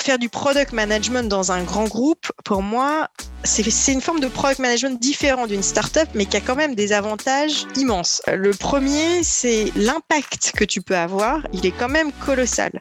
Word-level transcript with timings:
Faire 0.00 0.18
du 0.18 0.30
product 0.30 0.72
management 0.72 1.28
dans 1.28 1.52
un 1.52 1.62
grand 1.62 1.84
groupe, 1.84 2.32
pour 2.42 2.62
moi, 2.62 3.08
c'est 3.44 3.92
une 3.92 4.00
forme 4.00 4.18
de 4.18 4.28
product 4.28 4.58
management 4.58 4.98
différent 4.98 5.46
d'une 5.46 5.62
startup, 5.62 6.08
mais 6.14 6.24
qui 6.24 6.38
a 6.38 6.40
quand 6.40 6.56
même 6.56 6.74
des 6.74 6.94
avantages 6.94 7.66
immenses. 7.76 8.22
Le 8.26 8.52
premier, 8.52 9.22
c'est 9.22 9.70
l'impact 9.76 10.52
que 10.56 10.64
tu 10.64 10.80
peux 10.80 10.96
avoir. 10.96 11.46
Il 11.52 11.66
est 11.66 11.70
quand 11.70 11.90
même 11.90 12.12
colossal. 12.12 12.72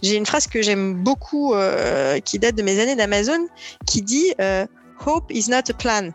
J'ai 0.00 0.14
une 0.14 0.26
phrase 0.26 0.46
que 0.46 0.62
j'aime 0.62 0.94
beaucoup, 0.94 1.54
euh, 1.54 2.20
qui 2.20 2.38
date 2.38 2.54
de 2.54 2.62
mes 2.62 2.78
années 2.78 2.94
d'Amazon, 2.94 3.48
qui 3.86 4.02
dit 4.02 4.32
euh, 4.40 4.66
Hope 5.04 5.24
is 5.30 5.50
not 5.50 5.68
a 5.68 5.74
plan. 5.74 6.10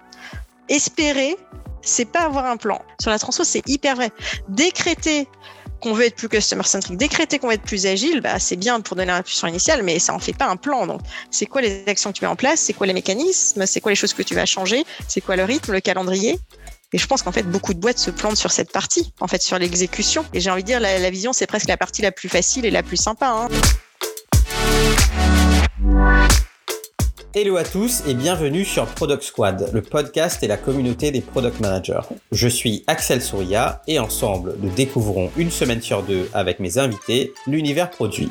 Espérer, 0.69 1.35
c'est 1.81 2.05
pas 2.05 2.21
avoir 2.21 2.45
un 2.45 2.55
plan. 2.55 2.81
Sur 3.01 3.11
la 3.11 3.19
transfo, 3.19 3.43
c'est 3.43 3.67
hyper 3.67 3.97
vrai. 3.97 4.11
Décréter 4.47 5.27
qu'on 5.83 5.93
veut 5.93 6.05
être 6.05 6.15
plus 6.15 6.29
customer 6.29 6.63
centric, 6.63 6.95
décréter 6.95 7.39
qu'on 7.39 7.47
veut 7.47 7.55
être 7.55 7.61
plus 7.61 7.85
agile, 7.85 8.21
bah, 8.21 8.39
c'est 8.39 8.55
bien 8.55 8.79
pour 8.79 8.95
donner 8.95 9.11
l'impulsion 9.11 9.47
initiale, 9.47 9.83
mais 9.83 9.99
ça 9.99 10.13
en 10.13 10.19
fait 10.19 10.31
pas 10.31 10.47
un 10.47 10.55
plan. 10.55 10.87
Donc, 10.87 11.01
c'est 11.29 11.45
quoi 11.45 11.61
les 11.61 11.83
actions 11.87 12.13
que 12.13 12.17
tu 12.17 12.23
mets 12.23 12.29
en 12.29 12.37
place, 12.37 12.61
c'est 12.61 12.71
quoi 12.71 12.87
les 12.87 12.93
mécanismes, 12.93 13.65
c'est 13.65 13.81
quoi 13.81 13.91
les 13.91 13.97
choses 13.97 14.13
que 14.13 14.23
tu 14.23 14.33
vas 14.33 14.45
changer, 14.45 14.85
c'est 15.09 15.19
quoi 15.19 15.35
le 15.35 15.43
rythme, 15.43 15.73
le 15.73 15.81
calendrier? 15.81 16.39
Et 16.93 16.97
je 16.97 17.05
pense 17.05 17.21
qu'en 17.21 17.33
fait, 17.33 17.43
beaucoup 17.43 17.73
de 17.73 17.79
boîtes 17.79 17.97
se 17.97 18.11
plantent 18.11 18.37
sur 18.37 18.51
cette 18.51 18.71
partie, 18.71 19.13
en 19.19 19.27
fait, 19.27 19.41
sur 19.41 19.59
l'exécution. 19.59 20.23
Et 20.33 20.39
j'ai 20.39 20.49
envie 20.49 20.61
de 20.61 20.67
dire, 20.67 20.79
la, 20.79 21.09
vision, 21.09 21.33
c'est 21.33 21.47
presque 21.47 21.67
la 21.67 21.75
partie 21.75 22.01
la 22.01 22.13
plus 22.13 22.29
facile 22.29 22.65
et 22.65 22.71
la 22.71 22.83
plus 22.83 22.97
sympa. 22.97 23.27
Hein. 23.27 23.49
Hello 27.35 27.57
à 27.57 27.63
tous 27.63 28.03
et 28.07 28.13
bienvenue 28.13 28.63
sur 28.63 28.85
Product 28.85 29.23
Squad, 29.23 29.71
le 29.73 29.81
podcast 29.81 30.43
et 30.43 30.47
la 30.47 30.55
communauté 30.55 31.09
des 31.09 31.21
product 31.21 31.59
managers. 31.61 32.01
Je 32.31 32.47
suis 32.47 32.83
Axel 32.85 33.23
Souria 33.23 33.81
et 33.87 33.97
ensemble, 33.97 34.55
nous 34.61 34.69
découvrons 34.69 35.31
une 35.35 35.49
semaine 35.49 35.81
sur 35.81 36.03
deux 36.03 36.29
avec 36.35 36.59
mes 36.59 36.77
invités 36.77 37.33
l'univers 37.47 37.89
produit. 37.89 38.29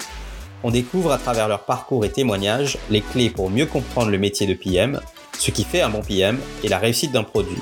On 0.63 0.71
découvre 0.71 1.11
à 1.11 1.19
travers 1.19 1.49
leur 1.49 1.65
parcours 1.65 2.05
et 2.05 2.13
témoignages 2.13 2.79
les 2.91 3.01
clés 3.01 3.29
pour 3.29 3.51
mieux 3.51 3.67
comprendre 3.67 4.13
le 4.13 4.19
métier 4.19 4.47
de 4.47 4.55
PM, 4.55 5.01
ce 5.37 5.51
qui 5.51 5.65
fait 5.65 5.81
un 5.81 5.91
bon 5.91 6.03
PM 6.03 6.39
et 6.63 6.69
la 6.69 6.79
réussite 6.79 7.11
d'un 7.11 7.25
produit. 7.25 7.59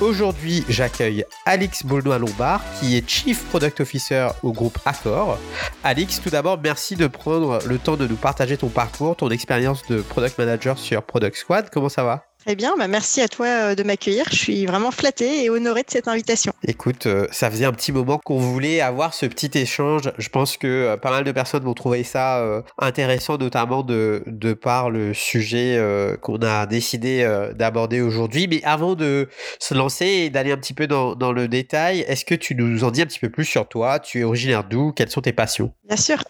Aujourd'hui, 0.00 0.64
j'accueille 0.68 1.24
Alix 1.46 1.84
Boulnois-Lombard, 1.84 2.62
qui 2.78 2.96
est 2.96 3.08
Chief 3.08 3.44
Product 3.44 3.80
Officer 3.80 4.28
au 4.42 4.52
groupe 4.52 4.78
Accor. 4.84 5.38
Alix, 5.84 6.20
tout 6.20 6.30
d'abord, 6.30 6.58
merci 6.62 6.96
de 6.96 7.06
prendre 7.06 7.60
le 7.66 7.78
temps 7.78 7.96
de 7.96 8.06
nous 8.06 8.16
partager 8.16 8.56
ton 8.56 8.68
parcours, 8.68 9.16
ton 9.16 9.30
expérience 9.30 9.86
de 9.86 10.00
Product 10.00 10.38
Manager 10.38 10.78
sur 10.78 11.02
Product 11.02 11.36
Squad. 11.36 11.70
Comment 11.70 11.88
ça 11.88 12.04
va? 12.04 12.31
Très 12.44 12.56
bien, 12.56 12.74
bah 12.76 12.88
merci 12.88 13.20
à 13.20 13.28
toi 13.28 13.46
euh, 13.46 13.74
de 13.76 13.84
m'accueillir. 13.84 14.24
Je 14.30 14.36
suis 14.36 14.66
vraiment 14.66 14.90
flattée 14.90 15.44
et 15.44 15.50
honorée 15.50 15.82
de 15.82 15.90
cette 15.90 16.08
invitation. 16.08 16.52
Écoute, 16.66 17.06
euh, 17.06 17.28
ça 17.30 17.48
faisait 17.48 17.66
un 17.66 17.72
petit 17.72 17.92
moment 17.92 18.18
qu'on 18.18 18.38
voulait 18.38 18.80
avoir 18.80 19.14
ce 19.14 19.26
petit 19.26 19.50
échange. 19.56 20.10
Je 20.18 20.28
pense 20.28 20.56
que 20.56 20.66
euh, 20.66 20.96
pas 20.96 21.10
mal 21.10 21.22
de 21.22 21.30
personnes 21.30 21.62
vont 21.62 21.74
trouver 21.74 22.02
ça 22.02 22.62
intéressant, 22.78 23.38
notamment 23.38 23.84
de, 23.84 24.24
de 24.26 24.54
par 24.54 24.90
le 24.90 25.14
sujet 25.14 25.80
qu'on 26.20 26.38
a 26.42 26.66
décidé 26.66 27.24
d'aborder 27.54 28.00
aujourd'hui. 28.00 28.48
Mais 28.48 28.60
avant 28.64 28.94
de 28.94 29.28
se 29.60 29.74
lancer 29.74 30.06
et 30.06 30.30
d'aller 30.30 30.52
un 30.52 30.56
petit 30.56 30.74
peu 30.74 30.86
dans, 30.86 31.14
dans 31.14 31.32
le 31.32 31.48
détail, 31.48 32.00
est-ce 32.00 32.24
que 32.24 32.34
tu 32.34 32.54
nous 32.54 32.84
en 32.84 32.90
dis 32.90 33.02
un 33.02 33.06
petit 33.06 33.18
peu 33.18 33.30
plus 33.30 33.44
sur 33.44 33.68
toi? 33.68 34.00
Tu 34.00 34.20
es 34.20 34.24
originaire 34.24 34.64
d'où? 34.64 34.92
Quelles 34.92 35.10
sont 35.10 35.20
tes 35.20 35.32
passions? 35.32 35.72
Bien 35.86 35.96
sûr. 35.96 36.24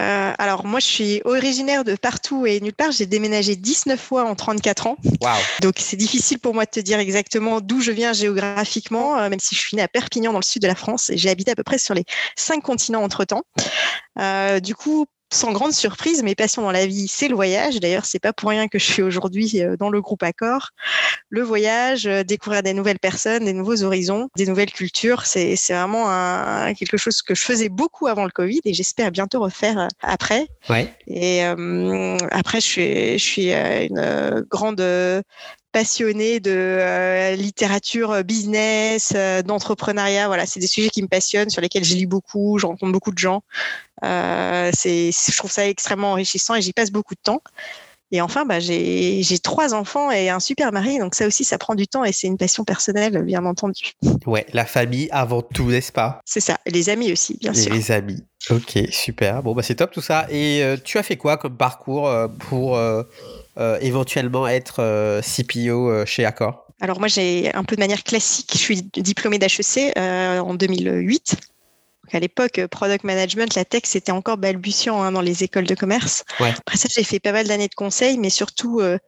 Alors 0.00 0.66
moi, 0.66 0.80
je 0.80 0.86
suis 0.86 1.22
originaire 1.24 1.84
de 1.84 1.94
partout 1.94 2.46
et 2.46 2.60
nulle 2.60 2.72
part. 2.72 2.92
J'ai 2.92 3.06
déménagé 3.06 3.56
19 3.56 4.00
fois 4.00 4.24
en 4.24 4.34
34 4.34 4.86
ans. 4.86 4.96
Donc 5.60 5.74
c'est 5.78 5.96
difficile 5.96 6.38
pour 6.38 6.54
moi 6.54 6.64
de 6.64 6.70
te 6.70 6.80
dire 6.80 6.98
exactement 6.98 7.60
d'où 7.60 7.80
je 7.80 7.92
viens 7.92 8.12
géographiquement, 8.12 9.18
euh, 9.18 9.28
même 9.28 9.40
si 9.40 9.54
je 9.54 9.60
suis 9.60 9.76
née 9.76 9.82
à 9.82 9.88
Perpignan 9.88 10.32
dans 10.32 10.38
le 10.38 10.44
sud 10.44 10.62
de 10.62 10.68
la 10.68 10.74
France 10.74 11.10
et 11.10 11.16
j'ai 11.16 11.30
habité 11.30 11.50
à 11.50 11.54
peu 11.54 11.62
près 11.62 11.78
sur 11.78 11.94
les 11.94 12.04
cinq 12.36 12.62
continents 12.62 13.02
entre-temps. 13.02 13.42
Euh, 14.18 14.60
du 14.60 14.74
coup, 14.74 15.06
sans 15.32 15.52
grande 15.52 15.72
surprise, 15.72 16.22
mes 16.22 16.34
passions 16.34 16.62
dans 16.62 16.72
la 16.72 16.86
vie, 16.86 17.06
c'est 17.08 17.28
le 17.28 17.34
voyage. 17.34 17.78
D'ailleurs, 17.80 18.04
c'est 18.04 18.18
pas 18.18 18.32
pour 18.32 18.50
rien 18.50 18.68
que 18.68 18.78
je 18.78 18.84
suis 18.84 19.02
aujourd'hui 19.02 19.60
euh, 19.60 19.76
dans 19.76 19.88
le 19.88 20.00
groupe 20.00 20.22
Accor. 20.22 20.70
Le 21.28 21.42
voyage, 21.42 22.06
euh, 22.06 22.24
découvrir 22.24 22.62
des 22.62 22.74
nouvelles 22.74 22.98
personnes, 22.98 23.44
des 23.44 23.52
nouveaux 23.52 23.82
horizons, 23.82 24.28
des 24.36 24.46
nouvelles 24.46 24.72
cultures, 24.72 25.26
c'est 25.26 25.54
vraiment 25.70 26.10
un, 26.10 26.74
quelque 26.74 26.96
chose 26.96 27.22
que 27.22 27.34
je 27.34 27.42
faisais 27.42 27.68
beaucoup 27.68 28.08
avant 28.08 28.24
le 28.24 28.30
Covid 28.30 28.60
et 28.64 28.74
j'espère 28.74 29.12
bientôt 29.12 29.40
refaire 29.40 29.78
euh, 29.78 29.88
après. 30.02 30.48
Ouais. 30.68 30.92
Et 31.06 31.42
après, 32.30 32.60
je 32.60 32.66
suis, 32.66 33.18
je 33.18 33.24
suis 33.24 33.52
une 33.52 34.44
grande 34.48 34.80
passionnée 35.72 36.40
de 36.40 37.34
littérature 37.36 38.24
business, 38.24 39.14
d'entrepreneuriat. 39.44 40.26
Voilà, 40.26 40.46
c'est 40.46 40.60
des 40.60 40.66
sujets 40.66 40.90
qui 40.90 41.02
me 41.02 41.08
passionnent, 41.08 41.50
sur 41.50 41.60
lesquels 41.60 41.84
je 41.84 41.94
lis 41.94 42.06
beaucoup, 42.06 42.58
je 42.58 42.66
rencontre 42.66 42.92
beaucoup 42.92 43.12
de 43.12 43.18
gens. 43.18 43.42
Euh, 44.02 44.70
c'est, 44.74 45.10
je 45.12 45.36
trouve 45.36 45.50
ça 45.50 45.68
extrêmement 45.68 46.12
enrichissant 46.12 46.54
et 46.54 46.62
j'y 46.62 46.72
passe 46.72 46.90
beaucoup 46.90 47.14
de 47.14 47.20
temps. 47.22 47.42
Et 48.12 48.20
enfin, 48.20 48.44
bah, 48.44 48.58
j'ai, 48.58 49.22
j'ai 49.22 49.38
trois 49.38 49.72
enfants 49.72 50.10
et 50.10 50.30
un 50.30 50.40
super 50.40 50.72
mari, 50.72 50.98
donc 50.98 51.14
ça 51.14 51.28
aussi, 51.28 51.44
ça 51.44 51.58
prend 51.58 51.76
du 51.76 51.86
temps 51.86 52.02
et 52.02 52.10
c'est 52.10 52.26
une 52.26 52.38
passion 52.38 52.64
personnelle, 52.64 53.22
bien 53.22 53.46
entendu. 53.46 53.92
Ouais, 54.26 54.46
la 54.52 54.64
famille 54.64 55.08
avant 55.12 55.42
tout, 55.42 55.70
n'est-ce 55.70 55.92
pas? 55.92 56.20
C'est 56.24 56.40
ça, 56.40 56.58
et 56.66 56.70
les 56.70 56.88
amis 56.88 57.12
aussi, 57.12 57.38
bien 57.40 57.54
sûr. 57.54 57.72
Les 57.72 57.92
amis, 57.92 58.24
ok, 58.50 58.80
super. 58.90 59.44
Bon, 59.44 59.54
bah, 59.54 59.62
c'est 59.62 59.76
top 59.76 59.92
tout 59.92 60.00
ça. 60.00 60.26
Et 60.28 60.64
euh, 60.64 60.76
tu 60.82 60.98
as 60.98 61.04
fait 61.04 61.16
quoi 61.16 61.36
comme 61.36 61.56
parcours 61.56 62.08
euh, 62.08 62.26
pour 62.26 62.76
éventuellement 63.56 64.48
être 64.48 65.20
CPO 65.20 66.06
chez 66.06 66.24
Accor. 66.24 66.66
Alors 66.80 66.98
moi, 66.98 67.08
j'ai 67.08 67.54
un 67.54 67.64
peu 67.64 67.76
de 67.76 67.80
manière 67.80 68.02
classique, 68.02 68.50
je 68.52 68.58
suis 68.58 68.82
diplômée 68.82 69.38
d'HEC 69.38 69.96
en 69.98 70.54
2008 70.54 71.36
à 72.16 72.20
l'époque, 72.20 72.58
euh, 72.58 72.68
product 72.68 73.04
management, 73.04 73.54
la 73.54 73.64
tech, 73.64 73.82
c'était 73.84 74.12
encore 74.12 74.36
balbutiant 74.36 75.02
hein, 75.02 75.12
dans 75.12 75.20
les 75.20 75.44
écoles 75.44 75.66
de 75.66 75.74
commerce. 75.74 76.24
Après 76.38 76.76
ça, 76.76 76.88
j'ai 76.90 77.04
fait 77.04 77.20
pas 77.20 77.32
mal 77.32 77.46
d'années 77.46 77.68
de 77.68 77.74
conseils, 77.74 78.18
mais 78.18 78.30
surtout, 78.30 78.80
euh, 78.80 78.94
euh, 78.94 78.98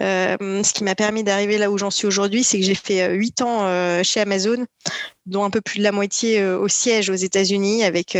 ce 0.00 0.72
qui 0.72 0.84
m'a 0.84 0.94
permis 0.94 1.22
d'arriver 1.24 1.58
là 1.58 1.70
où 1.70 1.78
j'en 1.78 1.90
suis 1.90 2.06
aujourd'hui, 2.06 2.44
c'est 2.44 2.58
que 2.58 2.64
j'ai 2.64 2.74
fait 2.74 3.12
huit 3.14 3.42
ans 3.42 4.02
chez 4.02 4.20
Amazon, 4.20 4.64
dont 5.26 5.44
un 5.44 5.50
peu 5.50 5.60
plus 5.60 5.78
de 5.78 5.84
la 5.84 5.92
moitié 5.92 6.44
au 6.44 6.68
siège 6.68 7.10
aux 7.10 7.14
États-Unis, 7.14 7.84
avec 7.84 8.16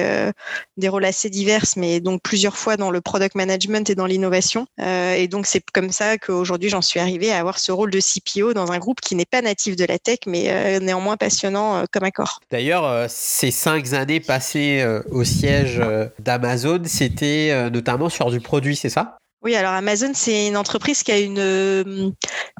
des 0.76 0.88
rôles 0.88 1.04
assez 1.04 1.30
diverses, 1.30 1.76
mais 1.76 2.00
donc 2.00 2.20
plusieurs 2.22 2.56
fois 2.56 2.76
dans 2.76 2.91
le 2.91 3.00
product 3.00 3.34
management 3.34 3.88
et 3.88 3.94
dans 3.94 4.06
l'innovation. 4.06 4.66
et 4.78 5.26
donc 5.28 5.46
c'est 5.46 5.62
comme 5.72 5.91
ça 5.91 6.18
qu'aujourd'hui 6.18 6.68
j'en 6.68 6.82
suis 6.82 7.00
arrivée 7.00 7.32
à 7.32 7.38
avoir 7.38 7.58
ce 7.58 7.72
rôle 7.72 7.91
de 7.91 8.00
CPO 8.00 8.52
dans 8.52 8.72
un 8.72 8.78
groupe 8.78 9.00
qui 9.00 9.14
n'est 9.16 9.24
pas 9.24 9.42
natif 9.42 9.76
de 9.76 9.84
la 9.84 9.98
tech, 9.98 10.18
mais 10.26 10.78
néanmoins 10.80 11.16
passionnant 11.16 11.84
comme 11.92 12.04
accord. 12.04 12.41
D'ailleurs, 12.50 13.08
ces 13.08 13.50
cinq 13.50 13.92
années 13.94 14.20
passées 14.20 14.84
au 15.10 15.24
siège 15.24 15.80
d'Amazon, 16.18 16.82
c'était 16.84 17.70
notamment 17.70 18.08
sur 18.08 18.30
du 18.30 18.41
produit, 18.41 18.76
c'est 18.76 18.91
ça? 18.91 19.16
Oui, 19.43 19.55
alors 19.55 19.73
Amazon, 19.73 20.12
c'est 20.15 20.49
une 20.49 20.56
entreprise 20.59 21.03
qui 21.03 21.12
a 21.12 21.19
une 21.19 21.39
euh, 21.39 22.11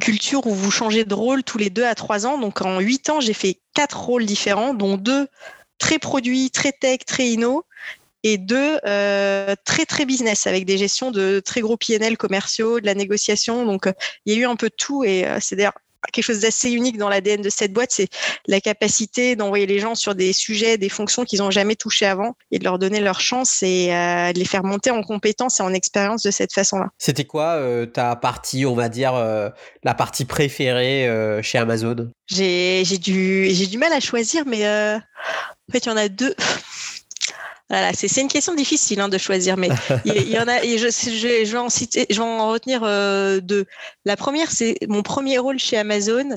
culture 0.01 0.47
où 0.47 0.55
vous 0.55 0.71
changez 0.71 1.05
de 1.05 1.13
rôle 1.13 1.45
tous 1.45 1.59
les 1.59 1.69
deux 1.69 1.85
à 1.85 1.95
trois 1.95 2.27
ans. 2.27 2.39
Donc 2.39 2.63
en 2.63 2.81
huit 2.81 3.11
ans, 3.11 3.21
j'ai 3.21 3.35
fait 3.35 3.61
quatre 3.75 4.01
rôles 4.01 4.25
différents, 4.25 4.73
dont 4.73 4.97
deux 4.97 5.29
très 5.79 5.99
produits, 5.99 6.51
très 6.51 6.73
tech, 6.73 7.01
très 7.07 7.29
inno, 7.29 7.67
et 8.23 8.39
deux 8.39 8.79
euh, 8.87 9.55
très 9.65 9.85
très 9.85 10.07
business 10.07 10.47
avec 10.47 10.65
des 10.65 10.79
gestions 10.79 11.11
de 11.11 11.41
très 11.41 11.61
gros 11.61 11.77
PNL 11.77 12.17
commerciaux, 12.17 12.81
de 12.81 12.87
la 12.87 12.95
négociation. 12.95 13.67
Donc 13.67 13.87
euh, 13.87 13.93
il 14.25 14.35
y 14.35 14.37
a 14.39 14.41
eu 14.41 14.47
un 14.47 14.57
peu 14.57 14.71
de 14.71 14.75
tout 14.75 15.05
et 15.05 15.27
c'est 15.41 15.57
d'ailleurs 15.57 15.79
quelque 16.13 16.25
chose 16.25 16.41
d'assez 16.41 16.71
unique 16.71 16.99
dans 16.99 17.09
l'ADN 17.09 17.43
de 17.43 17.51
cette 17.51 17.73
boîte, 17.73 17.91
c'est 17.93 18.09
la 18.47 18.61
capacité 18.61 19.37
d'envoyer 19.37 19.67
les 19.67 19.79
gens 19.79 19.95
sur 19.95 20.15
des 20.15 20.33
sujets, 20.33 20.79
des 20.79 20.89
fonctions 20.89 21.25
qu'ils 21.25 21.41
n'ont 21.41 21.51
jamais 21.51 21.77
touché 21.77 22.07
avant 22.07 22.37
et 22.51 22.59
de 22.59 22.65
leur 22.65 22.79
donner 22.79 23.01
leur 23.01 23.21
chance 23.21 23.63
et 23.63 23.93
euh, 23.93 24.33
de 24.33 24.39
les 24.39 24.45
faire 24.45 24.65
monter 24.65 24.91
en 24.91 25.03
compétences 25.03 25.61
et 25.61 25.63
en 25.63 25.73
expérience 25.73 26.23
de 26.23 26.31
cette 26.31 26.53
façon-là. 26.53 26.89
C'était 26.99 27.25
quoi 27.25 27.55
euh, 27.55 27.87
ta 27.87 28.17
partie, 28.17 28.67
on 28.67 28.75
va 28.75 28.89
dire, 28.89 29.15
euh, 29.15 29.51
la 29.83 29.95
partie 29.95 30.25
préférée 30.25 31.09
chez 31.43 31.59
Amazon? 31.59 32.11
J'ai 32.27 32.85
du, 32.99 33.53
du 33.53 33.79
mal 33.79 33.93
à 33.93 34.01
choisir, 34.01 34.45
mais 34.47 34.67
en 34.67 35.73
fait, 35.73 35.87
il 35.87 35.89
y 35.89 35.93
en 35.93 35.97
a 35.97 36.09
deux. 36.09 36.35
Voilà, 37.71 37.93
c'est 37.95 38.21
une 38.21 38.29
question 38.29 38.55
difficile 38.55 39.01
hein, 39.01 39.09
de 39.09 39.17
choisir, 39.17 39.57
mais 39.57 39.69
il, 40.05 40.29
y 40.29 40.39
en 40.39 40.49
a. 40.49 40.65
Et 40.65 40.77
je, 40.77 40.89
je, 40.89 41.45
je, 41.45 41.53
vais 41.53 41.59
en 41.59 41.69
citer, 41.69 42.05
je 42.11 42.17
vais 42.17 42.27
en 42.27 42.51
retenir 42.51 42.83
euh, 42.83 43.39
deux. 43.41 43.65
La 44.05 44.17
première, 44.17 44.51
c'est 44.51 44.77
mon 44.89 45.03
premier 45.03 45.39
rôle 45.39 45.61
chez 45.61 45.77
Amazon. 45.77 46.37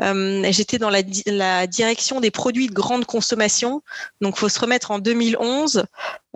Euh, 0.00 0.46
J'étais 0.52 0.78
dans 0.78 0.90
la, 0.90 1.02
la, 1.26 1.66
direction 1.66 2.20
des 2.20 2.30
produits 2.30 2.68
de 2.68 2.72
grande 2.72 3.06
consommation. 3.06 3.82
Donc, 4.20 4.36
faut 4.36 4.48
se 4.48 4.60
remettre 4.60 4.92
en 4.92 5.00
2011. 5.00 5.84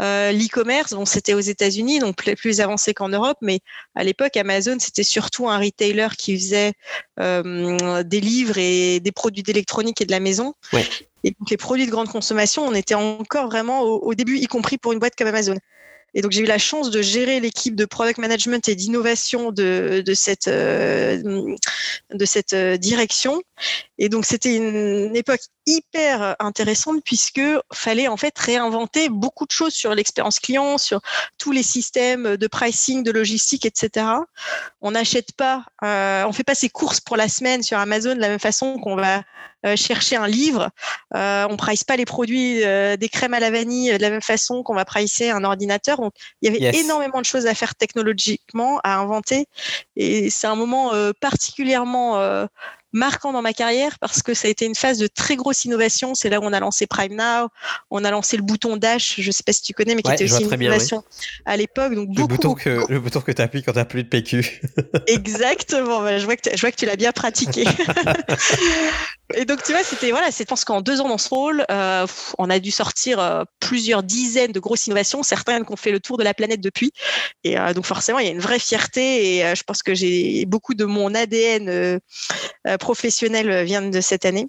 Euh, 0.00 0.32
L'e-commerce, 0.32 0.92
bon, 0.92 1.04
c'était 1.04 1.34
aux 1.34 1.40
États-Unis, 1.40 2.00
donc 2.00 2.16
plus, 2.16 2.34
plus 2.34 2.60
avancé 2.60 2.94
qu'en 2.94 3.10
Europe, 3.10 3.38
mais 3.42 3.60
à 3.94 4.02
l'époque, 4.02 4.36
Amazon, 4.36 4.76
c'était 4.80 5.04
surtout 5.04 5.48
un 5.48 5.58
retailer 5.58 6.16
qui 6.16 6.36
faisait 6.36 6.72
euh, 7.20 8.02
des 8.02 8.20
livres 8.20 8.58
et 8.58 8.98
des 8.98 9.12
produits 9.12 9.44
d'électronique 9.44 10.00
et 10.00 10.04
de 10.04 10.10
la 10.10 10.20
maison. 10.20 10.54
Ouais. 10.72 10.84
Et 11.24 11.30
donc, 11.30 11.50
les 11.50 11.56
produits 11.56 11.86
de 11.86 11.90
grande 11.90 12.08
consommation, 12.08 12.66
on 12.66 12.74
était 12.74 12.94
encore 12.94 13.46
vraiment 13.46 13.82
au, 13.82 14.14
début, 14.14 14.38
y 14.38 14.46
compris 14.46 14.78
pour 14.78 14.92
une 14.92 14.98
boîte 14.98 15.14
comme 15.16 15.28
Amazon. 15.28 15.56
Et 16.14 16.20
donc, 16.20 16.32
j'ai 16.32 16.42
eu 16.42 16.46
la 16.46 16.58
chance 16.58 16.90
de 16.90 17.00
gérer 17.00 17.40
l'équipe 17.40 17.74
de 17.74 17.84
product 17.84 18.18
management 18.18 18.68
et 18.68 18.74
d'innovation 18.74 19.50
de, 19.50 20.02
de, 20.04 20.14
cette, 20.14 20.48
euh, 20.48 21.56
de 22.12 22.24
cette 22.24 22.52
euh, 22.52 22.76
direction. 22.76 23.42
Et 23.98 24.08
donc 24.08 24.26
c'était 24.26 24.56
une 24.56 25.14
époque 25.14 25.40
hyper 25.66 26.36
intéressante 26.38 27.02
puisque 27.04 27.42
fallait 27.72 28.08
en 28.08 28.16
fait 28.16 28.36
réinventer 28.38 29.08
beaucoup 29.08 29.46
de 29.46 29.50
choses 29.50 29.74
sur 29.74 29.94
l'expérience 29.94 30.40
client, 30.40 30.78
sur 30.78 31.00
tous 31.38 31.52
les 31.52 31.62
systèmes 31.62 32.36
de 32.36 32.46
pricing, 32.46 33.02
de 33.02 33.10
logistique, 33.10 33.66
etc. 33.66 34.06
On 34.80 34.92
n'achète 34.92 35.32
pas, 35.32 35.64
euh, 35.84 36.24
on 36.26 36.32
fait 36.32 36.44
pas 36.44 36.54
ses 36.54 36.68
courses 36.68 37.00
pour 37.00 37.16
la 37.16 37.28
semaine 37.28 37.62
sur 37.62 37.78
Amazon 37.78 38.14
de 38.14 38.20
la 38.20 38.28
même 38.28 38.38
façon 38.38 38.78
qu'on 38.78 38.96
va 38.96 39.22
euh, 39.64 39.76
chercher 39.76 40.16
un 40.16 40.26
livre. 40.26 40.70
Euh, 41.14 41.46
on 41.48 41.56
price 41.56 41.84
pas 41.84 41.94
les 41.94 42.04
produits 42.04 42.64
euh, 42.64 42.96
des 42.96 43.08
crèmes 43.08 43.32
à 43.32 43.38
la 43.38 43.52
vanille 43.52 43.92
de 43.92 44.02
la 44.02 44.10
même 44.10 44.20
façon 44.20 44.64
qu'on 44.64 44.74
va 44.74 44.84
pricer 44.84 45.30
un 45.30 45.44
ordinateur. 45.44 45.98
Donc, 45.98 46.14
il 46.40 46.52
y 46.52 46.66
avait 46.66 46.76
énormément 46.76 47.20
de 47.20 47.24
choses 47.24 47.46
à 47.46 47.54
faire 47.54 47.76
technologiquement, 47.76 48.80
à 48.82 48.96
inventer. 48.96 49.46
Et 49.94 50.30
c'est 50.30 50.48
un 50.48 50.56
moment 50.56 50.90
particulièrement 51.20 52.48
marquant 52.92 53.32
dans 53.32 53.42
ma 53.42 53.52
carrière 53.52 53.98
parce 53.98 54.22
que 54.22 54.34
ça 54.34 54.48
a 54.48 54.50
été 54.50 54.66
une 54.66 54.74
phase 54.74 54.98
de 54.98 55.06
très 55.06 55.36
grosse 55.36 55.64
innovation. 55.64 56.14
C'est 56.14 56.28
là 56.28 56.40
où 56.40 56.44
on 56.44 56.52
a 56.52 56.60
lancé 56.60 56.86
Prime 56.86 57.14
Now, 57.14 57.48
on 57.90 58.04
a 58.04 58.10
lancé 58.10 58.36
le 58.36 58.42
bouton 58.42 58.76
Dash, 58.76 59.20
je 59.20 59.30
sais 59.30 59.42
pas 59.42 59.52
si 59.52 59.62
tu 59.62 59.72
connais, 59.72 59.94
mais 59.94 60.02
qui 60.02 60.12
était 60.12 60.24
aussi 60.24 60.44
une 60.44 60.52
innovation 60.52 61.02
à 61.44 61.56
l'époque. 61.56 61.94
Donc 61.94 62.08
le, 62.16 62.26
bouton 62.26 62.54
que, 62.54 62.84
le 62.88 63.00
bouton 63.00 63.20
que 63.20 63.32
tu 63.32 63.42
appuies 63.42 63.62
quand 63.62 63.72
tu 63.72 63.78
n'as 63.78 63.84
plus 63.84 64.04
de 64.04 64.08
PQ. 64.08 64.62
Exactement, 65.06 66.06
je, 66.18 66.24
vois 66.24 66.36
que 66.36 66.50
je 66.54 66.60
vois 66.60 66.70
que 66.70 66.76
tu 66.76 66.86
l'as 66.86 66.96
bien 66.96 67.12
pratiqué. 67.12 67.64
Et 69.34 69.44
donc, 69.44 69.62
tu 69.62 69.72
vois, 69.72 69.82
c'était, 69.82 70.10
voilà, 70.10 70.30
je 70.30 70.42
pense 70.44 70.64
qu'en 70.64 70.80
deux 70.80 71.00
ans 71.00 71.08
dans 71.08 71.18
ce 71.18 71.28
rôle, 71.28 71.64
euh, 71.70 72.06
on 72.38 72.50
a 72.50 72.58
dû 72.58 72.70
sortir 72.70 73.18
euh, 73.18 73.44
plusieurs 73.60 74.02
dizaines 74.02 74.52
de 74.52 74.60
grosses 74.60 74.86
innovations, 74.86 75.22
certaines 75.22 75.64
qui 75.64 75.72
ont 75.72 75.76
fait 75.76 75.92
le 75.92 76.00
tour 76.00 76.18
de 76.18 76.24
la 76.24 76.34
planète 76.34 76.60
depuis. 76.60 76.92
Et 77.44 77.58
euh, 77.58 77.72
donc, 77.72 77.86
forcément, 77.86 78.18
il 78.18 78.26
y 78.26 78.28
a 78.28 78.32
une 78.32 78.40
vraie 78.40 78.58
fierté 78.58 79.38
et 79.38 79.54
je 79.54 79.62
pense 79.64 79.82
que 79.82 79.94
j'ai 79.94 80.44
beaucoup 80.46 80.74
de 80.74 80.84
mon 80.84 81.14
ADN 81.14 82.00
professionnel 82.78 83.64
vient 83.64 83.82
de 83.82 84.00
cette 84.00 84.24
année. 84.24 84.48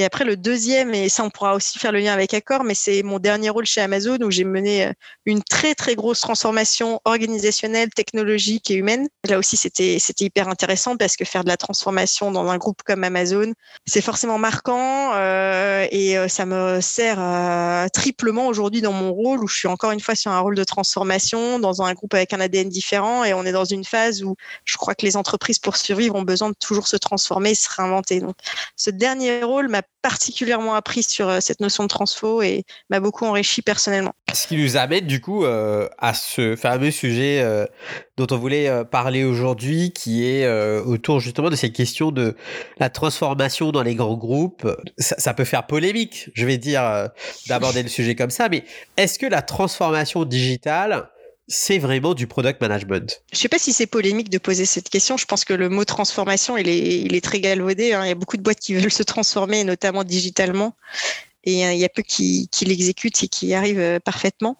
Et 0.00 0.04
après, 0.04 0.24
le 0.24 0.34
deuxième, 0.34 0.94
et 0.94 1.10
ça, 1.10 1.22
on 1.24 1.28
pourra 1.28 1.54
aussi 1.54 1.78
faire 1.78 1.92
le 1.92 1.98
lien 1.98 2.14
avec 2.14 2.32
Accor, 2.32 2.64
mais 2.64 2.74
c'est 2.74 3.02
mon 3.02 3.18
dernier 3.18 3.50
rôle 3.50 3.66
chez 3.66 3.82
Amazon 3.82 4.16
où 4.22 4.30
j'ai 4.30 4.44
mené 4.44 4.86
euh, 4.86 4.92
une 5.26 5.42
très, 5.42 5.74
très 5.74 5.94
grosse 5.94 6.20
transformation 6.20 7.02
organisationnelle, 7.04 7.90
technologique 7.90 8.70
et 8.70 8.74
humaine. 8.76 9.08
Là 9.28 9.38
aussi, 9.38 9.58
c'était, 9.58 9.98
c'était 10.00 10.24
hyper 10.24 10.48
intéressant 10.48 10.96
parce 10.96 11.16
que 11.16 11.26
faire 11.26 11.44
de 11.44 11.50
la 11.50 11.58
transformation 11.58 12.30
dans 12.30 12.48
un 12.48 12.56
groupe 12.56 12.82
comme 12.82 13.04
Amazon, 13.04 13.52
c'est 13.84 14.00
forcément 14.00 14.38
marquant 14.38 15.12
euh, 15.16 15.86
et 15.90 16.16
euh, 16.16 16.28
ça 16.28 16.46
me 16.46 16.80
sert 16.80 17.90
triplement 17.92 18.46
aujourd'hui 18.46 18.80
dans 18.80 18.94
mon 18.94 19.12
rôle 19.12 19.44
où 19.44 19.48
je 19.48 19.56
suis 19.58 19.68
encore 19.68 19.90
une 19.90 20.00
fois 20.00 20.14
sur 20.14 20.30
un 20.30 20.40
rôle 20.40 20.54
de 20.54 20.64
transformation 20.64 21.58
dans 21.58 21.82
un 21.82 21.92
groupe 21.92 22.14
avec 22.14 22.32
un 22.32 22.40
ADN 22.40 22.70
différent 22.70 23.22
et 23.22 23.34
on 23.34 23.44
est 23.44 23.52
dans 23.52 23.66
une 23.66 23.84
phase 23.84 24.22
où 24.22 24.34
je 24.64 24.78
crois 24.78 24.94
que 24.94 25.04
les 25.04 25.18
entreprises 25.18 25.58
pour 25.58 25.76
survivre 25.76 26.14
ont 26.14 26.22
besoin 26.22 26.48
de 26.48 26.56
toujours 26.58 26.88
se 26.88 26.96
transformer, 26.96 27.54
se 27.54 27.68
réinventer. 27.68 28.20
Donc, 28.20 28.36
ce 28.76 28.88
dernier 28.88 29.42
rôle 29.42 29.68
m'a 29.68 29.82
particulièrement 30.02 30.74
appris 30.74 31.02
sur 31.02 31.28
euh, 31.28 31.40
cette 31.40 31.60
notion 31.60 31.84
de 31.84 31.88
transfo 31.88 32.42
et 32.42 32.64
m'a 32.88 33.00
beaucoup 33.00 33.26
enrichi 33.26 33.62
personnellement. 33.62 34.12
Ce 34.32 34.46
qui 34.46 34.56
nous 34.56 34.76
amène 34.76 35.06
du 35.06 35.20
coup 35.20 35.44
euh, 35.44 35.88
à 35.98 36.14
ce 36.14 36.56
fameux 36.56 36.90
sujet 36.90 37.40
euh, 37.42 37.66
dont 38.16 38.26
on 38.30 38.38
voulait 38.38 38.84
parler 38.86 39.24
aujourd'hui, 39.24 39.92
qui 39.92 40.26
est 40.26 40.46
autour 40.80 41.20
justement 41.20 41.48
de 41.48 41.56
cette 41.56 41.72
question 41.72 42.10
de 42.10 42.36
la 42.78 42.90
transformation 42.90 43.72
dans 43.72 43.82
les 43.82 43.94
grands 43.94 44.16
groupes. 44.16 44.68
Ça, 44.98 45.16
ça 45.18 45.34
peut 45.34 45.44
faire 45.44 45.66
polémique, 45.66 46.30
je 46.34 46.44
vais 46.44 46.58
dire, 46.58 47.08
d'aborder 47.48 47.82
le 47.82 47.88
sujet 47.88 48.14
comme 48.14 48.30
ça, 48.30 48.48
mais 48.50 48.64
est-ce 48.98 49.18
que 49.18 49.26
la 49.26 49.40
transformation 49.40 50.24
digitale 50.24 51.08
c'est 51.50 51.78
vraiment 51.78 52.14
du 52.14 52.28
product 52.28 52.60
management 52.60 53.22
Je 53.32 53.36
ne 53.36 53.40
sais 53.40 53.48
pas 53.48 53.58
si 53.58 53.72
c'est 53.72 53.88
polémique 53.88 54.30
de 54.30 54.38
poser 54.38 54.64
cette 54.64 54.88
question. 54.88 55.16
Je 55.16 55.26
pense 55.26 55.44
que 55.44 55.52
le 55.52 55.68
mot 55.68 55.84
transformation, 55.84 56.56
il 56.56 56.68
est, 56.68 57.24
très 57.24 57.40
galvaudé. 57.40 57.92
Hein. 57.92 58.04
Il 58.04 58.08
y 58.08 58.12
a 58.12 58.14
beaucoup 58.14 58.36
de 58.36 58.42
boîtes 58.42 58.60
qui 58.60 58.74
veulent 58.74 58.92
se 58.92 59.02
transformer, 59.02 59.64
notamment 59.64 60.04
digitalement. 60.04 60.76
Et 61.42 61.66
euh, 61.66 61.72
il 61.72 61.80
y 61.80 61.84
a 61.84 61.88
peu 61.88 62.02
qui, 62.02 62.48
qui 62.52 62.66
l'exécutent 62.66 63.24
et 63.24 63.28
qui 63.28 63.48
y 63.48 63.54
arrivent 63.54 63.80
euh, 63.80 63.98
parfaitement. 63.98 64.58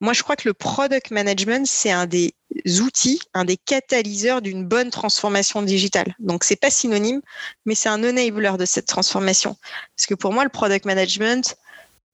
Moi, 0.00 0.12
je 0.12 0.22
crois 0.22 0.36
que 0.36 0.46
le 0.48 0.52
product 0.52 1.12
management, 1.12 1.66
c'est 1.66 1.92
un 1.92 2.06
des 2.06 2.34
outils, 2.80 3.20
un 3.32 3.46
des 3.46 3.56
catalyseurs 3.56 4.42
d'une 4.42 4.66
bonne 4.66 4.90
transformation 4.90 5.62
digitale. 5.62 6.14
Donc, 6.18 6.44
c'est 6.44 6.56
pas 6.56 6.70
synonyme, 6.70 7.22
mais 7.64 7.74
c'est 7.74 7.88
un 7.88 8.04
enabler 8.04 8.52
de 8.58 8.66
cette 8.66 8.86
transformation. 8.86 9.56
Parce 9.96 10.06
que 10.06 10.14
pour 10.14 10.32
moi, 10.32 10.44
le 10.44 10.50
product 10.50 10.84
management, 10.84 11.56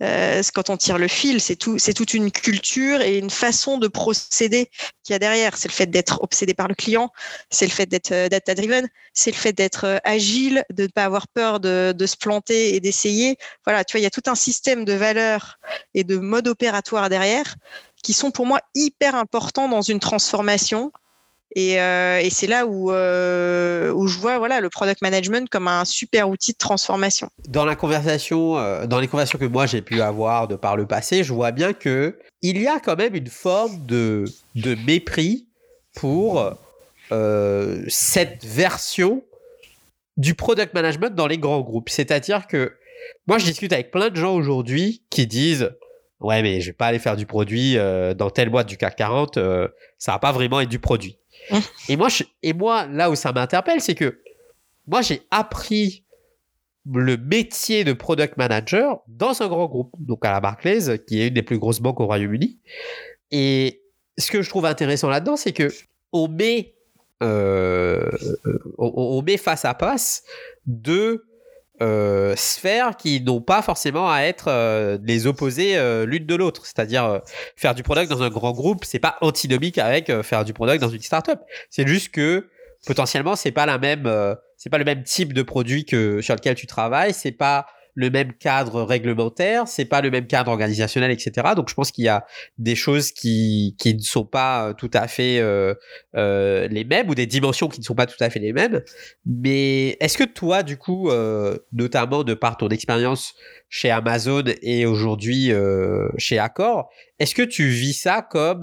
euh, 0.02 0.42
quand 0.54 0.70
on 0.70 0.76
tire 0.76 0.98
le 0.98 1.08
fil, 1.08 1.40
c'est 1.40 1.56
tout, 1.56 1.78
c'est 1.78 1.94
toute 1.94 2.14
une 2.14 2.30
culture 2.30 3.00
et 3.00 3.18
une 3.18 3.30
façon 3.30 3.78
de 3.78 3.88
procéder 3.88 4.70
qu'il 5.02 5.12
y 5.12 5.16
a 5.16 5.18
derrière. 5.18 5.56
C'est 5.56 5.68
le 5.68 5.72
fait 5.72 5.86
d'être 5.86 6.22
obsédé 6.22 6.54
par 6.54 6.68
le 6.68 6.74
client, 6.74 7.10
c'est 7.50 7.66
le 7.66 7.72
fait 7.72 7.86
d'être 7.86 8.12
euh, 8.12 8.28
data 8.28 8.54
driven, 8.54 8.88
c'est 9.12 9.30
le 9.30 9.36
fait 9.36 9.52
d'être 9.52 9.84
euh, 9.84 9.98
agile, 10.04 10.64
de 10.70 10.84
ne 10.84 10.88
pas 10.88 11.04
avoir 11.04 11.28
peur 11.28 11.60
de, 11.60 11.92
de 11.96 12.06
se 12.06 12.16
planter 12.16 12.74
et 12.74 12.80
d'essayer. 12.80 13.36
Voilà, 13.64 13.84
tu 13.84 13.92
vois, 13.92 14.00
il 14.00 14.04
y 14.04 14.06
a 14.06 14.10
tout 14.10 14.22
un 14.26 14.34
système 14.34 14.84
de 14.84 14.92
valeurs 14.92 15.58
et 15.94 16.04
de 16.04 16.16
modes 16.16 16.48
opératoires 16.48 17.08
derrière 17.08 17.56
qui 18.02 18.12
sont 18.12 18.30
pour 18.30 18.46
moi 18.46 18.60
hyper 18.74 19.16
importants 19.16 19.68
dans 19.68 19.82
une 19.82 19.98
transformation 19.98 20.92
euh, 21.56 22.18
et, 22.18 22.30
c'est 22.30 22.46
là 22.46 22.66
où, 22.66 22.92
euh, 22.92 23.90
où 23.92 24.06
je 24.06 24.18
vois 24.18 24.38
voilà, 24.38 24.60
le 24.60 24.68
product 24.68 25.00
management 25.00 25.48
comme 25.48 25.66
un 25.66 25.84
super 25.84 26.28
outil 26.28 26.52
de 26.52 26.58
transformation. 26.58 27.30
Dans 27.48 27.64
la 27.64 27.74
conversation, 27.74 28.58
euh, 28.58 28.86
dans 28.86 29.00
les 29.00 29.08
conversations 29.08 29.38
que 29.38 29.46
moi 29.46 29.66
j'ai 29.66 29.80
pu 29.80 30.00
avoir 30.02 30.46
de 30.46 30.56
par 30.56 30.76
le 30.76 30.86
passé, 30.86 31.24
je 31.24 31.32
vois 31.32 31.52
bien 31.52 31.72
que 31.72 32.18
il 32.42 32.60
y 32.60 32.66
a 32.66 32.80
quand 32.80 32.96
même 32.96 33.14
une 33.14 33.28
forme 33.28 33.84
de, 33.86 34.24
de 34.54 34.76
mépris 34.86 35.46
pour 35.94 36.52
cette 37.88 38.44
version 38.44 39.24
du 40.18 40.34
product 40.34 40.74
management 40.74 41.14
dans 41.14 41.26
les 41.26 41.38
grands 41.38 41.62
groupes. 41.62 41.88
C'est-à-dire 41.88 42.46
que 42.46 42.74
moi 43.26 43.38
je 43.38 43.46
discute 43.46 43.72
avec 43.72 43.90
plein 43.90 44.10
de 44.10 44.16
gens 44.16 44.34
aujourd'hui 44.34 45.02
qui 45.08 45.26
disent 45.26 45.70
ouais 46.20 46.42
mais 46.42 46.60
je 46.60 46.66
vais 46.66 46.74
pas 46.74 46.88
aller 46.88 46.98
faire 46.98 47.16
du 47.16 47.24
produit 47.24 47.76
dans 48.16 48.28
telle 48.28 48.50
boîte 48.50 48.68
du 48.68 48.76
CAC 48.76 48.96
40, 48.96 49.38
ça 49.96 50.12
va 50.12 50.18
pas 50.18 50.32
vraiment 50.32 50.60
être 50.60 50.68
du 50.68 50.78
produit 50.78 51.18
et, 51.88 52.52
moi, 52.52 52.86
là 52.86 53.10
où 53.10 53.14
ça 53.14 53.32
m'interpelle, 53.32 53.80
c'est 53.80 53.94
que 53.94 54.20
moi, 54.86 55.02
j'ai 55.02 55.22
appris 55.30 56.04
le 56.90 57.16
métier 57.16 57.84
de 57.84 57.92
product 57.92 58.36
manager 58.36 59.00
dans 59.08 59.42
un 59.42 59.48
grand 59.48 59.66
groupe, 59.66 59.92
donc 59.98 60.24
à 60.24 60.32
la 60.32 60.40
Barclays, 60.40 60.98
qui 61.06 61.20
est 61.20 61.28
une 61.28 61.34
des 61.34 61.42
plus 61.42 61.58
grosses 61.58 61.80
banques 61.80 62.00
au 62.00 62.06
Royaume-Uni. 62.06 62.58
Et 63.30 63.82
ce 64.16 64.30
que 64.30 64.42
je 64.42 64.48
trouve 64.48 64.64
intéressant 64.64 65.08
là-dedans, 65.08 65.36
c'est 65.36 65.52
que 65.52 65.68
on 66.12 66.28
met, 66.28 66.74
euh, 67.22 68.10
face 69.38 69.64
à 69.64 69.74
face 69.74 70.22
deux 70.66 71.27
euh, 71.80 72.34
sphères 72.36 72.96
qui 72.96 73.20
n'ont 73.20 73.40
pas 73.40 73.62
forcément 73.62 74.10
à 74.10 74.22
être 74.22 74.46
euh, 74.48 74.98
les 75.02 75.26
opposés 75.26 75.76
euh, 75.76 76.06
l'une 76.06 76.26
de 76.26 76.34
l'autre. 76.34 76.66
C'est-à-dire 76.66 77.20
faire 77.56 77.74
du 77.74 77.82
product 77.82 78.10
dans 78.10 78.22
un 78.22 78.30
grand 78.30 78.52
groupe, 78.52 78.84
c'est 78.84 78.98
pas 78.98 79.16
antinomique 79.20 79.78
avec 79.78 80.10
faire 80.22 80.44
du 80.44 80.52
product 80.52 80.80
dans 80.80 80.88
une 80.88 81.00
startup. 81.00 81.38
C'est 81.70 81.86
juste 81.86 82.10
que 82.10 82.48
potentiellement 82.86 83.36
c'est 83.36 83.52
pas 83.52 83.66
la 83.66 83.78
même, 83.78 84.10
c'est 84.56 84.70
pas 84.70 84.78
le 84.78 84.84
même 84.84 85.02
type 85.02 85.32
de 85.32 85.42
produit 85.42 85.84
que 85.84 86.20
sur 86.20 86.34
lequel 86.34 86.54
tu 86.54 86.66
travailles, 86.66 87.14
c'est 87.14 87.32
pas 87.32 87.66
le 87.98 88.10
même 88.10 88.32
cadre 88.32 88.84
réglementaire, 88.84 89.66
c'est 89.66 89.84
pas 89.84 90.00
le 90.00 90.12
même 90.12 90.28
cadre 90.28 90.52
organisationnel, 90.52 91.10
etc. 91.10 91.48
Donc 91.56 91.68
je 91.68 91.74
pense 91.74 91.90
qu'il 91.90 92.04
y 92.04 92.08
a 92.08 92.24
des 92.56 92.76
choses 92.76 93.10
qui, 93.10 93.74
qui 93.76 93.92
ne 93.92 94.00
sont 94.00 94.24
pas 94.24 94.68
euh, 94.68 94.72
tout 94.72 94.90
à 94.94 95.08
fait 95.08 95.40
euh, 95.40 95.74
euh, 96.14 96.68
les 96.68 96.84
mêmes 96.84 97.10
ou 97.10 97.16
des 97.16 97.26
dimensions 97.26 97.66
qui 97.66 97.80
ne 97.80 97.84
sont 97.84 97.96
pas 97.96 98.06
tout 98.06 98.16
à 98.20 98.30
fait 98.30 98.38
les 98.38 98.52
mêmes. 98.52 98.82
Mais 99.26 99.96
est-ce 99.98 100.16
que 100.16 100.22
toi, 100.22 100.62
du 100.62 100.76
coup, 100.76 101.10
euh, 101.10 101.58
notamment 101.72 102.22
de 102.22 102.34
par 102.34 102.56
ton 102.56 102.68
expérience 102.68 103.34
chez 103.68 103.90
Amazon 103.90 104.44
et 104.62 104.86
aujourd'hui 104.86 105.50
chez 106.18 106.38
Accor, 106.38 106.88
est-ce 107.18 107.34
que 107.34 107.42
tu 107.42 107.66
vis 107.66 107.94
ça 107.94 108.22
comme 108.22 108.60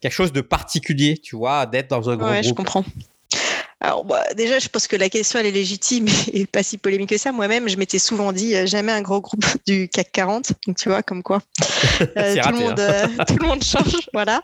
quelque 0.00 0.12
chose 0.12 0.32
de 0.32 0.40
particulier, 0.40 1.16
tu 1.16 1.36
vois, 1.36 1.64
d'être 1.66 1.90
dans 1.90 2.10
un 2.10 2.16
grand 2.16 2.30
ouais, 2.30 2.40
groupe? 2.40 2.48
je 2.48 2.54
comprends. 2.54 2.84
Alors, 3.80 4.04
bah, 4.04 4.24
déjà, 4.34 4.58
je 4.58 4.68
pense 4.68 4.88
que 4.88 4.96
la 4.96 5.08
question, 5.08 5.38
elle 5.38 5.46
est 5.46 5.52
légitime 5.52 6.06
et 6.32 6.46
pas 6.46 6.62
si 6.62 6.78
polémique 6.78 7.10
que 7.10 7.18
ça. 7.18 7.32
Moi-même, 7.32 7.68
je 7.68 7.76
m'étais 7.76 7.98
souvent 7.98 8.32
dit 8.32 8.56
euh, 8.56 8.66
jamais 8.66 8.92
un 8.92 9.02
gros 9.02 9.20
groupe 9.20 9.44
du 9.66 9.88
CAC 9.88 10.12
40. 10.12 10.52
Donc, 10.66 10.76
tu 10.76 10.88
vois, 10.88 11.02
comme 11.02 11.22
quoi, 11.22 11.42
euh, 12.16 12.36
tout, 12.42 12.50
le 12.50 12.58
monde, 12.58 12.80
euh, 12.80 13.06
tout 13.26 13.36
le 13.38 13.46
monde 13.46 13.62
change. 13.62 14.08
Voilà. 14.12 14.42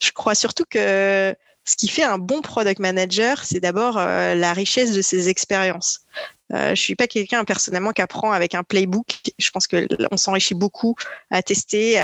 Je 0.00 0.10
crois 0.12 0.34
surtout 0.34 0.64
que 0.68 1.34
ce 1.66 1.76
qui 1.76 1.88
fait 1.88 2.04
un 2.04 2.18
bon 2.18 2.42
product 2.42 2.78
manager, 2.78 3.42
c'est 3.44 3.60
d'abord 3.60 3.96
la 3.96 4.52
richesse 4.52 4.92
de 4.92 5.00
ses 5.00 5.30
expériences. 5.30 6.04
Euh, 6.52 6.74
je 6.74 6.80
suis 6.80 6.94
pas 6.94 7.06
quelqu'un 7.06 7.44
personnellement 7.44 7.92
qui 7.92 8.02
apprend 8.02 8.32
avec 8.32 8.54
un 8.54 8.62
playbook. 8.62 9.20
Je 9.38 9.50
pense 9.50 9.66
que 9.66 9.88
on 10.10 10.16
s'enrichit 10.16 10.54
beaucoup 10.54 10.94
à 11.30 11.42
tester, 11.42 12.02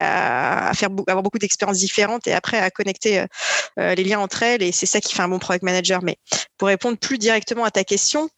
à, 0.00 0.72
faire 0.74 0.90
avoir 1.06 1.22
beaucoup 1.22 1.38
d'expériences 1.38 1.78
différentes 1.78 2.26
et 2.26 2.32
après 2.32 2.58
à 2.58 2.70
connecter 2.70 3.20
euh, 3.20 3.26
euh, 3.78 3.94
les 3.94 4.04
liens 4.04 4.20
entre 4.20 4.42
elles 4.42 4.62
et 4.62 4.72
c'est 4.72 4.86
ça 4.86 5.00
qui 5.00 5.14
fait 5.14 5.22
un 5.22 5.28
bon 5.28 5.38
product 5.38 5.62
manager. 5.62 6.02
Mais 6.02 6.18
pour 6.58 6.68
répondre 6.68 6.98
plus 6.98 7.18
directement 7.18 7.64
à 7.64 7.70
ta 7.70 7.84
question, 7.84 8.28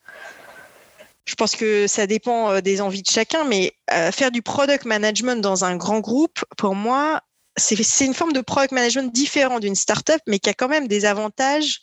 je 1.27 1.35
pense 1.35 1.57
que 1.57 1.87
ça 1.87 2.07
dépend 2.07 2.51
euh, 2.53 2.61
des 2.61 2.81
envies 2.81 3.03
de 3.03 3.11
chacun, 3.11 3.45
mais 3.45 3.73
faire 4.13 4.31
du 4.31 4.43
product 4.43 4.85
management 4.85 5.41
dans 5.41 5.65
un 5.65 5.77
grand 5.77 6.01
groupe, 6.01 6.45
pour 6.57 6.75
moi, 6.75 7.23
c'est 7.57 8.05
une 8.05 8.15
forme 8.15 8.33
de 8.33 8.41
product 8.41 8.73
management 8.73 9.13
différent 9.13 9.59
d'une 9.59 9.75
startup, 9.75 10.21
mais 10.27 10.39
qui 10.39 10.51
a 10.51 10.55
quand 10.55 10.69
même 10.69 10.87
des 10.89 11.05
avantages 11.05 11.81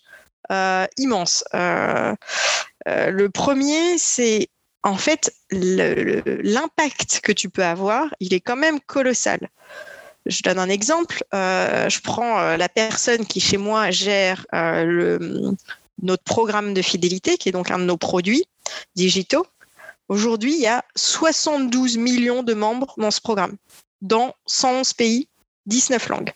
immenses. 0.98 1.44
le 1.54 3.28
premier, 3.28 3.98
c'est 3.98 4.50
en 4.86 4.98
fait 4.98 5.34
l'impact 5.52 7.20
que 7.22 7.32
tu 7.32 7.50
peux 7.50 7.66
avoir, 7.66 8.14
il 8.20 8.34
est 8.34 8.40
quand 8.40 8.56
même 8.56 8.80
colossal. 8.80 9.50
Je 10.26 10.42
donne 10.42 10.60
un 10.60 10.70
exemple. 10.70 11.24
je 11.34 12.02
prends 12.02 12.56
la 12.56 12.70
personne 12.70 13.26
qui 13.26 13.40
chez 13.40 13.58
moi 13.58 13.92
gère 13.92 14.46
le, 14.54 15.56
notre 16.02 16.24
programme 16.24 16.74
de 16.74 16.82
fidélité, 16.82 17.38
qui 17.38 17.50
est 17.50 17.52
donc 17.52 17.72
un 17.72 17.80
de 17.80 17.84
nos 17.84 17.98
produits 17.98 18.46
digitaux. 18.96 19.46
Aujourd'hui, 20.08 20.54
il 20.54 20.62
y 20.62 20.68
a 20.68 20.84
72 20.96 21.98
millions 21.98 22.44
de 22.44 22.54
membres 22.54 22.94
dans 22.98 23.12
ce 23.12 23.22
programme, 23.22 23.56
dans 24.02 24.36
111 24.46 24.94
pays, 24.94 25.28
19 25.66 26.10
langues. 26.10 26.34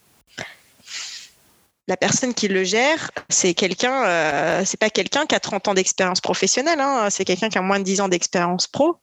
La 1.89 1.97
personne 1.97 2.35
qui 2.35 2.47
le 2.47 2.63
gère, 2.63 3.09
c'est 3.29 3.55
quelqu'un, 3.55 4.03
euh, 4.03 4.61
c'est 4.63 4.79
pas 4.79 4.91
quelqu'un 4.91 5.25
qui 5.25 5.33
a 5.33 5.39
30 5.39 5.69
ans 5.69 5.73
d'expérience 5.73 6.21
professionnelle, 6.21 6.79
hein, 6.79 7.09
c'est 7.09 7.25
quelqu'un 7.25 7.49
qui 7.49 7.57
a 7.57 7.63
moins 7.63 7.79
de 7.79 7.83
10 7.83 8.01
ans 8.01 8.07
d'expérience 8.07 8.67
pro. 8.67 8.97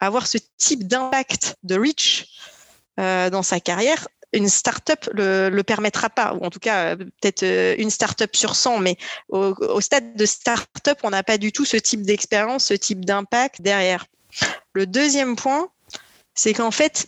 Avoir 0.00 0.26
ce 0.26 0.38
type 0.56 0.88
d'impact 0.88 1.54
de 1.62 1.78
reach 1.78 2.26
euh, 2.98 3.30
dans 3.30 3.44
sa 3.44 3.60
carrière, 3.60 4.08
une 4.32 4.48
start-up 4.48 5.08
le, 5.12 5.62
permettra 5.62 6.10
pas, 6.10 6.34
ou 6.34 6.44
en 6.44 6.50
tout 6.50 6.58
cas 6.58 6.96
euh, 6.96 6.96
peut-être 6.96 7.44
une 7.78 7.90
start-up 7.90 8.34
sur 8.34 8.56
100, 8.56 8.80
mais 8.80 8.96
au, 9.28 9.80
stade 9.80 10.16
de 10.16 10.26
start-up, 10.26 10.98
on 11.04 11.10
n'a 11.10 11.22
pas 11.22 11.38
du 11.38 11.52
tout 11.52 11.64
ce 11.64 11.76
type 11.76 12.02
d'expérience, 12.02 12.64
ce 12.64 12.74
type 12.74 13.04
d'impact 13.04 13.62
derrière. 13.62 14.06
Le 14.72 14.86
deuxième 14.86 15.36
point, 15.36 15.68
c'est 16.34 16.52
qu'en 16.52 16.72
fait, 16.72 17.06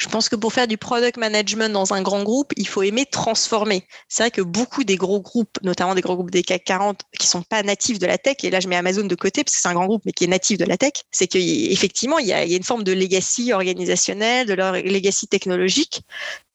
je 0.00 0.08
pense 0.08 0.30
que 0.30 0.36
pour 0.36 0.52
faire 0.54 0.66
du 0.66 0.78
product 0.78 1.18
management 1.18 1.70
dans 1.70 1.92
un 1.92 2.00
grand 2.00 2.22
groupe, 2.22 2.54
il 2.56 2.66
faut 2.66 2.82
aimer 2.82 3.04
transformer. 3.04 3.86
C'est 4.08 4.22
vrai 4.22 4.30
que 4.30 4.40
beaucoup 4.40 4.82
des 4.82 4.96
gros 4.96 5.20
groupes, 5.20 5.58
notamment 5.62 5.94
des 5.94 6.00
gros 6.00 6.16
groupes 6.16 6.30
des 6.30 6.42
CAC 6.42 6.64
40, 6.64 7.02
qui 7.18 7.26
sont 7.26 7.42
pas 7.42 7.62
natifs 7.62 7.98
de 7.98 8.06
la 8.06 8.16
tech, 8.16 8.36
et 8.42 8.50
là 8.50 8.60
je 8.60 8.68
mets 8.68 8.76
Amazon 8.76 9.04
de 9.04 9.14
côté 9.14 9.44
parce 9.44 9.54
que 9.54 9.60
c'est 9.60 9.68
un 9.68 9.74
grand 9.74 9.86
groupe 9.86 10.02
mais 10.06 10.12
qui 10.12 10.24
est 10.24 10.28
natif 10.28 10.56
de 10.56 10.64
la 10.64 10.78
tech, 10.78 10.92
c'est 11.10 11.26
qu'effectivement 11.26 12.18
il, 12.18 12.26
y 12.26 12.32
a, 12.32 12.44
une 12.44 12.64
forme 12.64 12.82
de 12.82 12.92
legacy 12.92 13.52
organisationnel, 13.52 14.46
de 14.46 14.54
leur 14.54 14.72
legacy 14.72 15.28
technologique, 15.28 16.02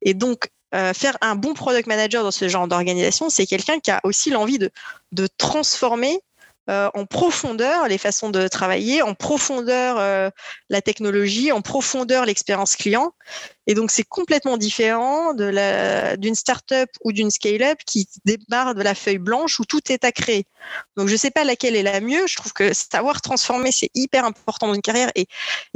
et 0.02 0.16
donc 0.16 0.50
euh, 0.74 0.94
faire 0.94 1.16
un 1.22 1.36
bon 1.36 1.54
product 1.54 1.86
manager 1.88 2.24
dans 2.24 2.32
ce 2.32 2.50
genre 2.50 2.68
d'organisation, 2.68 3.30
c'est 3.30 3.46
quelqu'un 3.46 3.80
qui 3.80 3.92
a 3.92 4.02
aussi 4.04 4.32
l'envie 4.32 4.58
de 4.58 5.28
transformer 5.38 6.20
euh, 6.69 6.89
en 6.93 7.05
profondeur 7.05 7.88
les 7.88 7.98
façons 7.98 8.29
de 8.29 8.48
travailler, 8.48 9.01
en 9.01 9.13
profondeur 9.13 9.98
euh, 10.00 10.29
la 10.69 10.81
technologie, 10.81 11.51
en 11.51 11.62
profondeur 11.62 12.25
l'expérience 12.25 12.75
client. 12.75 13.13
Et 13.67 13.74
donc, 13.74 13.91
c'est 13.91 14.03
complètement 14.03 14.57
différent 14.57 15.34
de 15.34 15.45
la, 15.45 16.17
d'une 16.17 16.36
startup 16.36 16.89
ou 17.03 17.12
d'une 17.12 17.31
scale-up 17.31 17.79
qui 17.86 18.07
démarre 18.24 18.75
de 18.75 18.84
la 18.84 18.93
feuille 18.93 19.17
blanche 19.17 19.60
où 19.60 19.65
tout 19.65 19.91
est 19.91 20.03
à 20.03 20.12
créer. 20.12 20.45
Donc, 20.98 21.07
je 21.07 21.13
ne 21.13 21.17
sais 21.17 21.31
pas 21.31 21.43
laquelle 21.43 21.75
est 21.75 21.84
la 21.84 22.00
mieux. 22.00 22.27
Je 22.27 22.36
trouve 22.36 22.53
que 22.53 22.74
savoir 22.74 23.22
transformer, 23.22 23.72
c'est 23.72 23.89
hyper 23.95 24.25
important 24.25 24.67
dans 24.67 24.74
une 24.74 24.81
carrière 24.81 25.12
et, 25.15 25.27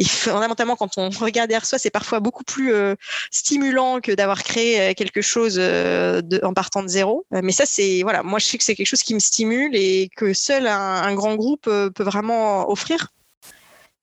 fondamentalement, 0.06 0.76
quand 0.76 0.98
on 0.98 1.10
regarde 1.10 1.50
derrière 1.50 1.66
soi, 1.66 1.80
c'est 1.80 1.90
parfois 1.90 2.20
beaucoup 2.20 2.44
plus 2.44 2.74
euh, 2.74 2.96
stimulant 3.32 4.02
que 4.02 4.12
d'avoir 4.12 4.44
créé 4.44 4.82
euh, 4.82 4.94
quelque 4.94 5.22
chose 5.22 5.58
euh, 5.60 6.22
en 6.44 6.54
partant 6.54 6.84
de 6.84 6.88
zéro. 6.88 7.26
Mais 7.32 7.52
ça, 7.52 7.66
c'est, 7.66 8.02
voilà, 8.04 8.24
moi, 8.24 8.40
je 8.40 8.46
sais 8.46 8.58
que 8.58 8.64
c'est 8.64 8.76
quelque 8.76 8.88
chose 8.88 9.04
qui 9.04 9.14
me 9.14 9.20
stimule 9.20 9.76
et 9.76 10.10
que 10.16 10.34
seul 10.34 10.68
un 10.68 11.14
grand 11.16 11.36
groupe 11.36 11.64
peut 11.64 12.04
vraiment 12.04 12.70
offrir. 12.70 13.10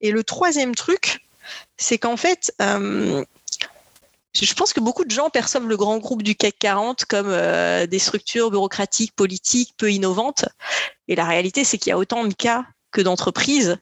Et 0.01 0.11
le 0.11 0.25
troisième 0.25 0.75
truc, 0.75 1.21
c'est 1.77 1.99
qu'en 1.99 2.17
fait, 2.17 2.53
je 4.45 4.55
pense 4.55 4.73
que 4.73 4.81
beaucoup 4.81 5.05
de 5.05 5.11
gens 5.11 5.31
perçoivent 5.31 5.67
le 5.67 5.77
grand 5.77 5.99
groupe 5.99 6.23
du 6.23 6.35
CAC 6.35 6.57
40 6.59 7.05
comme 7.07 7.29
euh, 7.29 7.87
des 7.87 7.99
structures 7.99 8.51
bureaucratiques, 8.51 9.15
politiques, 9.15 9.75
peu 9.77 9.91
innovantes. 9.91 10.45
Et 11.09 11.15
la 11.15 11.25
réalité, 11.25 11.65
c'est 11.65 11.79
qu'il 11.79 11.91
y 11.91 11.93
a 11.93 11.99
autant 11.99 12.25
de 12.25 12.35
cas 12.35 12.67
que 12.91 13.01
d'entreprises. 13.01 13.79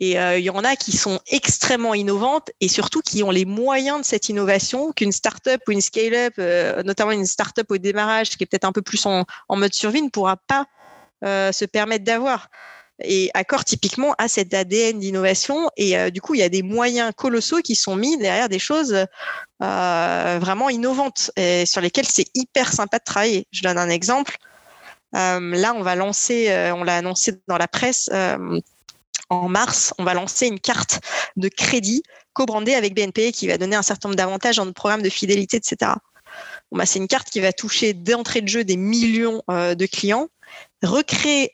Et 0.00 0.18
euh, 0.18 0.38
il 0.38 0.44
y 0.44 0.50
en 0.50 0.64
a 0.64 0.74
qui 0.74 0.96
sont 0.96 1.20
extrêmement 1.28 1.94
innovantes 1.94 2.50
et 2.60 2.68
surtout 2.68 3.00
qui 3.00 3.22
ont 3.22 3.30
les 3.30 3.44
moyens 3.44 4.00
de 4.00 4.04
cette 4.04 4.28
innovation 4.28 4.92
qu'une 4.92 5.12
start-up 5.12 5.60
ou 5.68 5.72
une 5.72 5.80
scale-up, 5.80 6.34
euh, 6.38 6.82
notamment 6.82 7.12
une 7.12 7.26
start-up 7.26 7.70
au 7.70 7.78
démarrage 7.78 8.30
qui 8.30 8.42
est 8.42 8.46
peut-être 8.46 8.64
un 8.64 8.72
peu 8.72 8.82
plus 8.82 9.06
en, 9.06 9.24
en 9.48 9.56
mode 9.56 9.72
survie, 9.72 10.02
ne 10.02 10.10
pourra 10.10 10.36
pas 10.36 10.66
se 11.22 11.64
permettre 11.64 12.04
d'avoir. 12.04 12.50
Et 13.06 13.30
Accor, 13.34 13.64
typiquement, 13.64 14.14
a 14.18 14.28
cet 14.28 14.54
ADN 14.54 14.98
d'innovation. 14.98 15.70
Et 15.76 15.96
euh, 15.96 16.10
du 16.10 16.20
coup, 16.20 16.34
il 16.34 16.40
y 16.40 16.42
a 16.42 16.48
des 16.48 16.62
moyens 16.62 17.12
colossaux 17.16 17.60
qui 17.60 17.76
sont 17.76 17.96
mis 17.96 18.16
derrière 18.18 18.48
des 18.48 18.58
choses 18.58 19.06
euh, 19.62 20.38
vraiment 20.40 20.68
innovantes 20.70 21.30
et 21.36 21.66
sur 21.66 21.80
lesquelles 21.80 22.06
c'est 22.06 22.26
hyper 22.34 22.72
sympa 22.72 22.98
de 22.98 23.04
travailler. 23.04 23.46
Je 23.50 23.62
donne 23.62 23.78
un 23.78 23.88
exemple. 23.88 24.36
Euh, 25.14 25.40
là, 25.54 25.74
on 25.74 25.82
va 25.82 25.94
lancer, 25.94 26.48
on 26.74 26.84
l'a 26.84 26.96
annoncé 26.96 27.34
dans 27.46 27.58
la 27.58 27.68
presse 27.68 28.10
en 29.30 29.48
mars, 29.48 29.94
on 29.98 30.04
va 30.04 30.12
lancer 30.12 30.46
une 30.46 30.60
carte 30.60 31.00
de 31.36 31.48
crédit 31.48 32.02
co-brandée 32.34 32.74
avec 32.74 32.94
BNP 32.94 33.32
qui 33.32 33.46
va 33.46 33.56
donner 33.58 33.76
un 33.76 33.82
certain 33.82 34.08
nombre 34.08 34.16
d'avantages 34.16 34.56
dans 34.56 34.64
notre 34.64 34.74
programme 34.74 35.02
de 35.02 35.08
fidélité, 35.08 35.56
etc. 35.56 35.92
Bah, 36.72 36.84
c'est 36.84 36.98
une 36.98 37.08
carte 37.08 37.30
qui 37.30 37.40
va 37.40 37.52
toucher 37.52 37.94
d'entrée 37.94 38.42
de 38.42 38.48
jeu 38.48 38.64
des 38.64 38.76
millions 38.76 39.42
de 39.48 39.86
clients, 39.86 40.28
recréer 40.82 41.52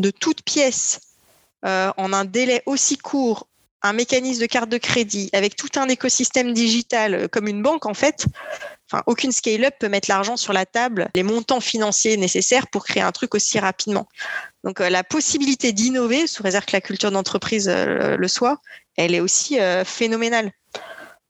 de 0.00 0.10
toutes 0.10 0.42
pièces 0.42 1.00
euh, 1.64 1.92
en 1.96 2.12
un 2.12 2.24
délai 2.24 2.62
aussi 2.66 2.96
court 2.96 3.46
un 3.82 3.92
mécanisme 3.94 4.42
de 4.42 4.46
carte 4.46 4.68
de 4.68 4.76
crédit 4.76 5.30
avec 5.32 5.56
tout 5.56 5.68
un 5.76 5.88
écosystème 5.88 6.52
digital 6.52 7.14
euh, 7.14 7.28
comme 7.28 7.48
une 7.48 7.62
banque 7.62 7.86
en 7.86 7.94
fait, 7.94 8.26
aucune 9.06 9.30
scale-up 9.30 9.74
peut 9.78 9.88
mettre 9.88 10.10
l'argent 10.10 10.36
sur 10.36 10.52
la 10.52 10.66
table, 10.66 11.08
les 11.14 11.22
montants 11.22 11.60
financiers 11.60 12.16
nécessaires 12.16 12.66
pour 12.66 12.84
créer 12.84 13.02
un 13.02 13.12
truc 13.12 13.34
aussi 13.34 13.58
rapidement. 13.58 14.08
Donc 14.64 14.80
euh, 14.80 14.90
la 14.90 15.04
possibilité 15.04 15.72
d'innover, 15.72 16.26
sous 16.26 16.42
réserve 16.42 16.64
que 16.64 16.72
la 16.72 16.80
culture 16.80 17.10
d'entreprise 17.10 17.68
le 17.68 18.28
soit, 18.28 18.60
elle 18.96 19.14
est 19.14 19.20
aussi 19.20 19.58
phénoménale. 19.84 20.50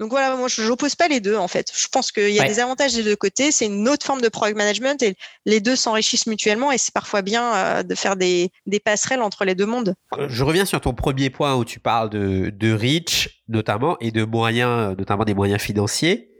Donc 0.00 0.08
voilà, 0.08 0.34
moi 0.34 0.48
je 0.48 0.62
n'oppose 0.62 0.94
pas 0.94 1.08
les 1.08 1.20
deux 1.20 1.36
en 1.36 1.46
fait. 1.46 1.70
Je 1.76 1.86
pense 1.88 2.10
qu'il 2.10 2.30
y 2.30 2.40
a 2.40 2.48
des 2.48 2.58
avantages 2.58 2.94
des 2.94 3.02
deux 3.02 3.16
côtés. 3.16 3.52
C'est 3.52 3.66
une 3.66 3.86
autre 3.86 4.06
forme 4.06 4.22
de 4.22 4.30
product 4.30 4.56
management 4.56 5.02
et 5.02 5.14
les 5.44 5.60
deux 5.60 5.76
s'enrichissent 5.76 6.26
mutuellement 6.26 6.72
et 6.72 6.78
c'est 6.78 6.94
parfois 6.94 7.20
bien 7.20 7.54
euh, 7.54 7.82
de 7.82 7.94
faire 7.94 8.16
des, 8.16 8.50
passerelles 8.82 9.20
entre 9.20 9.44
les 9.44 9.54
deux 9.54 9.66
mondes. 9.66 9.94
Euh, 10.18 10.26
je 10.30 10.42
reviens 10.42 10.64
sur 10.64 10.80
ton 10.80 10.94
premier 10.94 11.28
point 11.28 11.54
où 11.54 11.66
tu 11.66 11.80
parles 11.80 12.08
de, 12.08 12.48
de 12.48 12.72
reach 12.72 13.42
notamment 13.48 13.98
et 14.00 14.10
de 14.10 14.24
moyens, 14.24 14.96
notamment 14.96 15.24
des 15.24 15.34
moyens 15.34 15.60
financiers. 15.60 16.30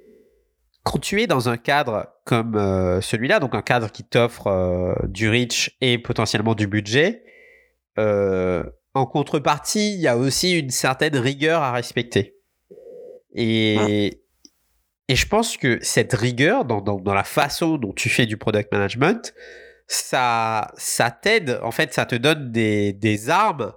Quand 0.83 0.99
tu 0.99 1.21
es 1.21 1.27
dans 1.27 1.51
un 1.51 1.59
cadre 1.59 2.07
comme 2.25 2.57
euh, 2.57 3.03
celui-là, 3.03 3.41
donc 3.41 3.55
un 3.55 3.61
cadre 3.61 3.93
qui 3.93 4.05
t'offre 4.05 4.97
du 5.07 5.29
reach 5.29 5.77
et 5.83 5.99
potentiellement 5.99 6.55
du 6.55 6.67
budget, 6.67 7.25
en 7.99 9.05
contrepartie, 9.05 9.93
il 9.93 10.01
y 10.01 10.09
a 10.09 10.17
aussi 10.17 10.59
une 10.59 10.71
certaine 10.71 11.19
rigueur 11.19 11.63
à 11.63 11.73
respecter. 11.73 12.40
Et, 13.35 14.23
je 15.09 15.27
pense 15.27 15.57
que 15.57 15.79
cette 15.83 16.13
rigueur 16.13 16.65
dans, 16.65 17.15
la 17.15 17.25
façon 17.25 17.79
dont 17.79 17.93
tu 17.93 18.09
fais 18.09 18.27
du 18.27 18.37
product 18.37 18.73
management, 18.73 19.35
ça, 19.89 20.69
t'aide, 21.23 21.59
en 21.63 21.73
fait, 21.73 21.93
ça 21.93 22.07
te 22.07 22.15
donne 22.15 22.53
des, 22.53 22.93
des 22.93 23.29
armes 23.29 23.73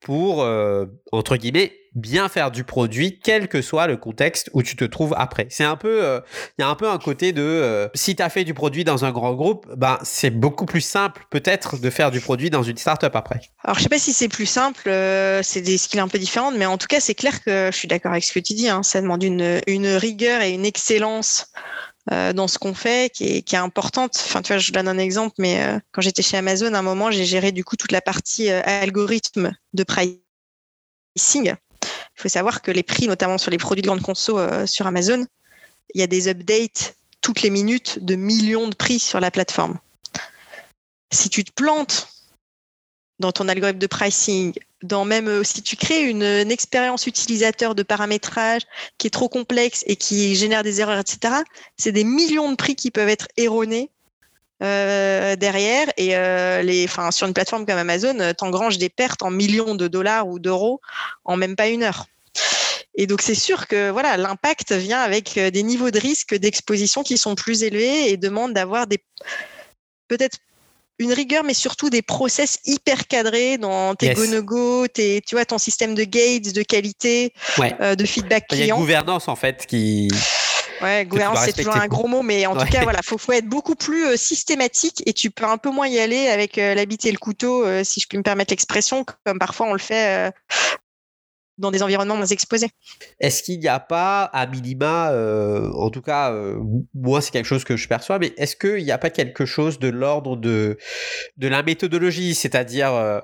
pour, 0.00 0.42
euh, 0.42 0.86
entre 1.10 1.36
guillemets, 1.36 1.72
bien 1.96 2.28
faire 2.28 2.50
du 2.50 2.62
produit, 2.62 3.18
quel 3.18 3.48
que 3.48 3.62
soit 3.62 3.86
le 3.86 3.96
contexte 3.96 4.50
où 4.52 4.62
tu 4.62 4.76
te 4.76 4.84
trouves 4.84 5.14
après. 5.16 5.46
C'est 5.48 5.64
un 5.64 5.76
peu, 5.76 6.04
euh, 6.04 6.20
il 6.58 6.62
y 6.62 6.64
a 6.64 6.68
un 6.68 6.74
peu 6.74 6.88
un 6.88 6.98
côté 6.98 7.32
de, 7.32 7.42
euh, 7.42 7.88
si 7.94 8.14
tu 8.14 8.22
as 8.22 8.28
fait 8.28 8.44
du 8.44 8.52
produit 8.54 8.84
dans 8.84 9.04
un 9.04 9.12
grand 9.12 9.32
groupe, 9.32 9.66
ben, 9.74 9.98
c'est 10.02 10.30
beaucoup 10.30 10.66
plus 10.66 10.82
simple 10.82 11.24
peut-être 11.30 11.78
de 11.78 11.90
faire 11.90 12.10
du 12.10 12.20
produit 12.20 12.50
dans 12.50 12.62
une 12.62 12.76
startup 12.76 13.16
après. 13.16 13.40
Alors 13.64 13.78
je 13.78 13.82
sais 13.82 13.88
pas 13.88 13.98
si 13.98 14.12
c'est 14.12 14.28
plus 14.28 14.46
simple, 14.46 14.90
c'est 15.42 15.62
des 15.62 15.78
skills 15.78 16.00
un 16.00 16.08
peu 16.08 16.18
différents, 16.18 16.52
mais 16.52 16.66
en 16.66 16.76
tout 16.76 16.86
cas 16.86 17.00
c'est 17.00 17.14
clair 17.14 17.42
que 17.42 17.70
je 17.72 17.76
suis 17.76 17.88
d'accord 17.88 18.12
avec 18.12 18.24
ce 18.24 18.32
que 18.32 18.40
tu 18.40 18.52
dis, 18.52 18.68
hein, 18.68 18.82
ça 18.82 19.00
demande 19.00 19.22
une, 19.22 19.60
rigueur 19.96 20.42
et 20.42 20.50
une 20.50 20.66
excellence 20.66 21.50
dans 22.10 22.46
ce 22.46 22.58
qu'on 22.58 22.74
fait 22.74 23.10
qui 23.12 23.38
est, 23.38 23.42
qui 23.42 23.56
est, 23.56 23.58
importante. 23.58 24.12
Enfin, 24.26 24.42
tu 24.42 24.52
vois, 24.52 24.58
je 24.58 24.70
donne 24.70 24.86
un 24.86 24.98
exemple, 24.98 25.34
mais 25.38 25.80
quand 25.92 26.02
j'étais 26.02 26.22
chez 26.22 26.36
Amazon, 26.36 26.74
à 26.74 26.78
un 26.78 26.82
moment, 26.82 27.10
j'ai 27.10 27.24
géré 27.24 27.50
du 27.50 27.64
coup 27.64 27.76
toute 27.76 27.90
la 27.90 28.00
partie 28.00 28.50
algorithme 28.50 29.52
de 29.72 29.82
pricing. 29.82 31.56
Il 32.16 32.22
faut 32.22 32.28
savoir 32.28 32.62
que 32.62 32.70
les 32.70 32.82
prix, 32.82 33.08
notamment 33.08 33.38
sur 33.38 33.50
les 33.50 33.58
produits 33.58 33.82
de 33.82 33.88
grande 33.88 34.02
conso 34.02 34.38
euh, 34.38 34.66
sur 34.66 34.86
Amazon, 34.86 35.26
il 35.94 36.00
y 36.00 36.04
a 36.04 36.06
des 36.06 36.28
updates 36.28 36.96
toutes 37.20 37.42
les 37.42 37.50
minutes 37.50 38.04
de 38.04 38.14
millions 38.14 38.68
de 38.68 38.74
prix 38.74 38.98
sur 38.98 39.20
la 39.20 39.30
plateforme. 39.30 39.78
Si 41.12 41.28
tu 41.28 41.44
te 41.44 41.52
plantes 41.52 42.08
dans 43.18 43.32
ton 43.32 43.48
algorithme 43.48 43.78
de 43.78 43.86
pricing, 43.86 44.52
dans 44.82 45.04
même 45.04 45.28
euh, 45.28 45.44
si 45.44 45.62
tu 45.62 45.76
crées 45.76 46.08
une, 46.08 46.22
expérience 46.22 47.06
utilisateur 47.06 47.74
de 47.74 47.82
paramétrage 47.82 48.62
qui 48.98 49.06
est 49.06 49.10
trop 49.10 49.28
complexe 49.28 49.84
et 49.86 49.96
qui 49.96 50.36
génère 50.36 50.62
des 50.62 50.80
erreurs, 50.80 50.98
etc., 50.98 51.34
c'est 51.76 51.92
des 51.92 52.04
millions 52.04 52.50
de 52.50 52.56
prix 52.56 52.76
qui 52.76 52.90
peuvent 52.90 53.08
être 53.08 53.28
erronés 53.36 53.90
euh, 54.62 55.36
derrière 55.36 55.88
et 55.96 56.16
euh, 56.16 56.62
les, 56.62 56.84
enfin, 56.84 57.10
sur 57.10 57.26
une 57.26 57.34
plateforme 57.34 57.66
comme 57.66 57.78
Amazon, 57.78 58.18
euh, 58.20 58.32
t'engranges 58.32 58.78
des 58.78 58.88
pertes 58.88 59.22
en 59.22 59.30
millions 59.30 59.74
de 59.74 59.88
dollars 59.88 60.26
ou 60.28 60.38
d'euros 60.38 60.80
en 61.24 61.36
même 61.36 61.56
pas 61.56 61.68
une 61.68 61.82
heure. 61.82 62.06
Et 62.94 63.06
donc 63.06 63.20
c'est 63.20 63.34
sûr 63.34 63.66
que 63.66 63.90
voilà, 63.90 64.16
l'impact 64.16 64.72
vient 64.72 65.00
avec 65.00 65.38
des 65.38 65.62
niveaux 65.62 65.90
de 65.90 65.98
risque 65.98 66.34
d'exposition 66.34 67.02
qui 67.02 67.18
sont 67.18 67.34
plus 67.34 67.62
élevés 67.62 68.10
et 68.10 68.16
demande 68.16 68.54
d'avoir 68.54 68.86
des 68.86 68.98
peut-être 70.08 70.38
une 70.98 71.12
rigueur, 71.12 71.44
mais 71.44 71.54
surtout 71.54 71.90
des 71.90 72.02
process 72.02 72.58
hyper 72.64 73.06
cadrés 73.06 73.58
dans 73.58 73.94
tes 73.94 74.14
go-no-go, 74.14 74.86
tu 74.88 75.20
vois, 75.32 75.44
ton 75.44 75.58
système 75.58 75.94
de 75.94 76.04
gates, 76.04 76.54
de 76.54 76.62
qualité, 76.62 77.32
euh, 77.80 77.94
de 77.94 78.04
feedback 78.04 78.48
client. 78.48 78.64
Il 78.64 78.68
y 78.68 78.70
a 78.70 78.74
une 78.74 78.80
gouvernance 78.80 79.28
en 79.28 79.36
fait 79.36 79.66
qui. 79.66 80.08
Ouais, 80.82 81.04
gouvernance, 81.06 81.40
c'est 81.44 81.52
toujours 81.52 81.76
un 81.76 81.86
gros 81.86 82.08
mot, 82.08 82.22
mais 82.22 82.46
en 82.46 82.56
tout 82.56 82.66
cas, 82.66 82.82
voilà, 82.82 83.00
faut, 83.02 83.18
faut 83.18 83.32
être 83.32 83.46
beaucoup 83.46 83.74
plus 83.74 84.06
euh, 84.06 84.16
systématique 84.16 85.02
et 85.06 85.12
tu 85.12 85.30
peux 85.30 85.44
un 85.44 85.58
peu 85.58 85.70
moins 85.70 85.88
y 85.88 85.98
aller 85.98 86.28
avec 86.28 86.58
euh, 86.58 86.74
l'habit 86.74 86.98
et 87.04 87.12
le 87.12 87.18
couteau, 87.18 87.64
si 87.84 88.00
je 88.00 88.06
puis 88.06 88.18
me 88.18 88.22
permettre 88.22 88.52
l'expression, 88.52 89.04
comme 89.24 89.38
parfois 89.38 89.66
on 89.66 89.72
le 89.72 89.78
fait 89.78 90.32
dans 91.58 91.70
des 91.70 91.82
environnements 91.82 92.16
moins 92.16 92.26
exposés. 92.26 92.68
Est-ce 93.20 93.42
qu'il 93.42 93.60
n'y 93.60 93.68
a 93.68 93.80
pas, 93.80 94.24
à 94.24 94.46
minima, 94.46 95.10
euh, 95.12 95.70
en 95.72 95.90
tout 95.90 96.02
cas, 96.02 96.32
euh, 96.32 96.58
moi 96.94 97.20
c'est 97.20 97.30
quelque 97.30 97.46
chose 97.46 97.64
que 97.64 97.76
je 97.76 97.88
perçois, 97.88 98.18
mais 98.18 98.32
est-ce 98.36 98.56
qu'il 98.56 98.84
n'y 98.84 98.90
a 98.90 98.98
pas 98.98 99.10
quelque 99.10 99.46
chose 99.46 99.78
de 99.78 99.88
l'ordre 99.88 100.36
de, 100.36 100.76
de 101.36 101.48
la 101.48 101.62
méthodologie? 101.62 102.34
C'est-à-dire, 102.34 102.92
euh, 102.94 103.20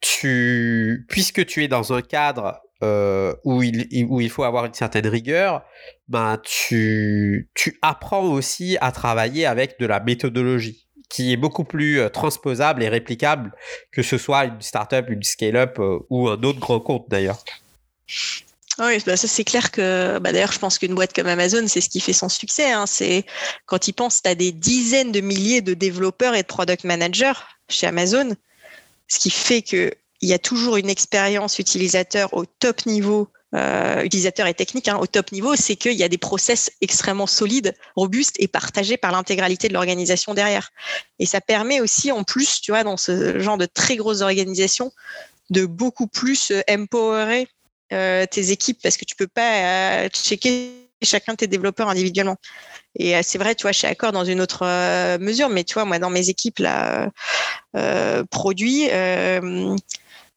tu, 0.00 1.06
puisque 1.08 1.44
tu 1.46 1.64
es 1.64 1.68
dans 1.68 1.92
un 1.92 2.02
cadre 2.02 2.60
où, 3.44 3.62
il, 3.62 4.06
où 4.10 4.20
il 4.20 4.28
faut 4.28 4.42
avoir 4.42 4.66
une 4.66 4.74
certaine 4.74 5.06
rigueur, 5.06 5.64
ben, 6.08 6.38
tu, 6.44 7.48
tu 7.54 7.78
apprends 7.80 8.24
aussi 8.24 8.76
à 8.82 8.92
travailler 8.92 9.46
avec 9.46 9.80
de 9.80 9.86
la 9.86 10.00
méthodologie 10.00 10.86
qui 11.08 11.32
est 11.32 11.38
beaucoup 11.38 11.64
plus 11.64 12.00
transposable 12.12 12.82
et 12.82 12.90
réplicable 12.90 13.52
que 13.90 14.02
ce 14.02 14.18
soit 14.18 14.44
une 14.44 14.60
startup, 14.60 15.08
une 15.08 15.22
scale-up 15.22 15.80
ou 16.10 16.28
un 16.28 16.42
autre 16.42 16.60
grand 16.60 16.80
compte 16.80 17.06
d'ailleurs. 17.08 17.42
Oui, 18.78 18.98
bah 19.06 19.16
ça 19.16 19.28
c'est 19.28 19.44
clair 19.44 19.70
que 19.70 20.18
bah 20.18 20.32
d'ailleurs 20.32 20.50
je 20.50 20.58
pense 20.58 20.78
qu'une 20.78 20.96
boîte 20.96 21.12
comme 21.12 21.28
Amazon, 21.28 21.68
c'est 21.68 21.80
ce 21.80 21.88
qui 21.88 22.00
fait 22.00 22.12
son 22.12 22.28
succès. 22.28 22.72
Hein. 22.72 22.86
C'est 22.86 23.24
quand 23.66 23.86
ils 23.86 23.92
pensent, 23.92 24.20
as 24.24 24.34
des 24.34 24.50
dizaines 24.50 25.12
de 25.12 25.20
milliers 25.20 25.60
de 25.60 25.74
développeurs 25.74 26.34
et 26.34 26.42
de 26.42 26.46
product 26.46 26.82
managers 26.82 27.38
chez 27.68 27.86
Amazon, 27.86 28.34
ce 29.06 29.20
qui 29.20 29.30
fait 29.30 29.62
qu'il 29.62 29.92
y 30.22 30.32
a 30.32 30.38
toujours 30.40 30.76
une 30.76 30.90
expérience 30.90 31.60
utilisateur 31.60 32.34
au 32.34 32.46
top 32.46 32.84
niveau, 32.86 33.28
euh, 33.54 34.02
utilisateur 34.02 34.48
et 34.48 34.54
technique 34.54 34.88
hein, 34.88 34.98
au 35.00 35.06
top 35.06 35.30
niveau, 35.30 35.54
c'est 35.54 35.76
qu'il 35.76 35.92
y 35.92 36.02
a 36.02 36.08
des 36.08 36.18
process 36.18 36.72
extrêmement 36.80 37.28
solides, 37.28 37.76
robustes 37.94 38.34
et 38.40 38.48
partagés 38.48 38.96
par 38.96 39.12
l'intégralité 39.12 39.68
de 39.68 39.74
l'organisation 39.74 40.34
derrière. 40.34 40.70
Et 41.20 41.26
ça 41.26 41.40
permet 41.40 41.80
aussi 41.80 42.10
en 42.10 42.24
plus, 42.24 42.60
tu 42.60 42.72
vois, 42.72 42.82
dans 42.82 42.96
ce 42.96 43.38
genre 43.38 43.56
de 43.56 43.66
très 43.66 43.94
grosses 43.94 44.22
organisations, 44.22 44.90
de 45.50 45.66
beaucoup 45.66 46.08
plus 46.08 46.50
euh, 46.50 46.62
empowerer 46.68 47.46
tes 47.90 48.50
équipes 48.50 48.78
parce 48.82 48.96
que 48.96 49.04
tu 49.04 49.14
peux 49.16 49.26
pas 49.26 50.04
euh, 50.04 50.08
checker 50.08 50.72
chacun 51.02 51.32
de 51.32 51.38
tes 51.38 51.46
développeurs 51.46 51.88
individuellement. 51.88 52.36
Et 52.96 53.16
euh, 53.16 53.20
c'est 53.22 53.38
vrai, 53.38 53.54
tu 53.54 53.62
vois, 53.62 53.72
chez 53.72 53.86
Accor 53.86 54.12
dans 54.12 54.24
une 54.24 54.40
autre 54.40 54.64
mesure, 55.18 55.48
mais 55.48 55.64
tu 55.64 55.74
vois, 55.74 55.84
moi, 55.84 55.98
dans 55.98 56.10
mes 56.10 56.28
équipes 56.28 56.60
là, 56.60 57.10
produits, 58.30 58.88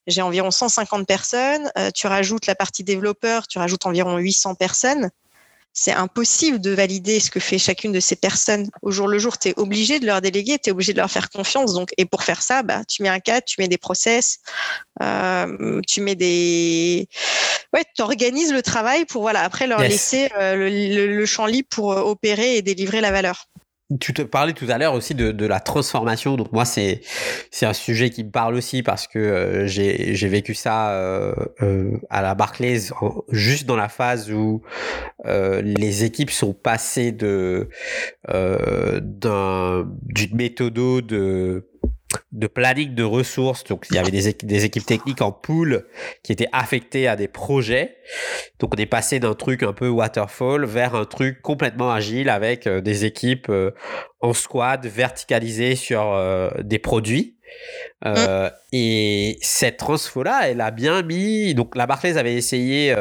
j'ai 0.08 0.22
environ 0.22 0.52
150 0.52 1.08
personnes. 1.08 1.72
tu 1.94 2.08
rajoutes 2.08 2.46
la 2.48 2.56
partie 2.56 2.84
développeur, 2.84 3.48
tu 3.48 3.60
rajoutes 3.60 3.86
environ 3.86 4.18
800 4.18 4.56
personnes 4.56 5.10
c'est 5.74 5.92
impossible 5.92 6.60
de 6.60 6.72
valider 6.72 7.20
ce 7.20 7.30
que 7.30 7.40
fait 7.40 7.60
chacune 7.60 7.92
de 7.92 8.00
ces 8.00 8.16
personnes 8.16 8.68
au 8.82 8.90
jour 8.90 9.08
le 9.08 9.20
jour. 9.20 9.38
Tu 9.38 9.50
es 9.50 9.54
obligé 9.58 10.00
de 10.00 10.08
leur 10.08 10.22
déléguer, 10.22 10.58
tu 10.58 10.70
es 10.70 10.72
obligé 10.72 10.92
de 10.92 10.98
leur 10.98 11.12
faire 11.12 11.30
confiance. 11.30 11.76
Donc, 11.76 11.92
et 11.98 12.06
pour 12.06 12.24
faire 12.24 12.42
ça, 12.42 12.64
bah, 12.64 12.82
tu 12.88 13.04
mets 13.04 13.10
un 13.10 13.20
cadre, 13.20 13.46
tu 13.46 13.62
mets 13.62 13.68
des 13.68 13.78
process, 13.78 14.40
euh, 15.04 15.80
tu 15.88 16.02
mets 16.02 16.16
des. 16.16 17.08
Ouais, 17.74 17.84
tu 17.96 18.02
organises 18.02 18.52
le 18.52 18.64
travail 18.64 19.06
pour 19.06 19.22
voilà, 19.22 19.42
après 19.44 19.68
leur 19.68 19.80
laisser 19.80 20.30
euh, 20.40 20.70
le, 20.70 21.26
champ 21.26 21.46
libre 21.46 21.68
pour 21.70 21.94
euh, 21.94 22.02
opérer 22.02 22.58
et 22.58 22.62
délivrer 22.64 23.00
la 23.00 23.12
valeur. 23.12 23.46
Tu 24.02 24.14
te 24.14 24.22
parlais 24.22 24.52
tout 24.52 24.66
à 24.70 24.78
l'heure 24.78 24.94
aussi 24.94 25.16
de, 25.16 25.32
de, 25.32 25.46
la 25.46 25.62
transformation. 25.62 26.36
Donc 26.36 26.52
moi, 26.52 26.66
c'est 26.66 27.00
c'est 27.52 27.66
un 27.66 27.72
sujet 27.72 28.10
qui 28.10 28.26
me 28.26 28.32
parle 28.32 28.56
aussi 28.56 28.84
parce 28.84 29.08
que 29.08 29.18
euh, 29.18 29.68
j'ai 29.68 30.28
vécu 30.28 30.54
ça 30.56 30.92
euh, 30.92 31.34
euh, 31.62 31.98
à 32.10 32.22
la 32.22 32.36
Barclays 32.36 32.90
juste 33.30 33.66
dans 33.66 33.78
la 33.78 33.88
phase 33.88 34.30
où 34.30 34.62
euh, 35.26 35.62
les 35.62 36.04
équipes 36.04 36.32
sont 36.32 36.54
passées 36.54 37.14
de 37.14 37.70
d'un 38.28 39.90
d'une 40.04 40.36
méthode 40.36 40.74
de 40.74 41.70
de 42.32 42.48
planning 42.48 42.96
de 42.96 43.04
ressources. 43.04 43.64
Donc, 43.66 43.86
il 43.90 43.96
y 43.96 44.00
avait 44.00 44.12
des, 44.12 44.34
des 44.34 44.66
équipes 44.66 44.86
techniques 44.86 45.22
en 45.22 45.32
pool 45.32 45.88
qui 46.24 46.32
étaient 46.32 46.48
affectées 46.52 47.08
à 47.08 47.16
des 47.16 47.28
projets. 47.28 47.98
Donc, 48.60 48.74
on 48.76 48.78
est 48.78 48.86
passé 48.86 49.20
d'un 49.20 49.34
truc 49.34 49.62
un 49.64 49.74
peu 49.74 49.90
waterfall 49.90 50.66
vers 50.66 50.96
un 50.96 51.06
truc 51.06 51.42
complètement 51.42 51.92
agile 51.92 52.30
avec 52.30 52.66
euh, 52.66 52.80
des 52.80 53.06
équipes 53.06 53.50
euh, 53.50 53.72
en 54.22 54.34
squad 54.34 54.86
verticalisées 54.86 55.76
sur 55.76 56.14
euh, 56.14 56.50
des 56.62 56.80
produits. 56.80 57.36
Euh, 58.06 58.50
Et 58.74 59.38
cette 59.42 59.78
transfo-là, 59.78 60.50
elle 60.50 60.62
a 60.62 60.72
bien 60.72 61.02
mis. 61.02 61.56
Donc, 61.56 61.76
la 61.76 61.88
Barclays 61.88 62.18
avait 62.18 62.36
essayé 62.36 62.94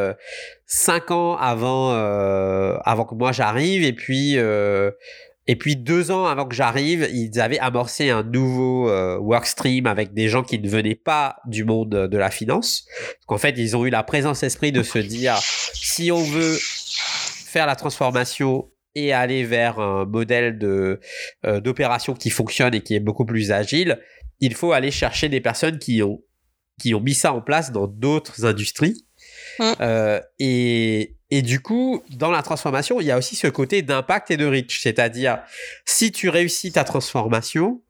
cinq 0.66 1.10
ans 1.10 1.36
avant, 1.36 1.90
avant 1.90 3.04
que 3.04 3.14
moi 3.16 3.32
j'arrive, 3.32 3.82
et 3.82 3.92
puis 3.92 4.38
et 5.48 5.56
puis 5.56 5.76
deux 5.76 6.10
ans 6.10 6.26
avant 6.26 6.46
que 6.46 6.54
j'arrive, 6.54 7.08
ils 7.12 7.40
avaient 7.40 7.58
amorcé 7.58 8.10
un 8.10 8.22
nouveau 8.22 8.90
euh, 8.90 9.18
workstream 9.18 9.86
avec 9.86 10.12
des 10.12 10.28
gens 10.28 10.42
qui 10.42 10.58
ne 10.58 10.68
venaient 10.68 10.96
pas 10.96 11.36
du 11.46 11.64
monde 11.64 11.90
de 11.90 12.16
la 12.18 12.30
finance. 12.30 12.86
qu'en 13.26 13.38
fait, 13.38 13.54
ils 13.56 13.76
ont 13.76 13.86
eu 13.86 13.90
la 13.90 14.02
présence 14.02 14.42
esprit 14.42 14.72
de 14.72 14.82
se 14.82 14.98
dire 14.98 15.36
si 15.36 16.10
on 16.10 16.22
veut 16.22 16.56
faire 16.60 17.66
la 17.66 17.76
transformation 17.76 18.70
et 18.96 19.12
aller 19.12 19.44
vers 19.44 19.78
un 19.78 20.04
modèle 20.04 20.58
de 20.58 21.00
euh, 21.44 21.60
d'opération 21.60 22.14
qui 22.14 22.30
fonctionne 22.30 22.74
et 22.74 22.80
qui 22.80 22.94
est 22.94 23.00
beaucoup 23.00 23.26
plus 23.26 23.52
agile, 23.52 24.00
il 24.40 24.54
faut 24.54 24.72
aller 24.72 24.90
chercher 24.90 25.28
des 25.28 25.40
personnes 25.40 25.78
qui 25.78 26.02
ont 26.02 26.22
qui 26.80 26.94
ont 26.94 27.00
mis 27.00 27.14
ça 27.14 27.32
en 27.32 27.40
place 27.40 27.72
dans 27.72 27.86
d'autres 27.86 28.44
industries. 28.44 29.06
Mmh. 29.58 29.72
Euh, 29.80 30.20
et, 30.38 31.15
et 31.30 31.42
du 31.42 31.60
coup, 31.60 32.02
dans 32.10 32.30
la 32.30 32.42
transformation, 32.42 33.00
il 33.00 33.06
y 33.06 33.10
a 33.10 33.18
aussi 33.18 33.34
ce 33.34 33.48
côté 33.48 33.82
d'impact 33.82 34.30
et 34.30 34.36
de 34.36 34.46
reach. 34.46 34.80
C'est-à-dire, 34.80 35.40
si 35.84 36.12
tu 36.12 36.28
réussis 36.28 36.72
ta 36.72 36.84
transformation, 36.84 37.80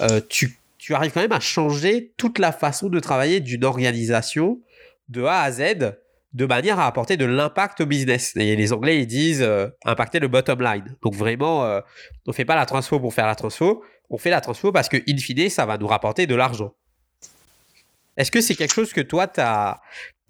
euh, 0.00 0.20
tu, 0.28 0.56
arrives 0.90 1.12
quand 1.12 1.20
même 1.20 1.32
à 1.32 1.40
changer 1.40 2.12
toute 2.16 2.38
la 2.38 2.52
façon 2.52 2.88
de 2.88 3.00
travailler 3.00 3.40
d'une 3.40 3.64
organisation 3.64 4.60
de 5.08 5.24
A 5.24 5.42
à 5.42 5.50
Z 5.50 5.96
de 6.34 6.46
manière 6.46 6.78
à 6.78 6.86
apporter 6.86 7.16
de 7.16 7.24
l'impact 7.24 7.80
au 7.80 7.86
business. 7.86 8.32
Et 8.36 8.54
les 8.54 8.72
Anglais, 8.72 9.00
ils 9.00 9.06
disent 9.06 9.42
euh, 9.42 9.68
impacter 9.84 10.20
le 10.20 10.28
bottom 10.28 10.62
line. 10.62 10.96
Donc 11.02 11.14
vraiment, 11.14 11.64
euh, 11.64 11.80
on 12.26 12.30
ne 12.30 12.34
fait 12.34 12.44
pas 12.44 12.56
la 12.56 12.66
transfo 12.66 13.00
pour 13.00 13.14
faire 13.14 13.26
la 13.26 13.34
transfo, 13.34 13.84
on 14.10 14.18
fait 14.18 14.30
la 14.30 14.40
transfo 14.40 14.70
parce 14.70 14.88
que, 14.88 14.96
in 15.08 15.16
fine, 15.16 15.48
ça 15.48 15.66
va 15.66 15.78
nous 15.78 15.86
rapporter 15.86 16.26
de 16.26 16.34
l'argent. 16.34 16.74
Est-ce 18.16 18.30
que 18.30 18.40
c'est 18.40 18.54
quelque 18.54 18.74
chose 18.74 18.92
que 18.92 19.00
toi, 19.00 19.26
tu 19.26 19.40
as, 19.40 19.80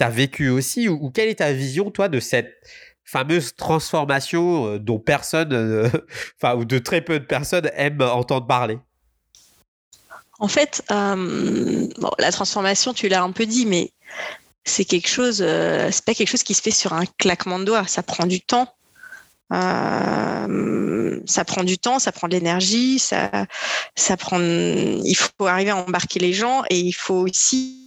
as 0.00 0.11
vécu 0.11 0.48
aussi 0.48 0.88
ou, 0.88 1.11
quelle 1.11 1.28
est 1.28 1.37
ta 1.37 1.52
vision, 1.52 1.90
toi, 1.90 2.09
de 2.09 2.20
cette 2.20 2.52
fameuse 3.04 3.54
transformation 3.54 4.66
euh, 4.66 4.78
dont 4.78 4.98
personne, 4.98 5.52
euh, 5.52 5.88
enfin, 6.42 6.57
ou 6.57 6.64
de 6.64 6.78
très 6.78 7.00
peu 7.00 7.20
de 7.20 7.24
personnes 7.24 7.70
aiment 7.74 8.02
entendre 8.02 8.46
parler? 8.46 8.78
En 10.40 10.48
fait, 10.48 10.83
euh, 10.90 11.87
la 12.18 12.33
transformation, 12.33 12.92
tu 12.92 13.09
l'as 13.09 13.22
un 13.22 13.30
peu 13.30 13.46
dit, 13.46 13.66
mais 13.66 13.92
c'est 14.64 14.85
quelque 14.85 15.09
chose, 15.09 15.37
c'est 15.37 16.04
pas 16.04 16.14
quelque 16.14 16.28
chose 16.28 16.42
qui 16.42 16.54
se 16.54 16.62
fait 16.62 16.72
sur 16.72 16.92
un 16.92 17.04
claquement 17.18 17.59
de 17.59 17.64
doigts. 17.64 17.87
Ça 17.87 18.02
prend 18.02 18.26
du 18.26 18.40
temps. 18.40 18.74
ça 19.50 20.48
prend 21.46 21.62
du 21.62 21.78
temps, 21.78 21.98
ça 21.98 22.11
prend 22.12 22.26
de 22.28 22.33
l'énergie, 22.33 22.98
ça, 22.98 23.30
ça 23.94 24.16
prend. 24.16 24.40
Il 24.40 25.14
faut 25.16 25.46
arriver 25.46 25.70
à 25.70 25.76
embarquer 25.76 26.18
les 26.18 26.33
gens 26.33 26.64
et 26.68 26.80
il 26.80 26.94
faut 26.94 27.28
aussi 27.28 27.85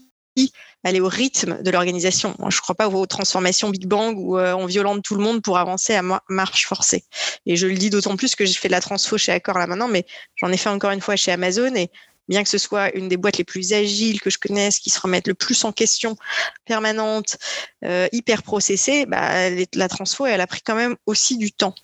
aller 0.88 1.00
au 1.00 1.08
rythme 1.08 1.62
de 1.62 1.72
l'organisation. 1.72 2.36
Je 2.40 2.58
ne 2.58 2.62
crois 2.62 2.76
pas 2.76 2.88
aux 2.88 3.06
transformations 3.06 3.70
Big 3.70 3.86
Bang 3.86 4.16
où 4.18 4.38
euh, 4.38 4.54
on 4.54 4.66
violente 4.66 5.04
tout 5.04 5.16
le 5.16 5.22
monde 5.22 5.42
pour 5.42 5.58
avancer 5.58 5.96
à 5.96 6.02
marche 6.30 6.66
forcée. 6.66 7.04
Et 7.46 7.56
je 7.56 7.68
le 7.68 7.76
dis 7.76 7.90
d'autant 7.90 8.16
plus 8.16 8.36
que 8.36 8.46
j'ai 8.46 8.54
fait 8.54 8.68
de 8.68 8.74
la 8.74 8.82
transfo 8.82 9.18
chez 9.18 9.32
Accor 9.32 9.58
là 9.58 9.68
maintenant, 9.68 9.88
mais 9.88 10.06
j'en 10.36 10.52
ai 10.52 10.58
fait 10.58 10.70
encore 10.70 10.92
une 10.92 11.02
fois 11.02 11.16
chez 11.16 11.32
Amazon 11.32 11.74
et 11.76 11.90
bien 12.28 12.44
que 12.44 12.50
ce 12.50 12.58
soit 12.58 12.94
une 12.96 13.08
des 13.08 13.18
boîtes 13.18 13.38
les 13.38 13.44
plus 13.44 13.74
agiles 13.74 14.20
que 14.22 14.30
je 14.30 14.38
connaisse, 14.38 14.80
qui 14.80 14.90
se 14.90 15.00
remettent 15.00 15.28
le 15.28 15.34
plus 15.34 15.64
en 15.64 15.72
question, 15.72 16.18
permanente, 16.66 17.38
euh, 17.86 18.08
hyper 18.12 18.44
processée, 18.44 19.06
bah, 19.06 19.50
la 19.74 19.88
transfo, 19.88 20.26
elle 20.26 20.42
a 20.42 20.48
pris 20.48 20.62
quand 20.62 20.76
même 20.76 20.96
aussi 21.06 21.38
du 21.38 21.52
temps. 21.52 21.76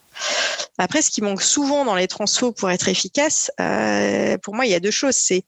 Après, 0.78 1.02
ce 1.02 1.12
qui 1.12 1.22
manque 1.22 1.42
souvent 1.42 1.86
dans 1.86 1.96
les 1.96 2.08
transfos 2.08 2.52
pour 2.52 2.70
être 2.70 2.88
efficace, 2.88 3.52
euh, 3.60 4.38
pour 4.40 4.56
moi, 4.56 4.66
il 4.66 4.72
y 4.72 4.76
a 4.76 4.80
deux 4.80 4.92
choses. 4.92 5.16
C'est 5.16 5.46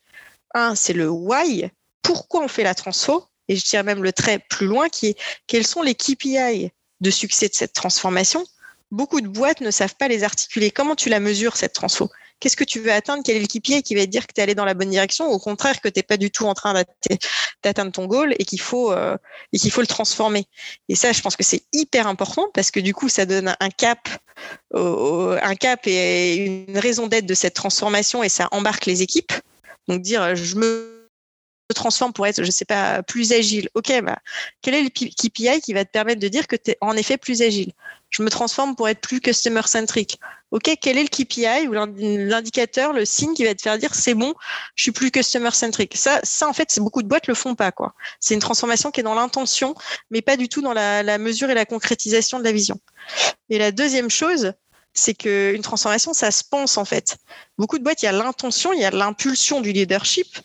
un, 0.53 0.75
c'est 0.75 0.93
le 0.93 1.09
why. 1.09 1.69
Pourquoi 2.01 2.43
on 2.43 2.47
fait 2.47 2.63
la 2.63 2.75
transfo? 2.75 3.25
Et 3.47 3.55
je 3.55 3.63
tiens 3.63 3.83
même 3.83 4.03
le 4.03 4.13
trait 4.13 4.39
plus 4.49 4.67
loin, 4.67 4.89
qui 4.89 5.07
est 5.07 5.17
quels 5.47 5.67
sont 5.67 5.81
les 5.81 5.95
KPI 5.95 6.71
de 7.01 7.09
succès 7.09 7.47
de 7.47 7.53
cette 7.53 7.73
transformation. 7.73 8.45
Beaucoup 8.91 9.21
de 9.21 9.27
boîtes 9.27 9.61
ne 9.61 9.71
savent 9.71 9.95
pas 9.95 10.07
les 10.07 10.23
articuler. 10.23 10.71
Comment 10.71 10.95
tu 10.95 11.09
la 11.09 11.19
mesures, 11.19 11.57
cette 11.57 11.73
transfo? 11.73 12.09
Qu'est-ce 12.39 12.57
que 12.57 12.63
tu 12.63 12.79
veux 12.79 12.91
atteindre? 12.91 13.23
Quel 13.25 13.37
est 13.37 13.39
le 13.39 13.47
KPI 13.47 13.81
qui 13.81 13.95
va 13.95 14.01
te 14.01 14.11
dire 14.11 14.27
que 14.27 14.33
tu 14.33 14.41
es 14.41 14.43
allé 14.43 14.55
dans 14.55 14.65
la 14.65 14.73
bonne 14.73 14.89
direction 14.89 15.29
ou 15.29 15.33
au 15.33 15.39
contraire 15.39 15.79
que 15.79 15.87
tu 15.87 15.99
n'es 15.99 16.03
pas 16.03 16.17
du 16.17 16.31
tout 16.31 16.45
en 16.45 16.53
train 16.53 16.83
d'atteindre 17.63 17.91
ton 17.91 18.05
goal 18.05 18.35
et 18.37 18.45
qu'il 18.45 18.59
faut, 18.59 18.91
euh, 18.91 19.17
et 19.53 19.69
faut 19.69 19.81
le 19.81 19.87
transformer? 19.87 20.45
Et 20.89 20.95
ça, 20.95 21.11
je 21.13 21.21
pense 21.21 21.35
que 21.35 21.43
c'est 21.43 21.63
hyper 21.71 22.07
important 22.07 22.47
parce 22.53 22.71
que 22.71 22.79
du 22.79 22.93
coup, 22.93 23.09
ça 23.09 23.25
donne 23.25 23.55
un 23.59 23.69
cap, 23.69 24.09
un 24.73 25.55
cap 25.55 25.87
et 25.87 26.35
une 26.35 26.77
raison 26.77 27.07
d'être 27.07 27.25
de 27.25 27.33
cette 27.33 27.53
transformation 27.53 28.21
et 28.21 28.29
ça 28.29 28.49
embarque 28.51 28.85
les 28.85 29.01
équipes. 29.01 29.33
Donc 29.87 30.01
dire 30.01 30.35
je 30.35 30.55
me 30.55 30.94
transforme 31.73 32.13
pour 32.13 32.27
être, 32.27 32.43
je 32.43 32.51
sais 32.51 32.65
pas, 32.65 33.01
plus 33.03 33.33
agile. 33.33 33.69
Ok, 33.73 33.91
bah, 34.03 34.19
quel 34.61 34.75
est 34.75 34.83
le 34.83 34.89
KPI 34.89 35.61
qui 35.61 35.73
va 35.73 35.85
te 35.85 35.91
permettre 35.91 36.19
de 36.19 36.27
dire 36.27 36.47
que 36.47 36.55
tu 36.55 36.71
es 36.71 36.77
en 36.81 36.95
effet 36.95 37.17
plus 37.17 37.41
agile? 37.41 37.71
Je 38.09 38.23
me 38.23 38.29
transforme 38.29 38.75
pour 38.75 38.87
être 38.87 39.01
plus 39.01 39.19
customer 39.19 39.63
centric. 39.65 40.19
Ok, 40.51 40.69
quel 40.79 40.97
est 40.97 41.03
le 41.03 41.09
KPI 41.09 41.67
ou 41.67 41.73
l'indicateur, 41.73 42.93
le 42.93 43.03
signe 43.03 43.33
qui 43.33 43.43
va 43.43 43.53
te 43.55 43.61
faire 43.61 43.77
dire 43.77 43.93
c'est 43.93 44.13
bon, 44.13 44.33
je 44.75 44.83
suis 44.83 44.91
plus 44.91 45.11
customer 45.11 45.51
centric. 45.51 45.97
Ça, 45.97 46.19
ça 46.23 46.47
en 46.47 46.53
fait, 46.53 46.79
beaucoup 46.79 47.01
de 47.01 47.07
boîtes 47.07 47.27
le 47.27 47.33
font 47.33 47.55
pas 47.55 47.71
quoi. 47.71 47.93
C'est 48.19 48.35
une 48.35 48.39
transformation 48.39 48.91
qui 48.91 49.01
est 49.01 49.03
dans 49.03 49.15
l'intention, 49.15 49.75
mais 50.11 50.21
pas 50.21 50.37
du 50.37 50.47
tout 50.47 50.61
dans 50.61 50.73
la 50.73 51.17
mesure 51.17 51.49
et 51.49 51.55
la 51.55 51.65
concrétisation 51.65 52.39
de 52.39 52.43
la 52.43 52.51
vision. 52.51 52.79
Et 53.49 53.57
la 53.57 53.71
deuxième 53.71 54.09
chose, 54.09 54.53
c'est 54.95 55.13
qu'une 55.13 55.61
transformation, 55.61 56.13
ça 56.13 56.31
se 56.31 56.43
pense 56.49 56.77
en 56.77 56.85
fait. 56.85 57.17
Beaucoup 57.57 57.77
de 57.77 57.83
boîtes, 57.83 58.01
il 58.01 58.05
y 58.05 58.09
a 58.09 58.13
l'intention, 58.13 58.73
il 58.73 58.79
y 58.79 58.85
a 58.85 58.91
l'impulsion 58.91 59.61
du 59.61 59.71
leadership, 59.71 60.39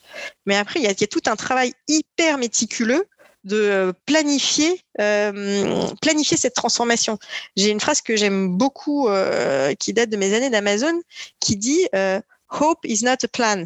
mais 0.45 0.57
après, 0.57 0.81
il 0.81 0.85
y, 0.85 0.89
a, 0.89 1.07
tout 1.07 1.23
un 1.27 1.37
travail 1.37 1.73
hyper 1.89 2.37
méticuleux 2.37 3.07
de 3.45 3.95
planifier, 4.05 4.83
euh, 5.01 5.87
planifier 6.03 6.37
cette 6.37 6.55
transformation. 6.55 7.19
J'ai 7.57 7.71
une 7.71 7.81
phrase 7.81 8.03
que 8.03 8.17
j'aime 8.17 8.49
beaucoup, 8.59 9.09
euh, 9.09 9.73
qui 9.75 9.93
date 9.93 10.11
de 10.11 10.17
mes 10.17 10.35
années 10.35 10.51
d'Amazon, 10.51 11.01
qui 11.39 11.57
dit 11.57 11.87
euh, 11.95 12.21
Hope 12.51 12.85
is 12.85 13.05
not 13.05 13.17
a 13.23 13.29
plan. 13.29 13.65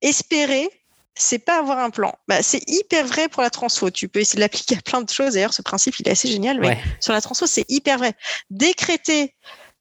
Espérer, 0.00 0.70
c'est 1.16 1.38
pas 1.38 1.58
avoir 1.58 1.80
un 1.80 1.90
plan. 1.90 2.14
Bah, 2.28 2.42
c'est 2.42 2.62
hyper 2.68 3.06
vrai 3.06 3.28
pour 3.28 3.42
la 3.42 3.50
transfo. 3.50 3.90
Tu 3.90 4.08
peux 4.08 4.20
essayer 4.20 4.36
de 4.36 4.40
l'appliquer 4.40 4.76
à 4.76 4.80
plein 4.80 5.02
de 5.02 5.10
choses. 5.10 5.34
D'ailleurs, 5.34 5.54
ce 5.54 5.62
principe, 5.62 5.98
il 5.98 6.08
est 6.08 6.12
assez 6.12 6.28
génial. 6.28 6.60
Mais 6.60 6.78
sur 7.00 7.12
la 7.12 7.20
transfo, 7.20 7.46
c'est 7.46 7.64
hyper 7.68 7.98
vrai. 7.98 8.14
Décréter 8.50 9.34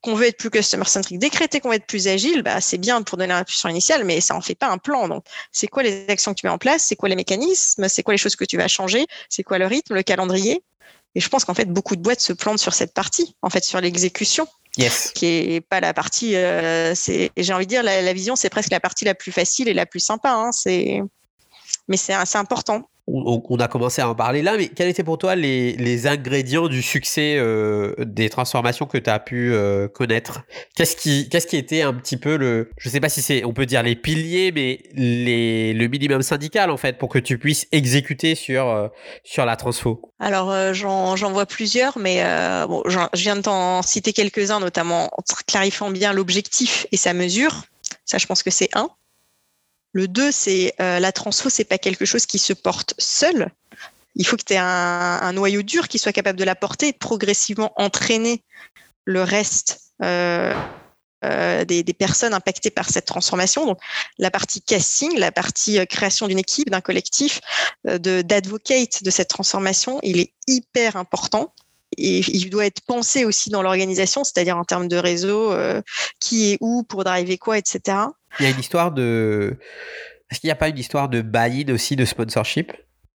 qu'on 0.03 0.15
veut 0.15 0.27
être 0.27 0.37
plus 0.37 0.49
customer 0.49 0.83
centric, 0.85 1.17
décréter 1.17 1.61
qu'on 1.61 1.69
veut 1.69 1.75
être 1.75 1.87
plus 1.87 2.07
agile, 2.09 2.43
bah, 2.43 2.59
c'est 2.59 2.77
bien 2.77 3.01
pour 3.01 3.17
donner 3.17 3.33
l'impulsion 3.33 3.69
initiale, 3.69 4.03
mais 4.03 4.19
ça 4.19 4.35
en 4.35 4.41
fait 4.41 4.53
pas 4.53 4.67
un 4.67 4.77
plan. 4.77 5.07
Donc, 5.07 5.23
c'est 5.51 5.67
quoi 5.67 5.81
les 5.81 6.05
actions 6.09 6.33
que 6.33 6.41
tu 6.41 6.45
mets 6.45 6.51
en 6.51 6.57
place? 6.57 6.83
C'est 6.83 6.97
quoi 6.97 7.07
les 7.07 7.15
mécanismes? 7.15 7.87
C'est 7.87 8.03
quoi 8.03 8.13
les 8.13 8.17
choses 8.17 8.35
que 8.35 8.43
tu 8.43 8.57
vas 8.57 8.67
changer? 8.67 9.07
C'est 9.29 9.43
quoi 9.43 9.57
le 9.57 9.65
rythme, 9.65 9.95
le 9.95 10.03
calendrier? 10.03 10.61
Et 11.15 11.21
je 11.21 11.29
pense 11.29 11.45
qu'en 11.45 11.53
fait, 11.53 11.65
beaucoup 11.65 11.95
de 11.95 12.01
boîtes 12.01 12.19
se 12.19 12.33
plantent 12.33 12.59
sur 12.59 12.73
cette 12.73 12.93
partie, 12.93 13.35
en 13.41 13.49
fait, 13.49 13.63
sur 13.63 13.79
l'exécution. 13.79 14.45
Yes. 14.77 15.11
Qui 15.15 15.27
est 15.27 15.61
pas 15.61 15.79
la 15.79 15.93
partie, 15.93 16.35
euh, 16.35 16.93
c'est, 16.95 17.31
j'ai 17.37 17.53
envie 17.53 17.65
de 17.65 17.69
dire, 17.69 17.83
la, 17.83 18.13
vision, 18.13 18.35
c'est 18.35 18.49
presque 18.49 18.71
la 18.71 18.81
partie 18.81 19.05
la 19.05 19.15
plus 19.15 19.31
facile 19.31 19.69
et 19.69 19.73
la 19.73 19.85
plus 19.85 20.01
sympa. 20.01 20.31
Hein, 20.31 20.51
c'est, 20.51 21.01
mais 21.87 21.95
c'est, 21.95 22.13
c'est 22.25 22.37
important 22.37 22.89
on, 23.05 23.57
a 23.59 23.67
commencé 23.67 24.01
à 24.01 24.09
en 24.09 24.15
parler 24.15 24.41
là, 24.41 24.55
mais 24.57 24.69
quels 24.69 24.87
étaient 24.87 25.03
pour 25.03 25.17
toi 25.17 25.35
les, 25.35 26.07
ingrédients 26.07 26.67
du 26.67 26.81
succès 26.81 27.35
euh, 27.37 27.93
des 27.99 28.29
transformations 28.29 28.85
que 28.85 28.97
tu 28.97 29.09
as 29.09 29.19
pu 29.19 29.51
euh, 29.53 29.87
connaître? 29.87 30.43
Qu'est-ce 30.75 30.95
qui, 30.95 31.27
qu'est-ce 31.29 31.47
qui 31.47 31.57
était 31.57 31.81
un 31.81 31.93
petit 31.93 32.17
peu 32.17 32.37
le, 32.37 32.69
je 32.77 32.89
sais 32.89 33.01
pas 33.01 33.09
si 33.09 33.21
c'est, 33.21 33.43
on 33.43 33.53
peut 33.53 33.65
dire 33.65 33.83
les 33.83 33.95
piliers, 33.95 34.51
mais 34.53 34.83
les, 34.93 35.73
le 35.73 35.87
minimum 35.87 36.21
syndical 36.21 36.69
en 36.69 36.77
fait 36.77 36.97
pour 36.97 37.09
que 37.09 37.19
tu 37.19 37.37
puisses 37.37 37.67
exécuter 37.71 38.35
sur, 38.35 38.69
euh, 38.69 38.87
sur 39.23 39.45
la 39.45 39.57
transfo? 39.57 40.01
Alors 40.19 40.73
j'en, 40.73 41.15
vois 41.31 41.45
plusieurs, 41.45 41.97
mais 41.97 42.23
bon, 42.67 42.83
je 42.85 42.99
viens 43.15 43.35
de 43.35 43.41
t'en 43.41 43.81
citer 43.81 44.13
quelques-uns, 44.13 44.59
notamment 44.59 45.09
en 45.17 45.23
clarifiant 45.47 45.89
bien 45.89 46.13
l'objectif 46.13 46.87
et 46.91 46.97
sa 46.97 47.13
mesure. 47.13 47.63
Ça, 48.05 48.17
je 48.17 48.25
pense 48.25 48.43
que 48.43 48.51
c'est 48.51 48.69
un. 48.75 48.89
Le 49.93 50.07
2, 50.07 50.31
c'est 50.31 50.73
euh, 50.81 50.99
la 50.99 51.11
transfo, 51.11 51.49
c'est 51.49 51.63
pas 51.63 51.77
quelque 51.77 52.03
chose 52.03 52.25
qui 52.25 52.39
se 52.39 52.51
porte 52.51 52.95
seul. 52.97 53.49
Il 54.15 54.25
faut 54.25 54.35
que 54.37 54.43
tu 54.43 54.53
aies 54.53 54.57
un, 54.57 55.33
noyau 55.33 55.61
dur 55.61 55.87
qui 55.87 55.99
soit 55.99 56.11
capable 56.11 56.37
de 56.37 56.43
la 56.43 56.55
porter 56.55 56.91
de 56.91 56.97
progressivement 56.97 57.71
entraîner 57.77 58.43
le 59.05 59.23
reste 59.23 59.81
euh, 60.03 60.53
euh, 61.25 61.63
des, 61.65 61.83
personnes 61.93 62.33
impactées 62.33 62.71
par 62.71 62.89
cette 62.89 63.05
transformation. 63.05 63.65
Donc, 63.65 63.79
la 64.17 64.31
partie 64.31 64.61
casting, 64.61 65.17
la 65.17 65.31
partie 65.31 65.85
création 65.87 66.27
d'une 66.27 66.39
équipe, 66.39 66.69
d'un 66.69 66.81
collectif, 66.81 67.41
d'advocate 67.85 69.03
de 69.03 69.09
cette 69.09 69.29
transformation, 69.29 69.99
il 70.03 70.19
est 70.19 70.33
hyper 70.47 70.95
important 70.95 71.53
et 71.97 72.19
il 72.19 72.49
doit 72.49 72.65
être 72.65 72.81
pensé 72.81 73.25
aussi 73.25 73.51
dans 73.51 73.61
l'organisation, 73.61 74.23
c'est-à-dire 74.23 74.57
en 74.57 74.63
termes 74.63 74.87
de 74.87 74.97
réseau, 74.97 75.55
qui 76.19 76.51
est 76.51 76.57
où 76.61 76.83
pour 76.83 77.03
driver 77.03 77.37
quoi, 77.37 77.57
etc. 77.57 77.97
Il 78.39 78.43
y 78.43 78.45
a 78.47 78.51
une 78.51 78.59
histoire 78.59 78.91
de. 78.91 79.57
Est-ce 80.29 80.39
qu'il 80.39 80.47
n'y 80.47 80.51
a 80.51 80.55
pas 80.55 80.69
une 80.69 80.77
histoire 80.77 81.09
de 81.09 81.21
buy-in 81.21 81.73
aussi, 81.73 81.95
de 81.95 82.05
sponsorship? 82.05 82.71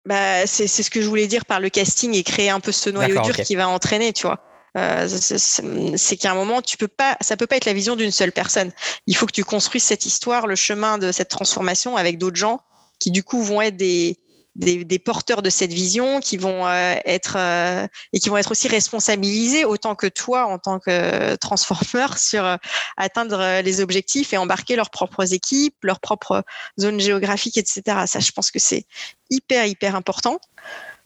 Bah, 0.05 0.45
c'est, 0.45 0.67
ce 0.67 0.89
que 0.89 1.01
je 1.01 1.07
voulais 1.07 1.27
dire 1.27 1.45
par 1.45 1.59
le 1.59 1.69
casting 1.69 2.13
et 2.13 2.23
créer 2.23 2.49
un 2.49 2.59
peu 2.59 2.71
ce 2.71 2.89
noyau 2.89 3.21
dur 3.21 3.35
qui 3.37 3.55
va 3.55 3.67
entraîner, 3.67 4.13
tu 4.13 4.27
vois. 4.27 4.43
Euh, 4.77 5.07
c'est, 5.07 6.17
qu'à 6.17 6.31
un 6.31 6.35
moment, 6.35 6.61
tu 6.61 6.77
peux 6.77 6.89
pas, 6.89 7.17
ça 7.21 7.37
peut 7.37 7.47
pas 7.47 7.55
être 7.55 7.65
la 7.65 7.73
vision 7.73 7.95
d'une 7.95 8.11
seule 8.11 8.33
personne. 8.33 8.71
Il 9.07 9.15
faut 9.15 9.25
que 9.25 9.31
tu 9.31 9.45
construises 9.45 9.83
cette 9.83 10.05
histoire, 10.05 10.47
le 10.47 10.55
chemin 10.55 10.97
de 10.97 11.11
cette 11.11 11.29
transformation 11.29 11.95
avec 11.95 12.17
d'autres 12.17 12.35
gens 12.35 12.59
qui 12.99 13.11
du 13.11 13.23
coup 13.23 13.41
vont 13.41 13.61
être 13.61 13.77
des, 13.77 14.19
des, 14.55 14.99
porteurs 14.99 15.41
de 15.41 15.49
cette 15.49 15.73
vision 15.73 16.19
qui 16.19 16.37
vont 16.37 16.65
euh, 16.65 16.95
être 17.05 17.35
euh, 17.37 17.87
et 18.13 18.19
qui 18.19 18.29
vont 18.29 18.37
être 18.37 18.51
aussi 18.51 18.67
responsabilisés 18.67 19.65
autant 19.65 19.95
que 19.95 20.07
toi 20.07 20.45
en 20.45 20.57
tant 20.59 20.79
que 20.79 21.35
transformeur 21.35 22.17
sur 22.17 22.45
euh, 22.45 22.55
atteindre 22.97 23.61
les 23.61 23.81
objectifs 23.81 24.33
et 24.33 24.37
embarquer 24.37 24.75
leurs 24.75 24.89
propres 24.89 25.33
équipes, 25.33 25.75
leurs 25.83 25.99
propres 25.99 26.43
zones 26.79 26.99
géographiques, 26.99 27.57
etc. 27.57 28.05
Ça, 28.07 28.19
je 28.19 28.31
pense 28.31 28.51
que 28.51 28.59
c'est 28.59 28.85
hyper 29.29 29.65
hyper 29.65 29.95
important. 29.95 30.39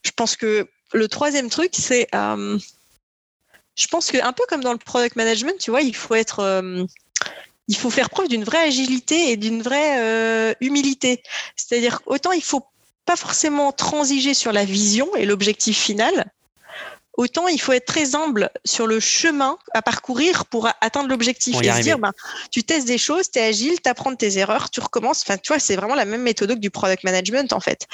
Je 0.03 0.11
pense 0.11 0.35
que 0.35 0.69
le 0.93 1.07
troisième 1.07 1.49
truc, 1.49 1.71
c'est 1.73 2.07
je 2.13 3.87
pense 3.87 4.11
que 4.11 4.21
un 4.21 4.33
peu 4.33 4.43
comme 4.47 4.61
dans 4.61 4.73
le 4.73 4.77
product 4.77 5.15
management, 5.15 5.57
tu 5.59 5.71
vois, 5.71 5.81
il 5.81 5.95
faut 5.95 6.15
être 6.15 6.63
il 7.67 7.77
faut 7.77 7.89
faire 7.89 8.09
preuve 8.09 8.27
d'une 8.27 8.43
vraie 8.43 8.67
agilité 8.67 9.31
et 9.31 9.37
d'une 9.37 9.61
vraie 9.61 10.55
humilité. 10.61 11.23
C'est-à-dire 11.55 12.01
autant 12.05 12.31
il 12.31 12.43
faut 12.43 12.63
pas 13.09 13.15
forcément 13.15 13.71
transiger 13.71 14.35
sur 14.35 14.51
la 14.51 14.65
vision 14.65 15.15
et 15.15 15.25
l'objectif 15.25 15.75
final, 15.79 16.31
autant 17.13 17.47
il 17.47 17.59
faut 17.59 17.73
être 17.73 17.85
très 17.85 18.15
humble 18.15 18.49
sur 18.65 18.87
le 18.87 18.99
chemin 18.99 19.57
à 19.73 19.81
parcourir 19.81 20.45
pour 20.45 20.69
atteindre 20.81 21.09
l'objectif 21.09 21.55
et 21.61 21.71
se 21.71 21.81
dire, 21.81 21.99
ben, 21.99 22.11
tu 22.51 22.63
testes 22.63 22.87
des 22.87 22.97
choses, 22.97 23.29
tu 23.31 23.39
es 23.39 23.43
agile, 23.43 23.81
tu 23.83 23.89
apprends 23.89 24.15
tes 24.15 24.37
erreurs, 24.37 24.69
tu 24.69 24.79
recommences. 24.79 25.23
Enfin, 25.23 25.37
tu 25.37 25.49
vois, 25.49 25.59
c'est 25.59 25.75
vraiment 25.75 25.95
la 25.95 26.05
même 26.05 26.21
méthode 26.21 26.53
que 26.53 26.59
du 26.59 26.69
product 26.69 27.03
management, 27.03 27.51
en 27.53 27.59
fait. 27.59 27.87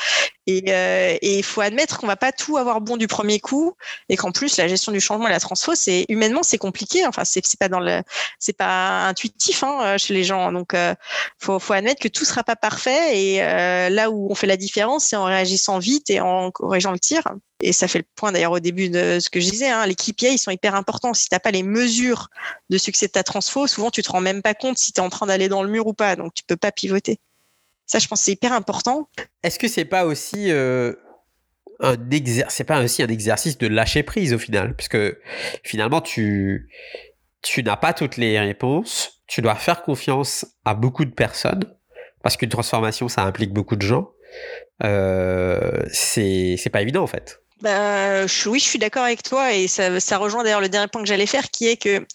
Euh, 0.47 1.17
et 1.21 1.39
il 1.39 1.43
faut 1.43 1.62
admettre 1.62 1.97
qu'on 1.97 2.08
va 2.08 2.17
pas 2.17 2.32
tout 2.32 2.58
avoir 2.58 2.82
bon 2.82 2.97
du 2.97 3.08
premier 3.08 3.39
coup 3.39 3.73
et 4.10 4.15
qu'en 4.15 4.32
plus, 4.32 4.58
la 4.58 4.67
gestion 4.67 4.91
du 4.91 5.01
changement 5.01 5.28
et 5.28 5.32
la 5.32 5.39
transfo, 5.39 5.73
c'est 5.73 6.06
humainement, 6.08 6.43
c'est 6.43 6.60
compliqué. 6.60 7.06
Enfin, 7.08 7.23
c'est 7.25 7.41
pas 7.60 7.69
dans 7.69 7.80
le, 7.80 8.04
c'est 8.38 8.56
pas 8.56 9.08
intuitif 9.08 9.63
hein, 9.63 9.97
chez 9.97 10.13
les 10.13 10.23
gens. 10.23 10.51
Donc, 10.51 10.73
euh, 10.73 10.93
faut, 11.39 11.58
faut 11.60 11.73
admettre 11.73 12.01
que 12.01 12.08
tout 12.08 12.25
sera 12.25 12.43
pas 12.43 12.56
parfait 12.56 13.19
et 13.19 13.43
euh, 13.43 13.89
là 13.89 14.12
où 14.12 14.28
on 14.30 14.36
fait 14.36 14.47
la 14.47 14.58
différence, 14.58 15.06
c'est 15.06 15.15
en 15.15 15.25
réagissant 15.25 15.80
vite 15.80 16.10
et 16.12 16.21
en 16.21 16.51
corrigeant 16.51 16.91
le 16.91 16.99
tir 16.99 17.23
et 17.62 17.74
ça 17.74 17.88
fait 17.88 18.00
le 18.00 18.06
point 18.15 18.32
d'ailleurs 18.32 18.52
au 18.52 18.60
début 18.60 18.89
de 18.89 19.20
ce 19.20 19.30
que 19.30 19.39
je 19.39 19.50
disais, 19.50 19.70
hein, 19.70 19.86
les 19.86 19.96
KPI, 19.96 20.34
ils 20.34 20.38
sont 20.38 20.52
hyper 20.52 20.76
importants. 20.76 21.13
Si 21.13 21.30
tu 21.30 21.36
n'as 21.36 21.39
pas 21.39 21.52
les 21.52 21.63
mesures 21.63 22.30
de 22.70 22.78
succès 22.78 23.08
de 23.08 23.12
ta 23.13 23.24
transfo, 23.24 23.68
souvent 23.68 23.91
tu 23.91 24.04
te 24.04 24.12
rends 24.12 24.22
même 24.22 24.41
pas 24.41 24.54
compte 24.54 24.78
si 24.78 24.91
tu 24.91 25.00
es 25.00 25.04
en 25.04 25.10
train 25.10 25.26
d'aller 25.26 25.48
dans 25.48 25.63
le 25.63 25.70
mur 25.70 25.88
ou 25.88 25.94
pas, 25.94 26.15
donc 26.15 26.34
tu 26.34 26.44
peux 26.44 26.58
pas 26.58 26.72
pivoter. 26.72 27.20
Ça, 27.86 28.00
je 28.00 28.08
pense 28.08 28.22
c'est 28.22 28.34
hyper 28.34 28.52
important. 28.52 29.10
Est-ce 29.44 29.60
que 29.60 29.68
c'est 29.68 29.86
pas 29.86 30.06
euh, 30.06 30.94
pas 32.68 32.84
aussi 32.84 33.04
un 33.04 33.08
exercice 33.08 33.58
de 33.58 33.68
lâcher 33.68 34.04
prise 34.04 34.34
au 34.34 34.39
final, 34.39 34.76
puisque 34.76 34.98
finalement 35.63 36.02
tu 36.02 36.70
tu 37.41 37.62
n'as 37.63 37.78
pas 37.78 37.94
toutes 37.94 38.18
les 38.18 38.39
réponses, 38.39 39.22
tu 39.28 39.41
dois 39.41 39.56
faire 39.56 39.84
confiance 39.84 40.46
à 40.65 40.74
beaucoup 40.74 41.06
de 41.06 41.12
personnes, 41.12 41.63
parce 42.24 42.38
qu'une 42.38 42.50
transformation 42.50 43.08
ça 43.08 43.24
implique 43.24 43.54
beaucoup 43.54 43.76
de 43.76 43.84
gens. 43.84 44.10
Euh, 44.84 45.86
c'est 45.91 46.70
pas 46.72 46.82
évident 46.82 47.04
en 47.04 47.08
fait. 47.08 47.39
Bah, 47.62 48.26
oui, 48.48 48.60
je 48.60 48.65
suis 48.65 48.80
d'accord 48.80 49.04
avec 49.04 49.24
toi 49.24 49.54
et 49.54 49.68
ça, 49.68 50.00
ça 50.00 50.18
rejoint 50.18 50.44
d'ailleurs 50.44 50.62
le 50.62 50.70
dernier 50.70 50.88
point 50.88 51.02
que 51.02 51.08
j'allais 51.08 51.26
faire 51.26 51.50
qui 51.50 51.68
est 51.68 51.78
que 51.78 52.06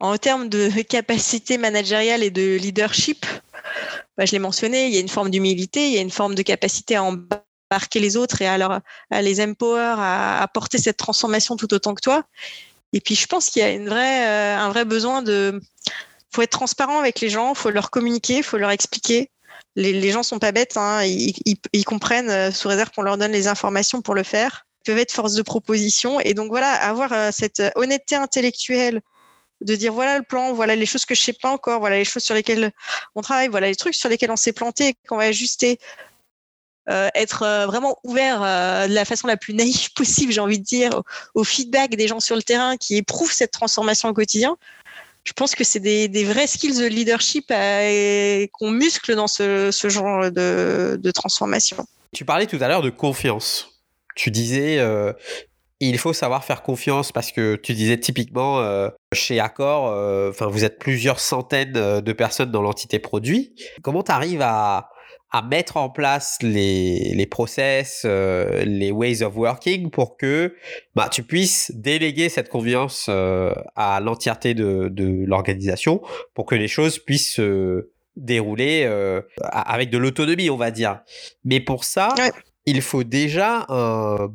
en 0.00 0.18
termes 0.18 0.48
de 0.48 0.68
capacité 0.82 1.56
managériale 1.56 2.22
et 2.22 2.30
de 2.30 2.56
leadership, 2.56 3.24
bah, 4.18 4.26
je 4.26 4.32
l'ai 4.32 4.38
mentionné, 4.38 4.86
il 4.86 4.94
y 4.94 4.98
a 4.98 5.00
une 5.00 5.08
forme 5.08 5.30
d'humilité, 5.30 5.88
il 5.88 5.94
y 5.94 5.98
a 5.98 6.02
une 6.02 6.10
forme 6.10 6.34
de 6.34 6.42
capacité 6.42 6.96
à 6.96 7.04
embarquer 7.04 8.00
les 8.00 8.18
autres 8.18 8.42
et 8.42 8.46
à, 8.46 8.58
leur, 8.58 8.80
à 9.10 9.22
les 9.22 9.40
empower, 9.40 9.94
à, 9.96 10.42
à 10.42 10.48
porter 10.48 10.78
cette 10.78 10.98
transformation 10.98 11.56
tout 11.56 11.72
autant 11.72 11.94
que 11.94 12.02
toi. 12.02 12.24
Et 12.92 13.00
puis 13.00 13.14
je 13.14 13.26
pense 13.26 13.48
qu'il 13.48 13.62
y 13.62 13.64
a 13.64 13.70
une 13.70 13.88
vraie, 13.88 14.26
euh, 14.26 14.58
un 14.58 14.68
vrai 14.68 14.84
besoin 14.84 15.22
de... 15.22 15.60
faut 16.30 16.42
être 16.42 16.50
transparent 16.50 16.98
avec 16.98 17.20
les 17.20 17.30
gens, 17.30 17.54
faut 17.54 17.70
leur 17.70 17.90
communiquer, 17.90 18.42
faut 18.42 18.58
leur 18.58 18.70
expliquer 18.70 19.30
les, 19.76 19.92
les 19.92 20.10
gens 20.10 20.22
sont 20.22 20.38
pas 20.38 20.52
bêtes, 20.52 20.76
hein, 20.76 21.04
ils, 21.04 21.84
comprennent 21.84 22.30
euh, 22.30 22.50
sous 22.50 22.68
réserve 22.68 22.90
qu'on 22.90 23.02
leur 23.02 23.18
donne 23.18 23.32
les 23.32 23.46
informations 23.46 24.02
pour 24.02 24.14
le 24.14 24.22
faire. 24.22 24.65
Peuvent 24.86 24.98
être 24.98 25.12
force 25.12 25.34
de 25.34 25.42
proposition 25.42 26.20
et 26.20 26.32
donc 26.32 26.48
voilà, 26.48 26.72
avoir 26.72 27.12
euh, 27.12 27.30
cette 27.32 27.62
honnêteté 27.74 28.14
intellectuelle 28.14 29.00
de 29.60 29.74
dire 29.74 29.92
voilà 29.92 30.18
le 30.18 30.22
plan, 30.22 30.52
voilà 30.52 30.76
les 30.76 30.86
choses 30.86 31.04
que 31.04 31.14
je 31.14 31.20
sais 31.20 31.32
pas 31.32 31.50
encore, 31.50 31.80
voilà 31.80 31.96
les 31.96 32.04
choses 32.04 32.22
sur 32.22 32.34
lesquelles 32.34 32.72
on 33.14 33.22
travaille, 33.22 33.48
voilà 33.48 33.68
les 33.68 33.74
trucs 33.74 33.94
sur 33.94 34.08
lesquels 34.08 34.30
on 34.30 34.36
s'est 34.36 34.52
planté, 34.52 34.94
qu'on 35.08 35.16
va 35.16 35.24
ajuster. 35.24 35.78
Euh, 36.88 37.08
être 37.16 37.66
vraiment 37.66 37.98
ouvert 38.04 38.42
de 38.42 38.94
la 38.94 39.04
façon 39.04 39.26
la 39.26 39.36
plus 39.36 39.54
naïve 39.54 39.92
possible, 39.96 40.30
j'ai 40.30 40.40
envie 40.40 40.60
de 40.60 40.64
dire, 40.64 41.02
au, 41.34 41.42
feedback 41.42 41.96
des 41.96 42.06
gens 42.06 42.20
sur 42.20 42.36
le 42.36 42.42
terrain 42.42 42.76
qui 42.76 42.96
éprouvent 42.96 43.32
cette 43.32 43.50
transformation 43.50 44.08
au 44.08 44.12
quotidien 44.12 44.56
je 45.26 45.32
pense 45.32 45.54
que 45.54 45.64
c'est 45.64 45.80
des, 45.80 46.24
vrais 46.24 46.46
skills 46.46 46.78
de 46.78 46.86
leadership 46.86 47.48
qu'on 48.52 48.70
muscle 48.70 49.14
dans 49.16 49.26
ce, 49.26 49.70
genre 49.88 50.30
de, 50.30 51.10
transformation. 51.10 51.84
Tu 52.14 52.24
parlais 52.24 52.46
tout 52.46 52.58
à 52.60 52.68
l'heure 52.68 52.82
de 52.82 52.90
confiance. 52.90 53.75
Tu 54.16 54.30
disais, 54.30 54.78
euh, 54.78 55.12
il 55.78 55.98
faut 55.98 56.14
savoir 56.14 56.42
faire 56.42 56.62
confiance 56.62 57.12
parce 57.12 57.30
que 57.30 57.54
tu 57.54 57.74
disais 57.74 57.98
typiquement 57.98 58.60
euh, 58.60 58.88
chez 59.12 59.38
Accor, 59.38 59.88
euh, 59.88 60.30
enfin 60.30 60.46
vous 60.46 60.64
êtes 60.64 60.78
plusieurs 60.78 61.20
centaines 61.20 61.72
de 62.00 62.12
personnes 62.12 62.50
dans 62.50 62.62
l'entité 62.62 62.98
produit. 62.98 63.54
Comment 63.82 64.02
tu 64.02 64.10
arrives 64.10 64.40
à, 64.40 64.88
à 65.30 65.42
mettre 65.42 65.76
en 65.76 65.90
place 65.90 66.38
les, 66.40 67.12
les 67.14 67.26
process, 67.26 68.04
les 68.06 68.90
ways 68.90 69.22
of 69.22 69.36
working 69.36 69.90
pour 69.90 70.16
que 70.16 70.56
bah, 70.94 71.10
tu 71.12 71.22
puisses 71.22 71.70
déléguer 71.74 72.30
cette 72.30 72.48
confiance 72.48 73.10
à 73.10 74.00
l'entièreté 74.00 74.54
de, 74.54 74.88
de 74.90 75.26
l'organisation 75.26 76.00
pour 76.32 76.46
que 76.46 76.54
les 76.54 76.68
choses 76.68 76.98
puissent 76.98 77.34
se 77.34 77.90
dérouler 78.16 78.90
avec 79.42 79.90
de 79.90 79.98
l'autonomie, 79.98 80.48
on 80.48 80.56
va 80.56 80.70
dire. 80.70 81.02
Mais 81.44 81.60
pour 81.60 81.84
ça, 81.84 82.14
il 82.66 82.82
faut 82.82 83.04
déjà 83.04 83.64
un 83.68 84.28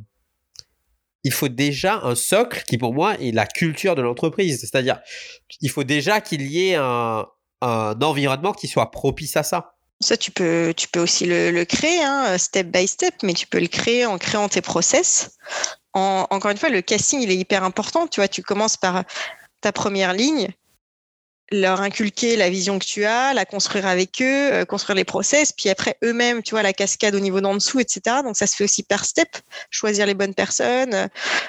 il 1.24 1.32
faut 1.32 1.50
déjà 1.50 2.00
un 2.04 2.16
socle 2.16 2.64
qui 2.68 2.78
pour 2.78 2.94
moi 2.94 3.16
est 3.20 3.32
la 3.32 3.46
culture 3.46 3.96
de 3.96 4.02
l'entreprise. 4.02 4.60
C'est-à-dire, 4.60 5.00
il 5.60 5.70
faut 5.70 5.84
déjà 5.84 6.20
qu'il 6.22 6.42
y 6.42 6.70
ait 6.70 6.76
un, 6.76 7.28
environnement 7.62 8.54
qui 8.54 8.68
soit 8.68 8.90
propice 8.90 9.38
à 9.38 9.44
ça. 9.44 9.76
Ça, 10.00 10.18
tu 10.18 10.32
peux, 10.32 10.74
tu 10.76 10.88
peux 10.88 11.00
aussi 11.00 11.28
le, 11.28 11.64
créer, 11.64 12.02
hein, 12.02 12.36
step 12.40 12.68
by 12.68 12.88
step, 12.88 13.14
mais 13.22 13.36
tu 13.36 13.46
peux 13.46 13.60
le 13.60 13.68
créer 13.68 14.08
en 14.08 14.18
créant 14.18 14.50
tes 14.50 14.62
process. 14.62 15.38
encore 15.94 16.50
une 16.50 16.58
fois, 16.58 16.70
le 16.70 16.82
casting, 16.82 17.22
il 17.22 17.30
est 17.30 17.38
hyper 17.38 17.64
important. 17.64 18.08
Tu 18.08 18.20
vois, 18.20 18.28
tu 18.28 18.42
commences 18.42 18.78
par 18.78 19.04
ta 19.62 19.72
première 19.72 20.14
ligne 20.14 20.48
leur 21.52 21.82
inculquer 21.82 22.38
la 22.38 22.50
vision 22.50 22.80
que 22.80 22.86
tu 22.86 23.04
as, 23.04 23.34
la 23.34 23.46
construire 23.46 23.86
avec 23.86 24.22
eux, 24.22 24.54
euh, 24.54 24.66
construire 24.66 24.96
les 24.96 25.04
process, 25.04 25.52
puis 25.52 25.70
après 25.70 25.98
eux-mêmes, 26.04 26.44
tu 26.44 26.52
vois, 26.52 26.64
la 26.64 26.72
cascade 26.72 27.14
au 27.14 27.20
niveau 27.20 27.42
d'en 27.42 27.54
dessous, 27.54 27.80
etc. 27.80 28.18
Donc 28.24 28.38
ça 28.38 28.48
se 28.48 28.56
fait 28.56 28.64
aussi 28.64 28.84
par 28.84 29.04
step, 29.04 29.28
choisir 29.70 30.06
les 30.06 30.14
bonnes 30.14 30.34
personnes, 30.34 30.94
euh, 30.94 31.08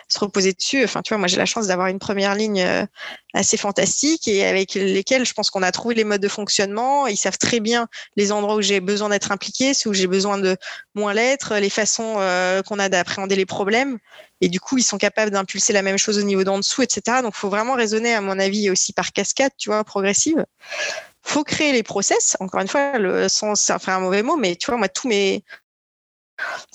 se 0.09 0.19
reposer 0.19 0.53
dessus. 0.53 0.83
Enfin, 0.83 1.03
tu 1.03 1.11
vois, 1.11 1.19
moi 1.19 1.29
j'ai 1.29 1.37
la 1.37 1.47
chance 1.47 1.69
d'avoir 1.69 1.87
une 1.87 2.01
première 2.01 2.35
ligne 2.35 2.63
euh, 2.63 2.85
assez 3.35 3.57
fantastique 3.57 4.29
et 4.29 4.45
avec 4.45 4.75
lesquels 4.75 5.25
je 5.25 5.33
pense 5.33 5.51
qu'on 5.51 5.63
a 5.63 5.73
trouvé 5.73 5.95
les 5.95 6.05
modes 6.05 6.21
de 6.21 6.29
fonctionnement. 6.29 7.07
Ils 7.07 7.17
savent 7.17 7.39
très 7.39 7.61
bien 7.61 7.89
les 8.17 8.33
endroits 8.33 8.57
où 8.57 8.63
j'ai 8.63 8.81
besoin 8.81 9.09
d'être 9.09 9.33
impliqué, 9.33 9.75
ceux 9.75 9.91
où 9.91 9.95
j'ai 9.95 10.07
besoin 10.07 10.39
de 10.39 10.57
moins 10.95 11.15
l'être, 11.15 11.57
les 11.57 11.71
façons 11.71 12.15
qu'on 12.67 12.79
a 12.79 12.89
d'appréhender 12.89 13.37
les 13.37 13.47
problèmes. 13.47 13.99
Et 14.41 14.49
du 14.49 14.59
coup, 14.59 14.77
ils 14.77 14.83
sont 14.83 14.99
capables 14.99 15.31
d'impulser 15.31 15.73
la 15.73 15.83
même 15.83 15.99
chose 15.99 16.19
au 16.19 16.23
niveau 16.23 16.43
d'en 16.43 16.59
dessous, 16.59 16.83
etc. 16.83 17.23
Donc, 17.23 17.33
il 17.37 17.39
faut 17.39 17.49
vraiment 17.49 17.75
raisonner, 17.75 18.13
à 18.13 18.21
mon 18.21 18.39
avis, 18.41 18.71
aussi 18.71 18.93
par 18.93 19.13
cascade, 19.13 19.53
tu 19.57 19.71
vois, 19.71 19.85
progressive. 19.85 20.45
faut 21.23 21.45
créer 21.45 21.73
les 21.73 21.85
process. 21.85 22.37
Encore 22.41 22.61
une 22.61 22.69
fois, 22.69 22.99
le 22.99 23.29
sens, 23.29 23.61
c'est 23.61 23.89
un 23.91 24.01
mauvais 24.01 24.25
mot, 24.25 24.37
mais 24.37 24.57
tu 24.57 24.67
vois, 24.67 24.77
moi, 24.77 24.89
tous 24.89 25.07
mes, 25.07 25.45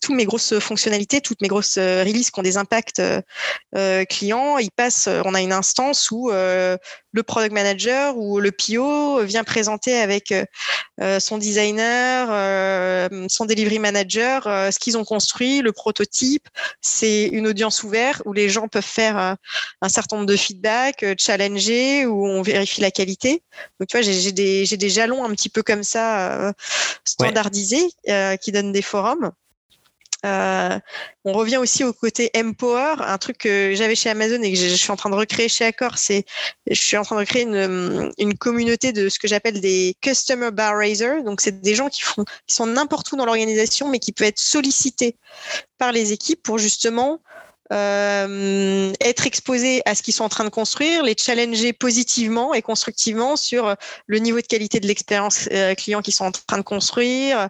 toutes 0.02 0.16
mes 0.16 0.26
grosses 0.26 0.58
fonctionnalités, 0.60 1.22
toutes 1.22 1.42
mes 1.42 1.48
grosses 1.48 1.78
euh, 1.78 2.04
releases 2.04 2.32
qui 2.32 2.40
ont 2.40 2.44
des 2.44 2.58
impacts 2.58 3.00
euh, 3.00 3.22
euh, 3.76 4.06
clients, 4.06 4.58
ils 4.58 4.72
passent, 4.72 5.10
on 5.26 5.34
a 5.34 5.42
une 5.42 5.52
instance 5.52 6.12
où 6.12 6.30
le 6.30 7.24
product 7.24 7.54
manager 7.54 8.18
ou 8.18 8.40
le 8.40 8.52
PO 8.52 9.24
vient 9.24 9.44
présenter 9.44 9.98
avec 9.98 10.34
son 11.20 11.38
designer, 11.38 13.10
son 13.30 13.46
delivery 13.46 13.80
manager 13.80 14.44
ce 14.44 14.78
qu'ils 14.80 14.98
ont 14.98 15.04
construit, 15.04 15.62
le 15.62 15.72
prototype. 15.72 16.48
C'est 16.82 17.26
une 17.26 17.48
audience 17.48 17.84
ouverte 17.84 18.22
où 18.26 18.34
les 18.34 18.50
gens 18.50 18.68
peuvent 18.68 18.84
faire 18.84 19.36
un 19.82 19.90
certain 19.90 20.18
nombre 20.18 20.28
de 20.28 20.36
feedbacks, 20.36 21.06
challenger, 21.18 22.06
où 22.06 22.28
on 22.28 22.42
vérifie 22.42 22.82
la 22.82 22.92
qualité. 22.92 23.42
Donc, 23.80 23.90
tu 23.90 23.98
vois, 23.98 24.02
j'ai 24.02 24.32
des, 24.32 24.66
des, 24.66 24.90
jalons 24.90 25.26
un 25.26 25.32
petit 25.32 25.50
peu 25.50 25.64
comme 25.64 25.84
ça, 25.84 26.54
standardisés, 27.04 27.90
qui 28.42 28.52
donnent 28.52 28.72
des 28.72 28.82
forums. 28.82 29.32
Euh, 30.26 30.80
on 31.26 31.34
revient 31.34 31.58
aussi 31.58 31.84
au 31.84 31.94
côté 31.94 32.32
Empower, 32.36 32.96
un 33.00 33.18
truc 33.18 33.38
que 33.38 33.74
j'avais 33.76 33.96
chez 33.96 34.10
Amazon 34.10 34.42
et 34.42 34.52
que 34.52 34.58
je, 34.58 34.68
suis 34.68 34.92
en 34.92 34.96
train 34.96 35.10
de 35.10 35.16
recréer 35.16 35.48
chez 35.48 35.66
Accor. 35.66 35.98
C'est, 35.98 36.26
je 36.70 36.80
suis 36.80 36.98
en 36.98 37.04
train 37.04 37.20
de 37.20 37.24
créer 37.24 37.44
une, 37.44 38.38
communauté 38.38 38.94
de 38.94 39.10
ce 39.10 39.20
que 39.20 39.28
j'appelle 39.28 39.62
des 39.62 39.96
Customer 40.02 40.52
Bar 40.52 40.78
Raisers. 40.78 41.24
Donc, 41.24 41.42
c'est 41.42 41.62
des 41.62 41.76
gens 41.76 41.90
qui 41.90 42.02
font, 42.02 42.24
qui 42.48 42.56
sont 42.56 42.66
n'importe 42.66 43.12
où 43.12 43.16
dans 43.16 43.26
l'organisation, 43.26 43.90
mais 43.90 44.00
qui 44.00 44.12
peuvent 44.12 44.28
être 44.28 44.40
sollicités 44.40 45.18
par 45.78 45.92
les 45.92 46.14
équipes 46.14 46.42
pour 46.42 46.58
justement 46.58 47.22
euh, 47.74 48.94
être 49.02 49.28
exposés 49.28 49.82
à 49.86 49.94
ce 49.94 50.02
qu'ils 50.02 50.14
sont 50.14 50.24
en 50.24 50.30
train 50.30 50.46
de 50.46 50.50
construire, 50.50 51.04
les 51.04 51.16
challenger 51.18 51.74
positivement 51.74 52.54
et 52.54 52.62
constructivement 52.62 53.36
sur 53.36 53.76
le 54.06 54.20
niveau 54.20 54.40
de 54.40 54.46
qualité 54.46 54.80
de 54.80 54.88
l'expérience 54.88 55.50
euh, 55.52 55.76
client 55.76 56.02
qu'ils 56.02 56.14
sont 56.14 56.26
en 56.26 56.32
train 56.32 56.58
de 56.58 56.64
construire, 56.64 57.50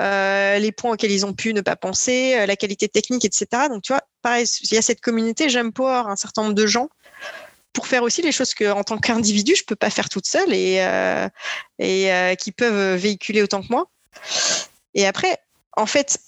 euh, 0.00 0.58
les 0.58 0.72
points 0.72 0.92
auxquels 0.92 1.10
ils 1.10 1.26
ont 1.26 1.34
pu 1.34 1.52
ne 1.52 1.60
pas 1.60 1.76
penser, 1.76 2.46
la 2.46 2.56
qualité 2.56 2.88
technique, 2.88 3.24
etc. 3.24 3.68
Donc, 3.68 3.82
tu 3.82 3.92
vois, 3.92 4.02
pareil, 4.22 4.46
il 4.62 4.74
y 4.74 4.78
a 4.78 4.82
cette 4.82 5.00
communauté, 5.00 5.48
j'aime 5.50 5.72
pouvoir 5.72 6.08
un 6.08 6.16
certain 6.16 6.42
nombre 6.42 6.54
de 6.54 6.66
gens 6.66 6.88
pour 7.74 7.86
faire 7.86 8.02
aussi 8.02 8.22
les 8.22 8.32
choses 8.32 8.54
que 8.54 8.72
en 8.72 8.82
tant 8.82 8.98
qu'individu 8.98 9.54
je 9.54 9.62
peux 9.64 9.76
pas 9.76 9.90
faire 9.90 10.08
toute 10.08 10.26
seule 10.26 10.52
et 10.52 10.80
qui 12.38 12.52
peuvent 12.52 12.98
véhiculer 12.98 13.42
autant 13.42 13.62
que 13.62 13.68
moi. 13.68 13.90
Et 14.94 15.06
après, 15.06 15.38
en 15.76 15.86
fait, 15.86 16.18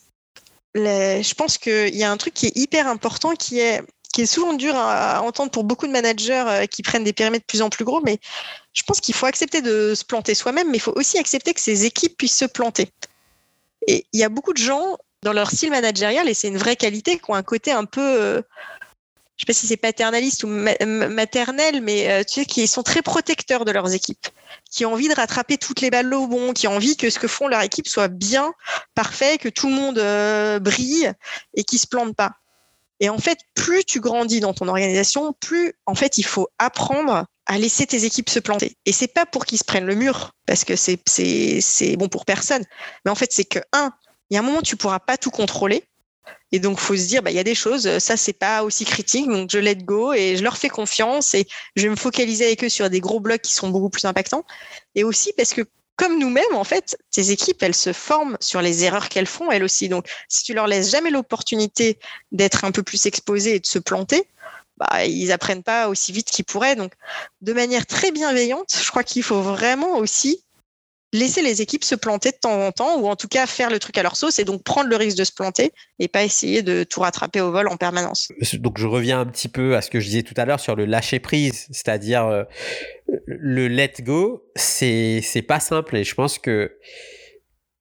je 0.74 1.34
pense 1.34 1.58
qu'il 1.58 1.96
y 1.96 2.04
a 2.04 2.10
un 2.10 2.16
truc 2.16 2.34
qui 2.34 2.46
est 2.46 2.56
hyper 2.56 2.86
important 2.86 3.34
qui 3.34 3.58
est 3.60 3.82
qui 4.12 4.22
est 4.22 4.26
souvent 4.26 4.54
dur 4.54 4.74
à, 4.76 5.22
entendre 5.22 5.50
pour 5.50 5.64
beaucoup 5.64 5.86
de 5.86 5.92
managers 5.92 6.44
euh, 6.46 6.66
qui 6.66 6.82
prennent 6.82 7.04
des 7.04 7.12
périmètres 7.12 7.44
de 7.44 7.50
plus 7.50 7.62
en 7.62 7.70
plus 7.70 7.84
gros, 7.84 8.00
mais 8.00 8.18
je 8.72 8.82
pense 8.82 9.00
qu'il 9.00 9.14
faut 9.14 9.26
accepter 9.26 9.62
de 9.62 9.94
se 9.94 10.04
planter 10.04 10.34
soi-même, 10.34 10.68
mais 10.70 10.78
il 10.78 10.80
faut 10.80 10.92
aussi 10.96 11.18
accepter 11.18 11.54
que 11.54 11.60
ces 11.60 11.84
équipes 11.84 12.16
puissent 12.16 12.36
se 12.36 12.44
planter. 12.44 12.88
Et 13.86 14.06
il 14.12 14.20
y 14.20 14.24
a 14.24 14.28
beaucoup 14.28 14.52
de 14.52 14.58
gens 14.58 14.98
dans 15.22 15.32
leur 15.32 15.50
style 15.50 15.70
managérial, 15.70 16.28
et 16.28 16.34
c'est 16.34 16.48
une 16.48 16.58
vraie 16.58 16.76
qualité, 16.76 17.18
qui 17.18 17.30
ont 17.30 17.34
un 17.34 17.42
côté 17.42 17.70
un 17.72 17.84
peu, 17.84 18.00
euh, 18.00 18.42
je 19.36 19.42
sais 19.42 19.46
pas 19.46 19.52
si 19.52 19.66
c'est 19.66 19.76
paternaliste 19.76 20.44
ou 20.44 20.48
maternel, 20.48 21.80
mais 21.80 22.10
euh, 22.10 22.24
tu 22.24 22.40
sais, 22.40 22.46
qui 22.46 22.66
sont 22.66 22.82
très 22.82 23.02
protecteurs 23.02 23.64
de 23.64 23.70
leurs 23.70 23.92
équipes 23.92 24.26
qui 24.70 24.86
ont 24.86 24.92
envie 24.92 25.08
de 25.08 25.14
rattraper 25.14 25.58
toutes 25.58 25.80
les 25.80 25.90
balles 25.90 26.12
au 26.14 26.26
bon, 26.26 26.52
qui 26.52 26.68
ont 26.68 26.76
envie 26.76 26.96
que 26.96 27.10
ce 27.10 27.18
que 27.18 27.28
font 27.28 27.48
leur 27.48 27.62
équipe 27.62 27.88
soit 27.88 28.08
bien, 28.08 28.52
parfait, 28.94 29.38
que 29.38 29.48
tout 29.48 29.68
le 29.68 29.74
monde 29.74 29.98
euh, 29.98 30.58
brille 30.60 31.12
et 31.54 31.64
qui 31.64 31.78
se 31.78 31.86
plante 31.86 32.14
pas. 32.14 32.32
Et 33.00 33.08
en 33.08 33.18
fait, 33.18 33.38
plus 33.54 33.84
tu 33.84 34.00
grandis 34.00 34.40
dans 34.40 34.52
ton 34.52 34.68
organisation, 34.68 35.32
plus 35.40 35.72
en 35.86 35.94
fait 35.94 36.18
il 36.18 36.24
faut 36.24 36.48
apprendre 36.58 37.26
à 37.46 37.58
laisser 37.58 37.86
tes 37.86 38.04
équipes 38.04 38.30
se 38.30 38.38
planter. 38.38 38.76
Et 38.86 38.92
c'est 38.92 39.08
pas 39.08 39.26
pour 39.26 39.44
qu'ils 39.44 39.58
se 39.58 39.64
prennent 39.64 39.86
le 39.86 39.96
mur, 39.96 40.32
parce 40.46 40.64
que 40.64 40.76
c'est 40.76 41.00
c'est 41.06 41.96
bon 41.96 42.08
pour 42.08 42.24
personne. 42.24 42.64
Mais 43.04 43.10
en 43.10 43.14
fait, 43.16 43.32
c'est 43.32 43.44
que 43.44 43.58
un, 43.72 43.90
il 44.30 44.34
y 44.34 44.36
a 44.36 44.40
un 44.40 44.44
moment 44.44 44.62
tu 44.62 44.76
pourras 44.76 45.00
pas 45.00 45.16
tout 45.16 45.30
contrôler. 45.30 45.89
Et 46.52 46.58
donc, 46.58 46.78
faut 46.78 46.96
se 46.96 47.06
dire, 47.06 47.22
bah, 47.22 47.30
il 47.30 47.36
y 47.36 47.40
a 47.40 47.44
des 47.44 47.54
choses, 47.54 47.98
ça, 47.98 48.16
c'est 48.16 48.32
pas 48.32 48.64
aussi 48.64 48.84
critique, 48.84 49.28
donc 49.28 49.50
je 49.52 49.58
let 49.58 49.76
go 49.76 50.12
et 50.12 50.36
je 50.36 50.42
leur 50.42 50.56
fais 50.56 50.68
confiance 50.68 51.34
et 51.34 51.46
je 51.76 51.82
vais 51.82 51.88
me 51.88 51.96
focaliser 51.96 52.46
avec 52.46 52.64
eux 52.64 52.68
sur 52.68 52.90
des 52.90 53.00
gros 53.00 53.20
blocs 53.20 53.42
qui 53.42 53.52
sont 53.52 53.68
beaucoup 53.68 53.90
plus 53.90 54.04
impactants. 54.04 54.44
Et 54.94 55.04
aussi 55.04 55.32
parce 55.36 55.54
que, 55.54 55.62
comme 55.96 56.18
nous-mêmes, 56.18 56.54
en 56.54 56.64
fait, 56.64 56.96
ces 57.10 57.30
équipes, 57.30 57.62
elles 57.62 57.74
se 57.74 57.92
forment 57.92 58.36
sur 58.40 58.62
les 58.62 58.84
erreurs 58.84 59.08
qu'elles 59.08 59.26
font, 59.26 59.50
elles 59.50 59.62
aussi. 59.62 59.88
Donc, 59.88 60.06
si 60.28 60.44
tu 60.44 60.54
leur 60.54 60.66
laisses 60.66 60.90
jamais 60.90 61.10
l'opportunité 61.10 61.98
d'être 62.32 62.64
un 62.64 62.72
peu 62.72 62.82
plus 62.82 63.06
exposés 63.06 63.56
et 63.56 63.60
de 63.60 63.66
se 63.66 63.78
planter, 63.78 64.26
bah, 64.78 65.04
ils 65.04 65.30
apprennent 65.30 65.62
pas 65.62 65.88
aussi 65.88 66.10
vite 66.10 66.30
qu'ils 66.30 66.46
pourraient. 66.46 66.74
Donc, 66.74 66.94
de 67.42 67.52
manière 67.52 67.86
très 67.86 68.12
bienveillante, 68.12 68.74
je 68.82 68.90
crois 68.90 69.04
qu'il 69.04 69.22
faut 69.22 69.42
vraiment 69.42 69.98
aussi 69.98 70.42
laisser 71.12 71.42
les 71.42 71.60
équipes 71.60 71.84
se 71.84 71.94
planter 71.94 72.30
de 72.30 72.36
temps 72.36 72.66
en 72.66 72.72
temps, 72.72 73.00
ou 73.00 73.08
en 73.08 73.16
tout 73.16 73.28
cas 73.28 73.46
faire 73.46 73.70
le 73.70 73.78
truc 73.78 73.98
à 73.98 74.02
leur 74.02 74.16
sauce, 74.16 74.38
et 74.38 74.44
donc 74.44 74.62
prendre 74.62 74.88
le 74.88 74.96
risque 74.96 75.16
de 75.16 75.24
se 75.24 75.32
planter, 75.32 75.72
et 75.98 76.08
pas 76.08 76.22
essayer 76.22 76.62
de 76.62 76.84
tout 76.84 77.00
rattraper 77.00 77.40
au 77.40 77.50
vol 77.50 77.68
en 77.68 77.76
permanence. 77.76 78.28
Donc 78.54 78.78
je 78.78 78.86
reviens 78.86 79.20
un 79.20 79.26
petit 79.26 79.48
peu 79.48 79.76
à 79.76 79.82
ce 79.82 79.90
que 79.90 80.00
je 80.00 80.06
disais 80.06 80.22
tout 80.22 80.34
à 80.36 80.44
l'heure 80.44 80.60
sur 80.60 80.76
le 80.76 80.84
lâcher 80.84 81.18
prise, 81.18 81.66
c'est-à-dire 81.70 82.26
euh, 82.26 82.44
le 83.26 83.68
let 83.68 83.94
go, 84.00 84.44
c'est 84.56 85.44
pas 85.46 85.60
simple, 85.60 85.96
et 85.96 86.04
je 86.04 86.14
pense 86.14 86.38
que 86.38 86.76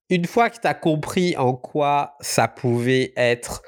une 0.09 0.25
fois 0.25 0.49
que 0.49 0.59
tu 0.59 0.67
as 0.67 0.73
compris 0.73 1.37
en 1.37 1.53
quoi 1.53 2.15
ça 2.19 2.47
pouvait 2.47 3.13
être 3.15 3.61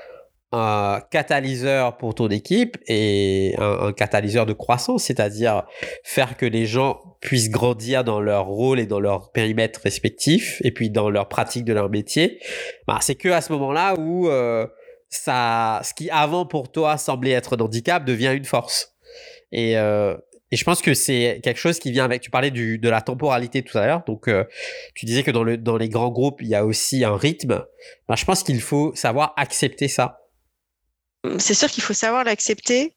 un 0.52 1.02
catalyseur 1.12 1.98
pour 1.98 2.14
ton 2.14 2.28
équipe 2.28 2.78
et 2.88 3.56
un, 3.58 3.94
catalyseur 3.94 4.46
de 4.46 4.54
croissance, 4.54 5.06
c'est-à-dire 5.06 5.64
faire 6.04 6.36
que 6.36 6.46
les 6.46 6.66
gens 6.66 7.00
puissent 7.22 7.50
grandir 7.50 8.04
dans 8.04 8.20
leur 8.20 8.48
rôle 8.48 8.80
et 8.80 8.86
dans 8.86 9.00
leur 9.00 9.32
périmètre 9.32 9.80
respectif 9.82 10.62
et 10.64 10.72
puis 10.72 10.90
dans 10.90 11.10
leur 11.10 11.30
pratique 11.30 11.64
de 11.64 11.74
leur 11.74 11.90
métier. 11.90 12.40
Bah, 12.88 13.00
c'est 13.02 13.16
que 13.16 13.30
à 13.30 13.42
ce 13.42 13.54
moment-là 13.54 13.96
où 13.98 14.28
euh, 14.28 14.68
ça, 15.10 15.82
ce 15.84 15.94
qui 15.94 16.10
avant 16.10 16.46
pour 16.46 16.72
toi 16.72 16.98
semblait 16.98 17.32
être 17.32 17.56
un 17.56 17.62
handicap 17.62 18.04
devient 18.04 18.34
une 18.36 18.46
force. 18.46 18.94
Et, 19.54 19.78
euh, 19.78 20.16
et 20.52 20.58
je 20.58 20.66
pense 20.66 20.82
que 20.82 20.94
c'est 20.94 21.40
quelque 21.44 21.60
chose 21.60 21.80
qui 21.80 21.92
vient 21.92 22.04
avec. 22.04 22.22
Tu 22.22 22.30
parlais 22.30 22.52
du, 22.52 22.78
de 22.78 22.90
la 22.90 23.02
temporalité 23.02 23.62
tout 23.62 23.78
à 23.78 23.86
l'heure, 23.86 24.04
donc 24.06 24.28
euh, 24.28 24.44
tu 24.96 25.06
disais 25.06 25.24
que 25.24 25.32
dans, 25.32 25.44
le, 25.44 25.58
dans 25.58 25.78
les 25.78 25.88
grands 25.88 26.12
groupes 26.12 26.42
il 26.42 26.50
y 26.50 26.56
a 26.56 26.66
aussi 26.66 27.06
un 27.06 27.16
rythme. 27.16 27.64
Bah, 28.10 28.16
je 28.18 28.26
pense 28.26 28.44
qu'il 28.44 28.60
faut 28.60 28.92
savoir 28.96 29.34
accepter 29.38 29.88
ça 29.88 30.18
c'est 31.38 31.54
sûr 31.54 31.70
qu'il 31.70 31.84
faut 31.84 31.94
savoir 31.94 32.24
l'accepter. 32.24 32.96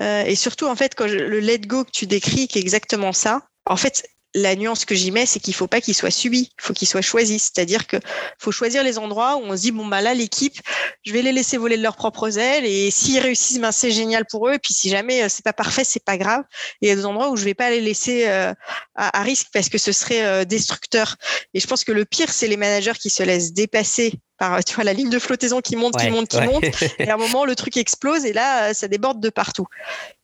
et 0.00 0.34
surtout, 0.34 0.66
en 0.66 0.76
fait, 0.76 0.94
quand 0.94 1.06
le 1.06 1.40
let 1.40 1.60
go 1.60 1.84
que 1.84 1.90
tu 1.90 2.06
décris, 2.06 2.48
qui 2.48 2.58
est 2.58 2.62
exactement 2.62 3.12
ça, 3.12 3.42
en 3.66 3.76
fait, 3.76 4.08
la 4.34 4.54
nuance 4.56 4.84
que 4.84 4.94
j'y 4.94 5.10
mets, 5.10 5.26
c'est 5.26 5.40
qu'il 5.40 5.54
faut 5.54 5.66
pas 5.66 5.80
qu'il 5.80 5.94
soit 5.94 6.10
subi, 6.10 6.50
il 6.58 6.62
faut 6.62 6.74
qu'il 6.74 6.86
soit 6.86 7.02
choisi. 7.02 7.38
C'est-à-dire 7.38 7.86
que 7.86 7.96
faut 8.38 8.52
choisir 8.52 8.84
les 8.84 8.98
endroits 8.98 9.36
où 9.36 9.40
on 9.40 9.56
se 9.56 9.62
dit 9.62 9.72
bon 9.72 9.86
bah 9.86 10.02
là 10.02 10.14
l'équipe, 10.14 10.58
je 11.02 11.12
vais 11.12 11.22
les 11.22 11.32
laisser 11.32 11.56
voler 11.56 11.76
de 11.76 11.82
leurs 11.82 11.96
propres 11.96 12.38
ailes 12.38 12.64
et 12.66 12.90
s'ils 12.90 13.20
réussissent, 13.20 13.58
ben 13.58 13.72
c'est 13.72 13.90
génial 13.90 14.24
pour 14.26 14.48
eux. 14.48 14.54
Et 14.54 14.58
puis 14.58 14.74
si 14.74 14.90
jamais 14.90 15.22
euh, 15.22 15.28
c'est 15.28 15.44
pas 15.44 15.52
parfait, 15.52 15.84
c'est 15.84 16.04
pas 16.04 16.18
grave. 16.18 16.42
Et 16.82 16.86
il 16.86 16.88
y 16.88 16.92
a 16.92 16.96
des 16.96 17.06
endroits 17.06 17.30
où 17.30 17.36
je 17.36 17.44
vais 17.44 17.54
pas 17.54 17.70
les 17.70 17.80
laisser 17.80 18.28
euh, 18.28 18.52
à, 18.94 19.22
risque 19.22 19.48
parce 19.52 19.68
que 19.68 19.78
ce 19.78 19.92
serait 19.92 20.24
euh, 20.24 20.44
destructeur. 20.44 21.16
Et 21.54 21.60
je 21.60 21.66
pense 21.66 21.84
que 21.84 21.92
le 21.92 22.04
pire, 22.04 22.30
c'est 22.30 22.48
les 22.48 22.56
managers 22.56 22.98
qui 23.00 23.10
se 23.10 23.22
laissent 23.22 23.52
dépasser 23.52 24.12
par 24.38 24.62
tu 24.64 24.74
vois 24.74 24.84
la 24.84 24.92
ligne 24.92 25.10
de 25.10 25.18
flottaison 25.18 25.60
qui 25.60 25.76
monte, 25.76 25.96
qui 25.96 26.10
monte, 26.10 26.28
qui 26.28 26.40
monte, 26.40 26.64
et 26.98 27.10
à 27.10 27.14
un 27.14 27.16
moment 27.16 27.44
le 27.44 27.54
truc 27.56 27.76
explose 27.76 28.24
et 28.24 28.32
là 28.32 28.72
ça 28.74 28.88
déborde 28.88 29.20
de 29.20 29.30
partout. 29.30 29.66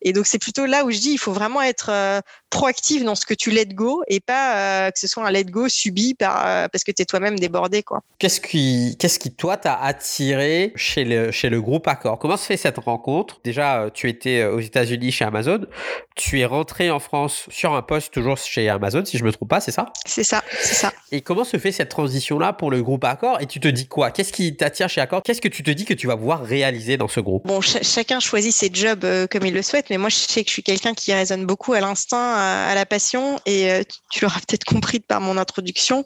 Et 0.03 0.13
donc 0.13 0.27
c'est 0.27 0.39
plutôt 0.39 0.67
là 0.67 0.85
où 0.85 0.91
je 0.91 0.99
dis 0.99 1.11
il 1.11 1.19
faut 1.19 1.33
vraiment 1.33 1.63
être 1.63 1.91
euh, 1.91 2.21
proactif 2.51 3.05
dans 3.05 3.15
ce 3.15 3.27
que 3.27 3.35
tu 3.35 3.51
let 3.51 3.67
go 3.67 4.03
et 4.07 4.21
pas 4.21 4.87
euh, 4.87 4.91
que 4.91 4.99
ce 4.99 5.07
soit 5.07 5.27
un 5.27 5.31
let 5.31 5.45
go 5.45 5.69
subi 5.69 6.15
par 6.15 6.47
euh, 6.47 6.69
parce 6.71 6.85
que 6.85 6.93
tu 6.93 7.03
es 7.03 7.05
toi-même 7.05 7.39
débordé 7.39 7.83
quoi. 7.83 8.03
Qu'est-ce 8.19 8.41
qui 8.41 8.97
qu'est-ce 8.99 9.19
qui 9.19 9.35
toi 9.35 9.57
t'a 9.57 9.75
attiré 9.75 10.73
chez 10.77 11.05
le 11.05 11.31
chez 11.31 11.49
le 11.49 11.61
groupe 11.61 11.89
Accor? 11.89 12.19
Comment 12.19 12.37
se 12.37 12.47
fait 12.47 12.57
cette 12.57 12.79
rencontre? 12.79 13.41
Déjà 13.45 13.91
tu 13.93 14.09
étais 14.09 14.45
aux 14.45 14.61
États-Unis 14.61 15.11
chez 15.11 15.25
Amazon, 15.25 15.67
tu 16.15 16.41
es 16.41 16.45
rentré 16.45 16.91
en 16.91 17.01
France 17.01 17.47
sur 17.51 17.75
un 17.75 17.83
poste 17.83 18.13
toujours 18.13 18.37
chez 18.37 18.69
Amazon 18.69 19.05
si 19.05 19.19
je 19.19 19.25
me 19.25 19.33
trompe 19.33 19.49
pas, 19.49 19.61
c'est 19.61 19.73
ça? 19.73 19.93
C'est 20.07 20.25
ça, 20.25 20.43
c'est 20.61 20.75
ça. 20.75 20.93
Et 21.11 21.23
comment 21.23 21.45
se 21.45 21.57
fait 21.57 21.73
cette 21.73 21.89
transition 21.89 22.39
là 22.39 22.53
pour 22.53 22.71
le 22.71 22.83
groupe 22.83 23.05
Accor? 23.05 23.41
Et 23.41 23.47
tu 23.47 23.61
te 23.61 23.69
dis 23.69 23.87
quoi? 23.87 24.04
Qu'est-ce 24.11 24.33
qui 24.33 24.57
t'attire 24.57 24.89
chez 24.89 25.01
Accor? 25.01 25.23
Qu'est-ce 25.23 25.41
que 25.41 25.49
tu 25.49 25.63
te 25.63 25.71
dis 25.71 25.85
que 25.85 25.95
tu 25.95 26.07
vas 26.07 26.17
pouvoir 26.17 26.43
réaliser 26.43 26.97
dans 26.97 27.09
ce 27.09 27.21
groupe? 27.21 27.47
Bon, 27.47 27.61
chacun 27.61 28.21
choisit 28.21 28.55
ses 28.55 28.71
jobs 28.73 29.07
comme 29.31 29.47
il 29.47 29.55
le 29.55 29.63
souhaite 29.63 29.85
mais 29.91 29.99
moi, 29.99 30.09
je 30.09 30.17
sais 30.17 30.43
que 30.43 30.49
je 30.49 30.53
suis 30.53 30.63
quelqu'un 30.63 30.95
qui 30.95 31.13
raisonne 31.13 31.47
beaucoup 31.47 31.73
à 31.73 31.81
l'instinct, 31.81 32.35
à, 32.35 32.75
la 32.75 32.87
passion, 32.87 33.39
et 33.47 33.71
euh, 33.71 33.83
tu 34.11 34.25
l'auras 34.25 34.41
peut-être 34.49 34.65
compris 34.65 35.01
par 35.01 35.21
mon 35.21 35.37
introduction, 35.37 36.05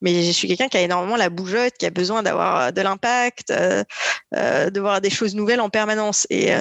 mais 0.00 0.22
je 0.22 0.30
suis 0.30 0.48
quelqu'un 0.48 0.68
qui 0.68 0.76
a 0.76 0.80
énormément 0.80 1.16
la 1.16 1.30
bougeotte, 1.30 1.74
qui 1.78 1.86
a 1.86 1.90
besoin 1.90 2.22
d'avoir 2.22 2.72
de 2.72 2.80
l'impact, 2.80 3.50
euh, 3.50 3.84
euh, 4.34 4.70
de 4.70 4.80
voir 4.80 5.00
des 5.00 5.10
choses 5.10 5.34
nouvelles 5.34 5.60
en 5.60 5.70
permanence. 5.70 6.26
Et, 6.30 6.52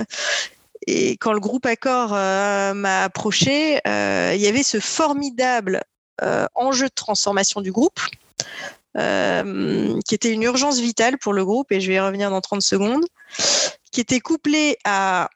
et 0.87 1.17
quand 1.17 1.33
le 1.33 1.39
groupe 1.39 1.65
Accor 1.65 2.09
m'a 2.09 3.03
approché, 3.03 3.79
il 3.85 4.41
y 4.41 4.47
avait 4.47 4.63
ce 4.63 4.79
formidable 4.79 5.81
enjeu 6.55 6.87
de 6.87 6.93
transformation 6.93 7.61
du 7.61 7.71
groupe. 7.71 7.99
Qui 8.97 10.15
était 10.15 10.31
une 10.31 10.43
urgence 10.43 10.79
vitale 10.79 11.17
pour 11.17 11.33
le 11.33 11.45
groupe, 11.45 11.71
et 11.71 11.79
je 11.79 11.87
vais 11.87 11.95
y 11.95 11.99
revenir 11.99 12.29
dans 12.29 12.41
30 12.41 12.61
secondes, 12.61 13.05
qui 13.91 14.01
était 14.01 14.19
couplé 14.19 14.77
à 14.83 15.29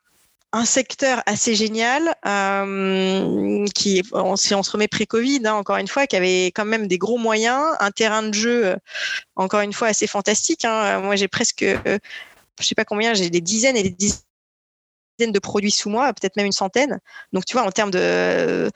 un 0.53 0.65
secteur 0.65 1.23
assez 1.25 1.55
génial 1.55 2.13
euh, 2.25 3.65
qui, 3.73 4.03
si 4.35 4.53
on 4.53 4.63
se 4.63 4.71
remet 4.71 4.87
pré-Covid, 4.87 5.41
hein, 5.45 5.53
encore 5.53 5.77
une 5.77 5.87
fois, 5.87 6.07
qui 6.07 6.15
avait 6.15 6.47
quand 6.47 6.65
même 6.65 6.87
des 6.87 6.97
gros 6.97 7.17
moyens, 7.17 7.63
un 7.79 7.91
terrain 7.91 8.23
de 8.23 8.33
jeu, 8.33 8.65
euh, 8.67 8.75
encore 9.35 9.61
une 9.61 9.73
fois, 9.73 9.87
assez 9.87 10.07
fantastique. 10.07 10.65
Hein. 10.65 10.99
Moi, 10.99 11.15
j'ai 11.15 11.29
presque, 11.29 11.63
euh, 11.63 11.99
je 12.59 12.65
sais 12.65 12.75
pas 12.75 12.85
combien, 12.85 13.13
j'ai 13.13 13.29
des 13.29 13.39
dizaines 13.39 13.77
et 13.77 13.83
des 13.83 13.91
dizaines 13.91 15.31
de 15.31 15.39
produits 15.39 15.71
sous 15.71 15.89
moi, 15.89 16.11
peut-être 16.13 16.35
même 16.35 16.47
une 16.47 16.51
centaine. 16.51 16.99
Donc, 17.31 17.45
tu 17.45 17.53
vois, 17.53 17.65
en 17.65 17.71
termes 17.71 17.91
de 17.91 18.69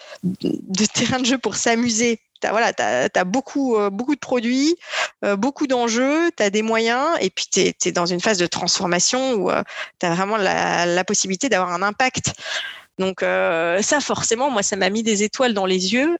terrain 0.93 1.19
de 1.19 1.25
jeu 1.25 1.37
pour 1.37 1.55
s'amuser, 1.55 2.21
tu 2.41 2.47
as, 2.47 2.51
voilà, 2.51 2.71
as, 2.77 3.23
beaucoup, 3.23 3.77
euh, 3.77 3.89
beaucoup 3.89 4.15
de 4.15 4.19
produits, 4.19 4.75
euh, 5.23 5.35
beaucoup 5.35 5.67
d'enjeux, 5.67 6.31
tu 6.35 6.43
as 6.43 6.49
des 6.49 6.61
moyens, 6.61 7.17
et 7.21 7.29
puis 7.29 7.45
tu 7.51 7.59
es, 7.61 7.91
dans 7.91 8.05
une 8.05 8.19
phase 8.19 8.37
de 8.37 8.47
transformation 8.47 9.33
où 9.33 9.51
euh, 9.51 9.63
tu 9.99 10.05
as 10.05 10.13
vraiment 10.13 10.37
la, 10.37 11.03
possibilité 11.05 11.49
d'avoir 11.49 11.71
un 11.71 11.81
impact. 11.81 12.33
Donc 12.97 13.19
ça, 13.21 13.99
forcément, 14.01 14.49
moi, 14.49 14.63
ça 14.63 14.75
m'a 14.75 14.89
mis 14.89 15.03
des 15.03 15.23
étoiles 15.23 15.53
dans 15.53 15.65
les 15.65 15.93
yeux. 15.93 16.17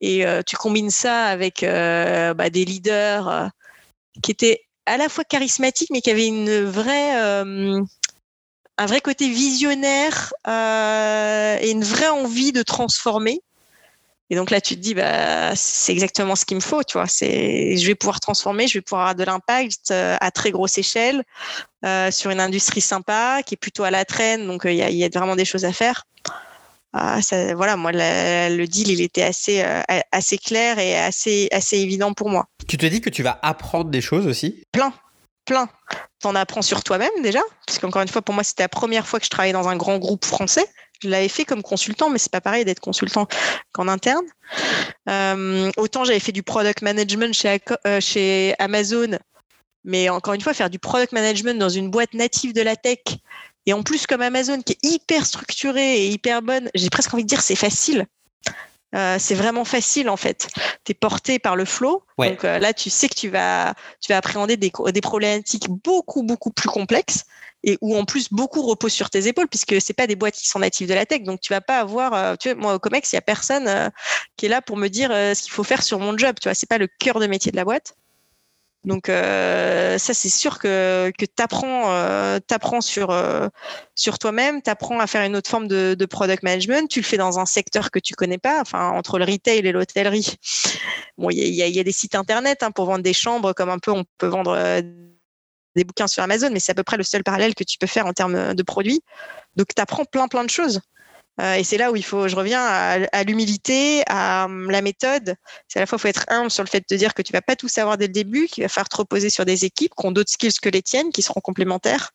et 0.00 0.24
tu 0.46 0.56
combines 0.56 0.90
ça 0.90 1.24
avec 1.26 1.62
bah, 1.62 2.50
des 2.50 2.64
leaders 2.64 3.50
qui 4.22 4.32
étaient 4.32 4.62
à 4.86 4.96
la 4.96 5.08
fois 5.08 5.24
charismatiques, 5.24 5.90
mais 5.90 6.00
qui 6.00 6.10
avaient 6.10 6.26
une 6.26 7.86
un 8.78 8.86
vrai 8.86 9.00
côté 9.00 9.28
visionnaire 9.28 10.34
et 10.46 11.70
une 11.70 11.84
vraie 11.84 12.08
envie 12.08 12.52
de 12.52 12.62
transformer. 12.62 13.40
Et 14.28 14.34
donc 14.36 14.50
là, 14.50 14.60
tu 14.60 14.74
te 14.74 14.80
dis, 14.80 14.94
bah, 14.94 15.54
c'est 15.54 15.92
exactement 15.92 16.34
ce 16.34 16.44
qu'il 16.44 16.56
me 16.56 16.62
faut, 16.62 16.82
tu 16.82 16.94
vois. 16.94 17.06
C'est, 17.06 17.76
je 17.76 17.86
vais 17.86 17.94
pouvoir 17.94 18.18
transformer, 18.18 18.66
je 18.66 18.78
vais 18.78 18.82
pouvoir 18.82 19.02
avoir 19.02 19.14
de 19.14 19.24
l'impact 19.24 19.92
euh, 19.92 20.16
à 20.20 20.30
très 20.32 20.50
grosse 20.50 20.78
échelle 20.78 21.22
euh, 21.84 22.10
sur 22.10 22.30
une 22.30 22.40
industrie 22.40 22.80
sympa 22.80 23.42
qui 23.44 23.54
est 23.54 23.58
plutôt 23.58 23.84
à 23.84 23.90
la 23.90 24.04
traîne. 24.04 24.46
Donc 24.46 24.66
euh, 24.66 24.72
il 24.72 24.78
y, 24.78 25.04
a, 25.04 25.08
vraiment 25.08 25.36
des 25.36 25.44
choses 25.44 25.64
à 25.64 25.72
faire. 25.72 26.04
Ah, 26.92 27.22
ça, 27.22 27.54
voilà, 27.54 27.76
moi, 27.76 27.92
le 27.92 28.64
deal, 28.64 28.90
il 28.90 29.00
était 29.02 29.22
assez, 29.22 29.62
assez 30.12 30.38
clair 30.38 30.78
et 30.78 30.96
assez, 30.96 31.46
assez 31.52 31.76
évident 31.76 32.14
pour 32.14 32.30
moi. 32.30 32.46
Tu 32.66 32.78
te 32.78 32.86
dis 32.86 33.02
que 33.02 33.10
tu 33.10 33.22
vas 33.22 33.38
apprendre 33.42 33.90
des 33.90 34.00
choses 34.00 34.26
aussi? 34.26 34.64
Plein, 34.72 34.94
plein. 35.44 35.68
Tu 36.20 36.26
en 36.26 36.34
apprends 36.34 36.62
sur 36.62 36.82
toi-même 36.82 37.10
déjà, 37.22 37.42
parce 37.66 37.78
qu'encore 37.78 38.00
une 38.00 38.08
fois, 38.08 38.22
pour 38.22 38.34
moi, 38.34 38.42
c'était 38.42 38.62
la 38.62 38.70
première 38.70 39.06
fois 39.06 39.18
que 39.18 39.26
je 39.26 39.30
travaillais 39.30 39.52
dans 39.52 39.68
un 39.68 39.76
grand 39.76 39.98
groupe 39.98 40.24
français. 40.24 40.66
Je 41.02 41.08
l'avais 41.08 41.28
fait 41.28 41.44
comme 41.44 41.62
consultant, 41.62 42.10
mais 42.10 42.18
c'est 42.18 42.32
pas 42.32 42.40
pareil 42.40 42.64
d'être 42.64 42.80
consultant 42.80 43.26
qu'en 43.72 43.88
interne. 43.88 44.24
Euh, 45.08 45.70
autant 45.76 46.04
j'avais 46.04 46.20
fait 46.20 46.32
du 46.32 46.42
product 46.42 46.82
management 46.82 47.34
chez, 47.34 47.58
euh, 47.86 48.00
chez 48.00 48.54
Amazon, 48.58 49.18
mais 49.84 50.08
encore 50.08 50.34
une 50.34 50.40
fois, 50.40 50.54
faire 50.54 50.70
du 50.70 50.78
product 50.78 51.12
management 51.12 51.58
dans 51.58 51.68
une 51.68 51.90
boîte 51.90 52.14
native 52.14 52.52
de 52.52 52.62
la 52.62 52.76
tech, 52.76 53.00
et 53.66 53.72
en 53.72 53.82
plus 53.82 54.06
comme 54.06 54.22
Amazon 54.22 54.62
qui 54.62 54.72
est 54.72 54.84
hyper 54.84 55.26
structurée 55.26 56.04
et 56.04 56.08
hyper 56.08 56.40
bonne, 56.40 56.70
j'ai 56.74 56.88
presque 56.88 57.12
envie 57.12 57.24
de 57.24 57.28
dire 57.28 57.42
c'est 57.42 57.56
facile. 57.56 58.06
Euh, 58.94 59.16
c'est 59.18 59.34
vraiment 59.34 59.64
facile 59.64 60.08
en 60.08 60.16
fait. 60.16 60.48
Tu 60.84 60.92
es 60.92 60.94
porté 60.94 61.38
par 61.38 61.56
le 61.56 61.64
flow. 61.64 62.04
Donc 62.18 62.44
là, 62.44 62.72
tu 62.72 62.88
sais 62.88 63.08
que 63.08 63.14
tu 63.14 63.28
vas, 63.28 63.74
tu 64.00 64.12
vas 64.12 64.18
appréhender 64.18 64.56
des, 64.56 64.70
des 64.92 65.00
problématiques 65.00 65.68
beaucoup, 65.68 66.22
beaucoup 66.22 66.50
plus 66.50 66.68
complexes 66.68 67.24
et 67.66 67.76
où 67.80 67.96
en 67.96 68.04
plus 68.04 68.28
beaucoup 68.32 68.62
repose 68.62 68.92
sur 68.92 69.10
tes 69.10 69.26
épaules 69.26 69.48
puisque 69.48 69.80
c'est 69.80 69.92
pas 69.92 70.06
des 70.06 70.16
boîtes 70.16 70.36
qui 70.36 70.46
sont 70.46 70.60
natives 70.60 70.88
de 70.88 70.94
la 70.94 71.04
tech. 71.04 71.24
Donc 71.24 71.40
tu 71.40 71.52
vas 71.52 71.60
pas 71.60 71.80
avoir 71.80 72.14
euh, 72.14 72.36
tu 72.36 72.48
vois 72.48 72.60
moi 72.60 72.74
au 72.74 72.78
Comex 72.78 73.12
il 73.12 73.16
y 73.16 73.18
a 73.18 73.22
personne 73.22 73.66
euh, 73.66 73.90
qui 74.36 74.46
est 74.46 74.48
là 74.48 74.62
pour 74.62 74.76
me 74.76 74.88
dire 74.88 75.10
euh, 75.10 75.34
ce 75.34 75.42
qu'il 75.42 75.52
faut 75.52 75.64
faire 75.64 75.82
sur 75.82 75.98
mon 75.98 76.16
job 76.16 76.36
tu 76.40 76.48
vois. 76.48 76.54
C'est 76.54 76.68
pas 76.68 76.78
le 76.78 76.86
cœur 76.86 77.18
de 77.18 77.26
métier 77.26 77.50
de 77.50 77.56
la 77.56 77.64
boîte. 77.64 77.94
Donc 78.84 79.06
ça 79.08 79.98
c'est 79.98 80.28
sûr 80.28 80.60
que 80.60 81.10
que 81.18 81.24
t'apprends 81.24 82.38
t'apprends 82.46 82.80
sur 82.80 83.12
sur 83.96 84.20
toi-même 84.20 84.62
t'apprends 84.62 85.00
à 85.00 85.08
faire 85.08 85.24
une 85.24 85.34
autre 85.34 85.50
forme 85.50 85.66
de, 85.66 86.06
product 86.06 86.44
management. 86.44 86.88
Tu 86.88 87.00
le 87.00 87.04
fais 87.04 87.16
dans 87.16 87.40
un 87.40 87.46
secteur 87.46 87.90
que 87.90 87.98
tu 87.98 88.14
connais 88.14 88.38
pas 88.38 88.60
enfin 88.60 88.90
entre 88.90 89.18
le 89.18 89.24
retail 89.24 89.66
et 89.66 89.72
l'hôtellerie. 89.72 90.36
Bon 91.18 91.30
il 91.30 91.38
y 91.38 91.62
a, 91.62 91.66
y 91.66 91.80
a, 91.80 91.82
des 91.82 91.90
sites 91.90 92.14
internet 92.14 92.62
hein, 92.62 92.70
pour 92.70 92.84
vendre 92.84 93.02
des 93.02 93.12
chambres 93.12 93.54
comme 93.54 93.70
un 93.70 93.80
peu 93.80 93.90
on 93.90 94.04
peut 94.18 94.28
vendre 94.28 94.54
des 95.76 95.84
bouquins 95.84 96.08
sur 96.08 96.22
Amazon, 96.22 96.50
mais 96.50 96.60
c'est 96.60 96.72
à 96.72 96.74
peu 96.74 96.82
près 96.82 96.96
le 96.96 97.04
seul 97.04 97.22
parallèle 97.22 97.54
que 97.54 97.64
tu 97.64 97.78
peux 97.78 97.86
faire 97.86 98.06
en 98.06 98.12
termes 98.12 98.54
de 98.54 98.62
produits. 98.62 99.02
Donc, 99.54 99.68
tu 99.74 99.80
apprends 99.80 100.04
plein, 100.04 100.26
plein 100.26 100.44
de 100.44 100.50
choses. 100.50 100.80
Euh, 101.40 101.54
et 101.54 101.64
c'est 101.64 101.76
là 101.76 101.92
où 101.92 101.96
il 101.96 102.04
faut, 102.04 102.28
je 102.28 102.36
reviens 102.36 102.64
à, 102.64 103.24
l'humilité, 103.24 104.02
à 104.06 104.46
hum, 104.46 104.70
la 104.70 104.80
méthode. 104.80 105.34
C'est 105.68 105.78
à 105.78 105.82
la 105.82 105.86
fois, 105.86 105.96
il 105.98 106.00
faut 106.00 106.08
être 106.08 106.24
humble 106.28 106.50
sur 106.50 106.64
le 106.64 106.68
fait 106.68 106.84
de 106.88 106.96
dire 106.96 107.14
que 107.14 107.22
tu 107.22 107.32
vas 107.32 107.42
pas 107.42 107.56
tout 107.56 107.68
savoir 107.68 107.98
dès 107.98 108.06
le 108.06 108.12
début, 108.12 108.46
qu'il 108.46 108.64
va 108.64 108.68
falloir 108.68 108.88
te 108.88 108.96
reposer 108.96 109.30
sur 109.30 109.44
des 109.44 109.64
équipes 109.64 109.92
qui 109.98 110.06
ont 110.06 110.12
d'autres 110.12 110.32
skills 110.32 110.58
que 110.60 110.68
les 110.68 110.82
tiennes, 110.82 111.10
qui 111.10 111.22
seront 111.22 111.40
complémentaires. 111.40 112.12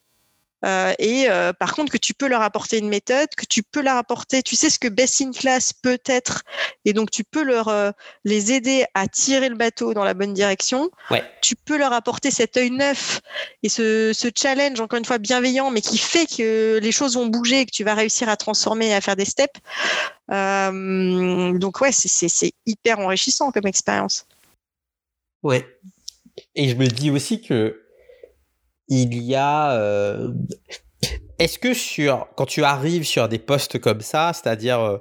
Euh, 0.66 0.94
et 1.00 1.26
euh, 1.30 1.54
par 1.54 1.74
contre, 1.74 1.92
que 1.92 1.98
tu 1.98 2.14
peux 2.14 2.28
leur 2.28 2.42
apporter 2.42 2.78
une 2.78 2.90
méthode, 2.90 3.30
que 3.36 3.46
tu 3.46 3.64
peux 3.64 3.82
leur 3.82 3.98
apporter, 3.98 4.44
tu 4.44 4.56
sais 4.56 4.70
ce 4.70 4.80
que 4.80 4.88
best 4.88 5.22
in 5.22 5.32
class 5.32 5.74
peut 5.74 6.00
être, 6.06 6.44
et 6.86 6.94
donc 6.94 7.10
tu 7.12 7.24
peux 7.24 7.44
leur 7.44 7.68
euh, 7.68 7.92
les 8.26 8.52
aider 8.52 8.86
à 8.94 9.08
tirer 9.08 9.50
le 9.50 9.56
bateau 9.56 9.94
dans 9.94 10.04
la 10.04 10.14
bonne 10.14 10.34
direction. 10.34 10.92
Ouais. 11.10 11.24
Tu 11.42 11.56
peux 11.56 11.78
leur 11.78 11.94
apporter 11.94 12.32
cet 12.32 12.58
œil 12.58 12.72
neuf 12.72 13.22
et 13.64 13.70
ce, 13.70 14.12
ce, 14.14 14.28
challenge, 14.36 14.80
encore 14.80 15.00
une 15.00 15.06
fois 15.06 15.18
bienveillant, 15.18 15.72
mais 15.72 15.82
qui 15.82 15.98
fait 15.98 16.26
que 16.26 16.80
les 16.82 16.92
choses 16.92 17.16
vont 17.16 17.28
bouger 17.28 17.62
et 17.62 17.66
que 17.66 17.72
tu 17.72 17.84
vas 17.84 17.96
réussir 17.96 18.30
à 18.30 18.38
transformer 18.38 18.90
et 18.90 18.94
à 18.94 19.02
faire 19.02 19.16
des 19.16 19.26
steps. 19.26 19.60
donc 20.30 21.82
ouais, 21.82 21.92
c'est 21.92 22.54
hyper 22.66 23.00
enrichissant 23.00 23.52
comme 23.52 23.68
expérience. 23.68 24.26
Ouais. 25.44 25.66
Et 26.56 26.70
je 26.70 26.76
me 26.76 26.88
dis 26.88 27.10
aussi 27.10 27.42
que 27.42 27.81
il 28.92 29.24
y 29.24 29.36
a... 29.36 29.72
Euh, 29.72 30.28
est-ce 31.40 31.58
que 31.58 31.74
sur, 31.74 32.28
quand 32.36 32.46
tu 32.46 32.64
arrives 32.64 33.04
sur 33.04 33.28
des 33.28 33.40
postes 33.40 33.80
comme 33.80 34.02
ça, 34.02 34.32
c'est-à-dire 34.34 34.80
euh, 34.80 34.98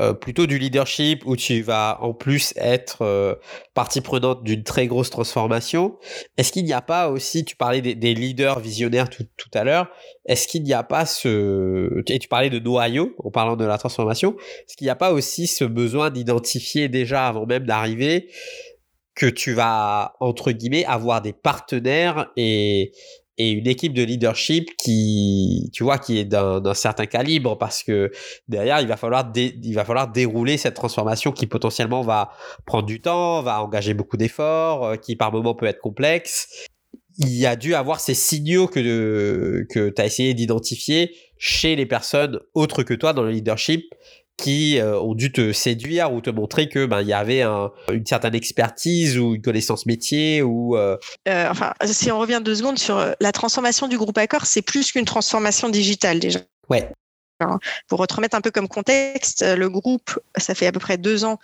euh, 0.00 0.12
plutôt 0.12 0.46
du 0.46 0.56
leadership 0.58 1.24
où 1.26 1.34
tu 1.34 1.60
vas 1.62 1.98
en 2.02 2.12
plus 2.12 2.54
être 2.56 3.40
partie 3.74 4.00
prenante 4.00 4.44
d'une 4.44 4.62
très 4.62 4.86
grosse 4.86 5.10
transformation, 5.10 5.96
est-ce 6.36 6.52
qu'il 6.52 6.64
n'y 6.64 6.72
a 6.72 6.82
pas 6.82 7.08
aussi, 7.08 7.44
tu 7.44 7.56
parlais 7.56 7.80
des, 7.80 8.14
leaders 8.14 8.60
visionnaires 8.60 9.10
tout, 9.10 9.24
tout 9.36 9.50
à 9.54 9.64
l'heure, 9.64 9.88
est-ce 10.26 10.46
qu'il 10.46 10.62
n'y 10.62 10.74
a 10.74 10.84
pas 10.84 11.04
ce, 11.04 12.02
et 12.06 12.18
tu 12.20 12.28
parlais 12.28 12.50
de 12.50 12.60
noyau 12.60 13.16
en 13.18 13.32
parlant 13.32 13.56
de 13.56 13.64
la 13.64 13.78
transformation, 13.78 14.36
est-ce 14.38 14.76
qu'il 14.76 14.84
n'y 14.84 14.90
a 14.90 14.94
pas 14.94 15.12
aussi 15.12 15.48
ce 15.48 15.64
besoin 15.64 16.10
d'identifier 16.10 16.88
déjà 16.88 17.26
avant 17.26 17.44
même 17.44 17.64
d'arriver 17.64 18.28
que 19.14 19.26
tu 19.26 19.52
vas, 19.52 20.14
entre 20.20 20.52
guillemets, 20.52 20.84
avoir 20.84 21.20
des 21.20 21.32
partenaires 21.32 22.30
et, 22.36 22.92
et 23.38 23.50
une 23.50 23.66
équipe 23.66 23.94
de 23.94 24.02
leadership 24.02 24.70
qui, 24.76 25.70
tu 25.72 25.84
vois, 25.84 25.98
qui 25.98 26.18
est 26.18 26.24
d'un 26.24 26.74
certain 26.74 27.06
calibre 27.06 27.56
parce 27.56 27.82
que 27.82 28.10
derrière, 28.48 28.80
il 28.80 28.86
va 28.86 28.96
falloir, 28.96 29.32
il 29.34 29.74
va 29.74 29.84
falloir 29.84 30.10
dérouler 30.10 30.58
cette 30.58 30.74
transformation 30.74 31.32
qui 31.32 31.46
potentiellement 31.46 32.02
va 32.02 32.30
prendre 32.66 32.86
du 32.86 33.00
temps, 33.00 33.42
va 33.42 33.62
engager 33.62 33.94
beaucoup 33.94 34.16
d'efforts, 34.16 34.84
euh, 34.84 34.96
qui 34.96 35.16
par 35.16 35.32
moments 35.32 35.54
peut 35.54 35.66
être 35.66 35.80
complexe. 35.80 36.66
Il 37.18 37.32
y 37.32 37.46
a 37.46 37.56
dû 37.56 37.74
avoir 37.74 38.00
ces 38.00 38.14
signaux 38.14 38.66
que, 38.66 39.66
que 39.70 39.90
tu 39.90 40.02
as 40.02 40.06
essayé 40.06 40.34
d'identifier 40.34 41.14
chez 41.38 41.76
les 41.76 41.86
personnes 41.86 42.38
autres 42.54 42.82
que 42.82 42.94
toi 42.94 43.12
dans 43.12 43.22
le 43.22 43.30
leadership 43.30 43.84
qui 44.36 44.78
euh, 44.78 44.98
ont 45.00 45.14
dû 45.14 45.32
te 45.32 45.52
séduire 45.52 46.12
ou 46.12 46.20
te 46.20 46.30
montrer 46.30 46.68
que 46.68 46.86
ben 46.86 47.00
il 47.00 47.08
y 47.08 47.12
avait 47.12 47.42
une 47.42 48.06
certaine 48.06 48.34
expertise 48.34 49.18
ou 49.18 49.34
une 49.34 49.42
connaissance 49.42 49.86
métier 49.86 50.42
ou 50.42 50.76
euh, 50.76 50.96
euh, 51.28 51.48
enfin 51.50 51.74
si 51.84 52.10
on 52.10 52.18
revient 52.18 52.40
deux 52.42 52.54
secondes 52.54 52.78
sur 52.78 53.14
la 53.20 53.32
transformation 53.32 53.88
du 53.88 53.98
groupe 53.98 54.18
Accor 54.18 54.46
c'est 54.46 54.62
plus 54.62 54.92
qu'une 54.92 55.04
transformation 55.04 55.68
digitale 55.68 56.18
déjà. 56.18 56.40
Ouais. 56.68 56.88
Pour 57.88 58.06
te 58.06 58.14
remettre 58.14 58.36
un 58.36 58.40
peu 58.40 58.52
comme 58.52 58.68
contexte 58.68 59.44
le 59.44 59.68
groupe 59.68 60.18
ça 60.36 60.54
fait 60.54 60.66
à 60.66 60.72
peu 60.72 60.78
près 60.78 60.96
deux 60.96 61.24
ans 61.24 61.38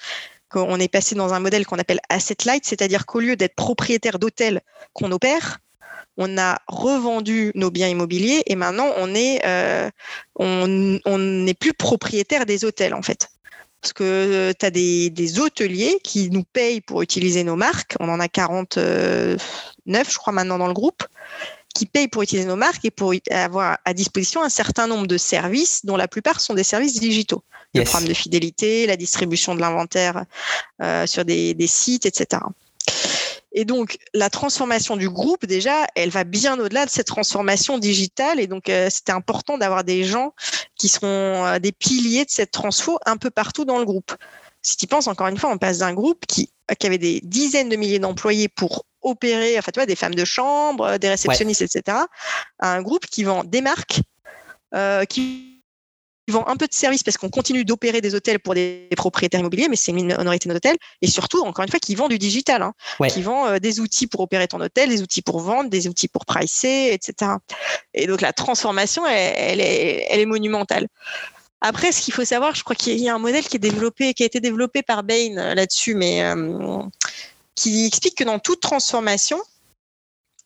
qu'on 0.48 0.78
est 0.78 0.88
passé 0.88 1.14
dans 1.14 1.34
un 1.34 1.40
modèle 1.40 1.66
qu'on 1.66 1.78
appelle 1.78 2.00
asset 2.08 2.36
light 2.46 2.64
c'est-à-dire 2.64 3.04
qu'au 3.04 3.20
lieu 3.20 3.36
d'être 3.36 3.56
propriétaire 3.56 4.18
d'hôtels 4.18 4.60
qu'on 4.92 5.10
opère 5.10 5.58
on 6.18 6.36
a 6.36 6.58
revendu 6.66 7.52
nos 7.54 7.70
biens 7.70 7.88
immobiliers 7.88 8.42
et 8.46 8.56
maintenant 8.56 8.90
on 8.96 9.14
est 9.14 9.40
euh, 9.46 9.88
on 10.34 10.66
n'est 11.18 11.54
plus 11.54 11.72
propriétaire 11.72 12.44
des 12.44 12.64
hôtels 12.64 12.92
en 12.92 13.02
fait. 13.02 13.30
Parce 13.80 13.92
que 13.92 14.02
euh, 14.04 14.52
tu 14.58 14.66
as 14.66 14.70
des, 14.70 15.38
hôteliers 15.38 16.00
qui 16.02 16.30
nous 16.30 16.42
payent 16.42 16.80
pour 16.80 17.02
utiliser 17.02 17.44
nos 17.44 17.56
marques. 17.56 17.94
On 18.00 18.08
en 18.08 18.18
a 18.18 18.28
49, 18.28 19.38
je 19.86 20.18
crois, 20.18 20.32
maintenant 20.32 20.58
dans 20.58 20.66
le 20.66 20.74
groupe, 20.74 21.04
qui 21.74 21.86
payent 21.86 22.08
pour 22.08 22.22
utiliser 22.22 22.48
nos 22.48 22.56
marques 22.56 22.84
et 22.84 22.90
pour 22.90 23.14
avoir 23.30 23.78
à 23.84 23.94
disposition 23.94 24.42
un 24.42 24.48
certain 24.48 24.88
nombre 24.88 25.06
de 25.06 25.16
services, 25.16 25.84
dont 25.84 25.96
la 25.96 26.08
plupart 26.08 26.40
sont 26.40 26.54
des 26.54 26.64
services 26.64 26.98
digitaux. 26.98 27.44
Le 27.74 27.84
programme 27.84 28.08
de 28.08 28.14
fidélité, 28.14 28.86
la 28.86 28.96
distribution 28.96 29.54
de 29.54 29.60
l'inventaire 29.60 30.24
euh, 30.82 31.06
sur 31.06 31.24
des, 31.24 31.54
des 31.54 31.66
sites, 31.68 32.06
etc. 32.06 32.42
Et 33.58 33.64
donc, 33.64 33.98
la 34.14 34.30
transformation 34.30 34.96
du 34.96 35.10
groupe, 35.10 35.44
déjà, 35.44 35.84
elle 35.96 36.10
va 36.10 36.22
bien 36.22 36.56
au-delà 36.60 36.86
de 36.86 36.90
cette 36.90 37.08
transformation 37.08 37.76
digitale. 37.76 38.38
Et 38.38 38.46
donc, 38.46 38.68
euh, 38.68 38.88
c'était 38.88 39.10
important 39.10 39.58
d'avoir 39.58 39.82
des 39.82 40.04
gens 40.04 40.32
qui 40.76 40.88
seront 40.88 41.44
euh, 41.44 41.58
des 41.58 41.72
piliers 41.72 42.24
de 42.24 42.30
cette 42.30 42.52
transfo 42.52 43.00
un 43.04 43.16
peu 43.16 43.30
partout 43.30 43.64
dans 43.64 43.80
le 43.80 43.84
groupe. 43.84 44.14
Si 44.62 44.76
tu 44.76 44.86
penses, 44.86 45.08
encore 45.08 45.26
une 45.26 45.36
fois, 45.36 45.50
on 45.50 45.58
passe 45.58 45.78
d'un 45.78 45.92
groupe 45.92 46.24
qui, 46.24 46.52
qui 46.78 46.86
avait 46.86 46.98
des 46.98 47.20
dizaines 47.24 47.68
de 47.68 47.74
milliers 47.74 47.98
d'employés 47.98 48.46
pour 48.46 48.84
opérer, 49.02 49.58
enfin, 49.58 49.72
tu 49.72 49.80
vois, 49.80 49.86
des 49.86 49.96
femmes 49.96 50.14
de 50.14 50.24
chambre, 50.24 50.96
des 50.98 51.08
réceptionnistes, 51.08 51.62
etc., 51.62 51.98
à 52.60 52.72
un 52.72 52.80
groupe 52.80 53.06
qui 53.06 53.24
vend 53.24 53.42
des 53.42 53.60
marques, 53.60 54.02
euh, 54.72 55.04
qui 55.04 55.47
vend 56.32 56.46
un 56.46 56.56
peu 56.56 56.66
de 56.66 56.74
services 56.74 57.02
parce 57.02 57.16
qu'on 57.16 57.30
continue 57.30 57.64
d'opérer 57.64 58.00
des 58.00 58.14
hôtels 58.14 58.38
pour 58.38 58.54
des 58.54 58.88
propriétaires 58.96 59.40
immobiliers, 59.40 59.68
mais 59.68 59.76
c'est 59.76 59.92
une 59.92 60.06
minorité 60.06 60.48
d'hôtels. 60.48 60.76
Et 61.02 61.08
surtout, 61.08 61.42
encore 61.42 61.64
une 61.64 61.70
fois, 61.70 61.80
qui 61.80 61.94
vend 61.94 62.08
du 62.08 62.18
digital, 62.18 62.62
hein, 62.62 62.74
qui 63.08 63.22
vend 63.22 63.46
euh, 63.46 63.58
des 63.58 63.80
outils 63.80 64.06
pour 64.06 64.20
opérer 64.20 64.48
ton 64.48 64.60
hôtel, 64.60 64.88
des 64.88 65.02
outils 65.02 65.22
pour 65.22 65.40
vendre, 65.40 65.70
des 65.70 65.88
outils 65.88 66.08
pour 66.08 66.26
pricer, 66.26 66.90
etc. 66.92 67.32
Et 67.94 68.06
donc 68.06 68.20
la 68.20 68.32
transformation, 68.32 69.06
elle, 69.06 69.60
est, 69.60 70.06
elle 70.10 70.20
est 70.20 70.26
monumentale. 70.26 70.88
Après, 71.60 71.90
ce 71.90 72.00
qu'il 72.00 72.14
faut 72.14 72.24
savoir, 72.24 72.54
je 72.54 72.62
crois 72.62 72.76
qu'il 72.76 72.98
y 72.98 73.08
a 73.08 73.14
un 73.14 73.18
modèle 73.18 73.44
qui 73.44 73.56
est 73.56 73.60
développé, 73.60 74.14
qui 74.14 74.22
a 74.22 74.26
été 74.26 74.40
développé 74.40 74.82
par 74.82 75.02
Bain 75.02 75.36
euh, 75.36 75.54
là-dessus, 75.54 75.94
mais 75.94 76.22
euh, 76.22 76.82
qui 77.54 77.86
explique 77.86 78.16
que 78.16 78.24
dans 78.24 78.38
toute 78.38 78.60
transformation, 78.60 79.40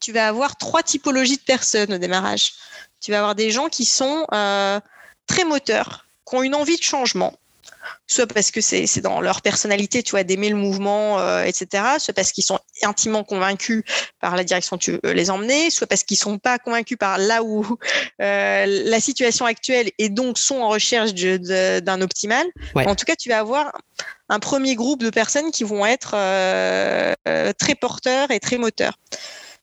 tu 0.01 0.13
vas 0.13 0.27
avoir 0.27 0.57
trois 0.57 0.83
typologies 0.83 1.37
de 1.37 1.43
personnes 1.43 1.93
au 1.93 1.99
démarrage. 1.99 2.53
Tu 3.01 3.11
vas 3.11 3.19
avoir 3.19 3.35
des 3.35 3.51
gens 3.51 3.69
qui 3.69 3.85
sont 3.85 4.27
très 5.33 5.45
moteurs, 5.45 6.07
qui 6.29 6.37
ont 6.37 6.43
une 6.43 6.55
envie 6.55 6.77
de 6.77 6.83
changement, 6.83 7.33
soit 8.07 8.27
parce 8.27 8.51
que 8.51 8.61
c'est 8.61 9.01
dans 9.01 9.23
leur 9.23 9.41
personnalité, 9.41 10.03
tu 10.03 10.11
vois, 10.11 10.25
d'aimer 10.25 10.51
le 10.51 10.57
mouvement, 10.57 11.19
euh, 11.21 11.45
etc., 11.45 11.85
soit 11.99 12.13
parce 12.13 12.33
qu'ils 12.33 12.45
sont 12.45 12.59
intimement 12.83 13.25
convaincus 13.25 13.83
par 14.21 14.37
la 14.37 14.45
direction 14.45 14.77
que 14.77 14.83
tu 14.83 14.99
veux 15.03 15.13
les 15.13 15.31
emmener, 15.31 15.71
soit 15.71 15.87
parce 15.87 16.03
qu'ils 16.03 16.19
sont 16.19 16.39
pas 16.39 16.59
convaincus 16.59 16.99
par 16.99 17.17
là 17.17 17.43
où 17.43 17.79
euh, 18.21 18.67
la 18.67 19.01
situation 19.01 19.47
actuelle 19.47 19.91
et 19.97 20.11
donc 20.11 20.37
sont 20.37 20.57
en 20.57 20.69
recherche 20.69 21.15
d'un 21.15 22.01
optimal. 22.03 22.47
En 22.75 22.95
tout 22.95 23.07
cas, 23.07 23.17
tu 23.17 23.31
vas 23.31 23.39
avoir 23.39 23.73
un 24.29 24.39
premier 24.39 24.75
groupe 24.75 25.03
de 25.03 25.11
personnes 25.11 25.51
qui 25.51 25.65
vont 25.65 25.87
être 25.87 26.13
euh, 26.15 27.15
très 27.59 27.75
porteurs 27.75 28.31
et 28.31 28.39
très 28.39 28.59
moteurs. 28.59 28.99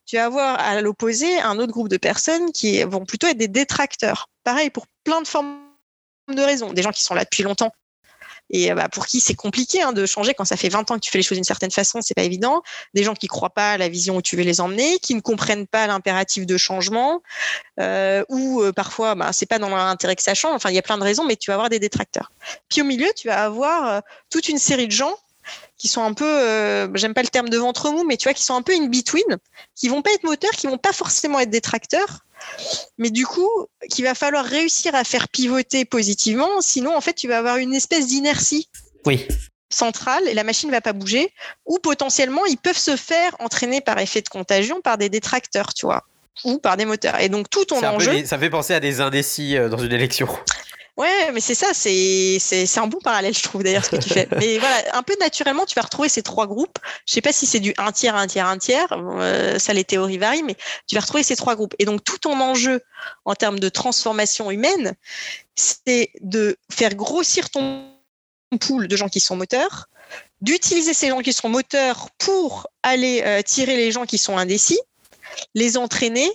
Tu 0.08 0.16
vas 0.16 0.26
avoir 0.26 0.60
à 0.60 0.82
l'opposé 0.82 1.40
un 1.40 1.60
autre 1.60 1.72
groupe 1.72 1.90
de 1.90 1.98
personnes 1.98 2.52
qui 2.52 2.82
vont 2.82 3.06
plutôt 3.06 3.28
être 3.28 3.38
des 3.38 3.48
détracteurs. 3.48 4.28
Pareil 4.44 4.72
pour 4.72 4.88
plein 5.10 5.22
de 5.22 5.28
formes 5.28 5.58
de 6.28 6.42
raisons. 6.42 6.72
Des 6.72 6.84
gens 6.84 6.92
qui 6.92 7.04
sont 7.04 7.16
là 7.16 7.24
depuis 7.24 7.42
longtemps 7.44 7.72
et 8.52 8.72
euh, 8.72 8.76
bah, 8.76 8.90
pour 8.90 9.06
qui 9.06 9.20
c'est 9.20 9.36
compliqué 9.36 9.82
hein, 9.82 9.92
de 9.92 10.06
changer 10.06 10.34
quand 10.34 10.46
ça 10.46 10.58
fait 10.58 10.70
20 10.70 10.90
ans 10.92 10.96
que 10.96 11.02
tu 11.02 11.12
fais 11.12 11.20
les 11.20 11.24
choses 11.24 11.38
d'une 11.38 11.44
certaine 11.44 11.72
façon, 11.72 12.02
c'est 12.02 12.14
pas 12.14 12.24
évident. 12.24 12.62
Des 12.94 13.04
gens 13.04 13.14
qui 13.14 13.28
croient 13.28 13.52
pas 13.52 13.74
à 13.74 13.78
la 13.78 13.90
vision 13.90 14.18
où 14.18 14.22
tu 14.22 14.36
veux 14.36 14.44
les 14.44 14.62
emmener, 14.62 15.00
qui 15.00 15.16
ne 15.16 15.20
comprennent 15.22 15.68
pas 15.68 15.88
l'impératif 15.88 16.46
de 16.46 16.58
changement, 16.58 17.22
euh, 17.80 18.24
ou 18.30 18.62
euh, 18.62 18.72
parfois 18.72 19.16
bah, 19.16 19.32
c'est 19.34 19.46
pas 19.46 19.60
dans 19.60 19.70
leur 19.70 19.80
intérêt 19.80 20.16
que 20.16 20.24
ça 20.24 20.34
change. 20.34 20.56
Enfin, 20.56 20.70
il 20.70 20.76
y 20.76 20.80
a 20.80 20.84
plein 20.84 20.98
de 20.98 21.04
raisons, 21.04 21.26
mais 21.26 21.36
tu 21.36 21.52
vas 21.52 21.56
avoir 21.56 21.70
des 21.70 21.80
détracteurs. 21.80 22.32
Puis 22.70 22.82
au 22.82 22.86
milieu, 22.86 23.08
tu 23.16 23.28
vas 23.28 23.44
avoir 23.44 24.02
toute 24.30 24.50
une 24.50 24.60
série 24.60 24.88
de 24.88 24.92
gens 24.92 25.16
qui 25.80 25.88
sont 25.88 26.04
un 26.04 26.14
peu, 26.14 26.26
euh, 26.26 26.88
j'aime 26.94 27.16
pas 27.16 27.24
le 27.24 27.30
terme 27.30 27.50
de 27.50 27.58
ventre 27.58 27.90
mou, 27.90 28.04
mais 28.04 28.18
tu 28.18 28.26
vois, 28.26 28.34
qui 28.34 28.44
sont 28.44 28.54
un 28.54 28.62
peu 28.62 28.74
in 28.74 28.88
between, 28.88 29.38
qui 29.76 29.88
vont 29.88 30.04
pas 30.04 30.12
être 30.12 30.26
moteurs, 30.26 30.52
qui 30.52 30.68
vont 30.68 30.78
pas 30.78 30.92
forcément 30.94 31.40
être 31.40 31.50
détracteurs, 31.50 32.20
mais 32.98 33.10
du 33.10 33.26
coup, 33.26 33.50
qu'il 33.90 34.04
va 34.04 34.14
falloir 34.14 34.46
réussir 34.46 34.94
à 34.94 35.04
faire 35.06 35.30
pivoter 35.30 35.86
positivement, 35.86 36.62
sinon 36.62 36.96
en 36.96 37.02
fait, 37.02 37.14
tu 37.14 37.28
vas 37.28 37.40
avoir 37.40 37.58
une 37.58 37.74
espèce 37.74 38.08
d'inertie. 38.08 38.70
Oui. 39.06 39.26
centrale 39.72 40.28
et 40.28 40.34
la 40.34 40.44
machine 40.44 40.70
va 40.70 40.82
pas 40.82 40.94
bouger, 40.94 41.32
ou 41.66 41.80
potentiellement 41.80 42.46
ils 42.46 42.58
peuvent 42.58 42.78
se 42.78 42.98
faire 42.98 43.36
entraîner 43.40 43.80
par 43.80 43.98
effet 44.00 44.22
de 44.22 44.28
contagion 44.28 44.82
par 44.82 44.98
des 44.98 45.10
détracteurs, 45.10 45.74
tu 45.74 45.86
vois, 45.86 46.04
ou 46.44 46.58
par 46.58 46.76
des 46.76 46.84
moteurs. 46.84 47.20
Et 47.22 47.30
donc 47.30 47.50
tout 47.50 47.64
ton 47.64 47.82
enjeu. 47.82 48.26
ça 48.26 48.38
fait 48.38 48.50
penser 48.50 48.74
à 48.74 48.82
des 48.82 49.00
indécis 49.00 49.56
euh, 49.56 49.70
dans 49.70 49.78
une 49.78 49.94
élection. 49.94 50.28
Ouais, 51.00 51.32
mais 51.32 51.40
c'est 51.40 51.56
ça, 51.56 51.68
c'est, 51.74 52.78
un 52.78 52.88
bon 52.88 53.00
parallèle, 53.00 53.34
je 53.34 53.42
trouve, 53.42 53.64
d'ailleurs, 53.64 53.86
ce 53.86 53.92
que 53.92 53.96
tu 53.96 54.10
fais. 54.10 54.28
Mais 54.38 54.58
voilà, 54.58 54.98
un 54.98 55.02
peu 55.02 55.16
naturellement, 55.22 55.66
tu 55.66 55.74
vas 55.76 55.84
retrouver 55.84 56.10
ces 56.10 56.24
trois 56.24 56.46
groupes. 56.46 56.78
Je 57.06 57.14
sais 57.14 57.22
pas 57.22 57.32
si 57.32 57.46
c'est 57.46 57.62
du 57.62 57.74
un 57.78 57.94
tiers, 57.94 58.18
un 58.18 58.28
tiers, 58.28 58.48
un 58.48 58.58
tiers. 58.58 58.88
Euh, 58.92 59.58
ça, 59.60 59.72
les 59.72 59.86
théories 59.86 60.18
varient, 60.18 60.44
mais 60.44 60.58
tu 60.88 60.96
vas 60.96 61.02
retrouver 61.02 61.24
ces 61.24 61.38
trois 61.38 61.56
groupes. 61.56 61.74
Et 61.80 61.86
donc, 61.86 62.04
tout 62.04 62.18
ton 62.18 62.38
enjeu 62.42 62.82
en 63.24 63.34
termes 63.34 63.62
de 63.62 63.70
transformation 63.70 64.52
humaine, 64.52 64.94
c'est 65.56 66.12
de 66.20 66.58
faire 66.70 66.94
grossir 66.96 67.50
ton 67.50 67.94
pool 68.60 68.90
de 68.90 68.98
gens 68.98 69.08
qui 69.08 69.22
sont 69.22 69.38
moteurs, 69.38 69.88
d'utiliser 70.42 70.94
ces 70.94 71.08
gens 71.08 71.22
qui 71.22 71.32
sont 71.32 71.48
moteurs 71.48 72.10
pour 72.18 72.68
aller 72.84 73.22
euh, 73.24 73.42
tirer 73.42 73.78
les 73.78 73.94
gens 73.94 74.06
qui 74.06 74.18
sont 74.18 74.38
indécis, 74.38 74.82
les 75.56 75.78
entraîner 75.78 76.30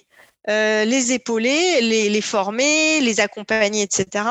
euh, 0.50 0.84
les 0.84 1.12
épauler, 1.12 1.80
les, 1.80 2.20
former, 2.20 3.00
les 3.00 3.20
accompagner, 3.20 3.82
etc. 3.82 4.26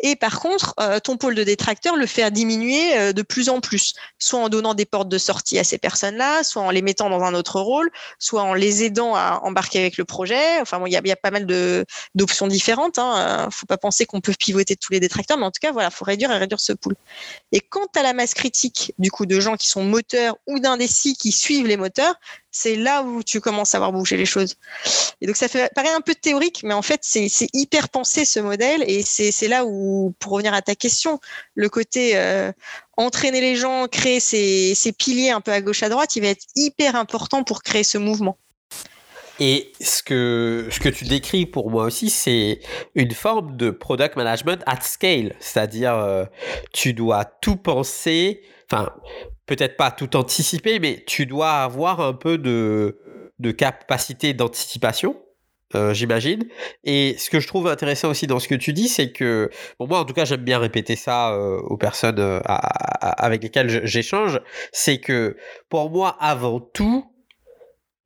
Et 0.00 0.16
par 0.16 0.40
contre, 0.40 0.74
euh, 0.80 0.98
ton 0.98 1.16
pôle 1.16 1.34
de 1.34 1.44
détracteur 1.44 1.96
le 1.96 2.06
faire 2.06 2.30
diminuer 2.30 2.96
euh, 2.96 3.12
de 3.12 3.22
plus 3.22 3.48
en 3.48 3.60
plus, 3.60 3.94
soit 4.18 4.40
en 4.40 4.48
donnant 4.48 4.74
des 4.74 4.84
portes 4.84 5.08
de 5.08 5.18
sortie 5.18 5.58
à 5.58 5.64
ces 5.64 5.78
personnes-là, 5.78 6.42
soit 6.42 6.62
en 6.62 6.70
les 6.70 6.82
mettant 6.82 7.08
dans 7.08 7.22
un 7.22 7.34
autre 7.34 7.60
rôle, 7.60 7.90
soit 8.18 8.42
en 8.42 8.54
les 8.54 8.84
aidant 8.84 9.14
à 9.14 9.40
embarquer 9.42 9.78
avec 9.78 9.96
le 9.96 10.04
projet. 10.04 10.60
Enfin, 10.60 10.78
il 10.78 10.80
bon, 10.80 10.86
y, 10.86 11.08
y, 11.08 11.12
a, 11.12 11.16
pas 11.16 11.30
mal 11.30 11.46
d'options 12.14 12.46
différentes. 12.46 12.98
Hein. 12.98 13.48
Faut 13.50 13.66
pas 13.66 13.78
penser 13.78 14.06
qu'on 14.06 14.20
peut 14.20 14.34
pivoter 14.38 14.76
tous 14.76 14.92
les 14.92 15.00
détracteurs, 15.00 15.38
mais 15.38 15.46
en 15.46 15.50
tout 15.50 15.60
cas, 15.60 15.72
voilà, 15.72 15.90
faut 15.90 16.04
réduire 16.04 16.32
et 16.32 16.38
réduire 16.38 16.60
ce 16.60 16.72
pool. 16.72 16.96
Et 17.52 17.60
quant 17.60 17.86
à 17.94 18.02
la 18.02 18.12
masse 18.12 18.34
critique, 18.34 18.92
du 18.98 19.10
coup, 19.10 19.26
de 19.26 19.38
gens 19.38 19.56
qui 19.56 19.68
sont 19.68 19.84
moteurs 19.84 20.36
ou 20.46 20.58
d'indécis 20.58 21.14
qui 21.16 21.32
suivent 21.32 21.66
les 21.66 21.76
moteurs, 21.76 22.14
c'est 22.50 22.76
là 22.76 23.02
où 23.02 23.22
tu 23.22 23.40
commences 23.40 23.74
à 23.74 23.78
voir 23.78 23.92
bouger 23.92 24.16
les 24.16 24.26
choses. 24.26 24.56
Et 25.20 25.26
donc, 25.26 25.36
ça 25.36 25.48
fait, 25.48 25.72
paraît 25.74 25.92
un 25.92 26.02
peu 26.02 26.14
théorique, 26.14 26.62
mais 26.64 26.74
en 26.74 26.82
fait, 26.82 27.00
c'est 27.02 27.30
hyper 27.54 27.88
pensé 27.88 28.24
ce 28.24 28.40
modèle 28.40 28.84
et 28.86 29.02
c'est 29.02 29.41
là 29.48 29.64
où 29.64 30.14
pour 30.18 30.32
revenir 30.32 30.54
à 30.54 30.62
ta 30.62 30.74
question, 30.74 31.20
le 31.54 31.68
côté 31.68 32.16
euh, 32.16 32.52
entraîner 32.96 33.40
les 33.40 33.56
gens, 33.56 33.86
créer 33.88 34.20
ces, 34.20 34.92
piliers 34.92 35.30
un 35.30 35.40
peu 35.40 35.52
à 35.52 35.60
gauche 35.60 35.82
à 35.82 35.88
droite, 35.88 36.16
il 36.16 36.22
va 36.22 36.28
être 36.28 36.46
hyper 36.56 36.96
important 36.96 37.44
pour 37.44 37.62
créer 37.62 37.84
ce 37.84 37.98
mouvement. 37.98 38.36
Et 39.40 39.72
ce 39.80 40.02
que, 40.02 40.68
ce 40.70 40.78
que 40.78 40.88
tu 40.88 41.04
décris 41.04 41.46
pour 41.46 41.70
moi 41.70 41.84
aussi, 41.84 42.10
c'est 42.10 42.60
une 42.94 43.12
forme 43.12 43.56
de 43.56 43.70
product 43.70 44.16
management 44.16 44.62
at 44.66 44.80
scale. 44.82 45.34
C'est-à-dire, 45.40 45.94
euh, 45.94 46.24
tu 46.72 46.92
dois 46.92 47.24
tout 47.24 47.56
penser, 47.56 48.42
enfin, 48.70 48.90
peut-être 49.46 49.76
pas 49.76 49.90
tout 49.90 50.16
anticiper, 50.16 50.78
mais 50.78 51.02
tu 51.06 51.26
dois 51.26 51.62
avoir 51.62 52.00
un 52.00 52.12
peu 52.12 52.38
de, 52.38 53.00
de 53.38 53.50
capacité 53.50 54.34
d'anticipation 54.34 55.16
euh, 55.74 55.94
j'imagine. 55.94 56.44
Et 56.84 57.16
ce 57.18 57.30
que 57.30 57.40
je 57.40 57.46
trouve 57.46 57.68
intéressant 57.68 58.10
aussi 58.10 58.26
dans 58.26 58.38
ce 58.38 58.48
que 58.48 58.54
tu 58.54 58.72
dis, 58.72 58.88
c'est 58.88 59.12
que, 59.12 59.50
bon, 59.78 59.86
moi 59.86 60.00
en 60.00 60.04
tout 60.04 60.14
cas, 60.14 60.24
j'aime 60.24 60.42
bien 60.42 60.58
répéter 60.58 60.96
ça 60.96 61.32
euh, 61.32 61.58
aux 61.60 61.76
personnes 61.76 62.18
euh, 62.18 62.40
avec 62.46 63.42
lesquelles 63.42 63.86
j'échange, 63.86 64.40
c'est 64.72 64.98
que 64.98 65.36
pour 65.68 65.90
moi, 65.90 66.16
avant 66.20 66.60
tout, 66.60 67.06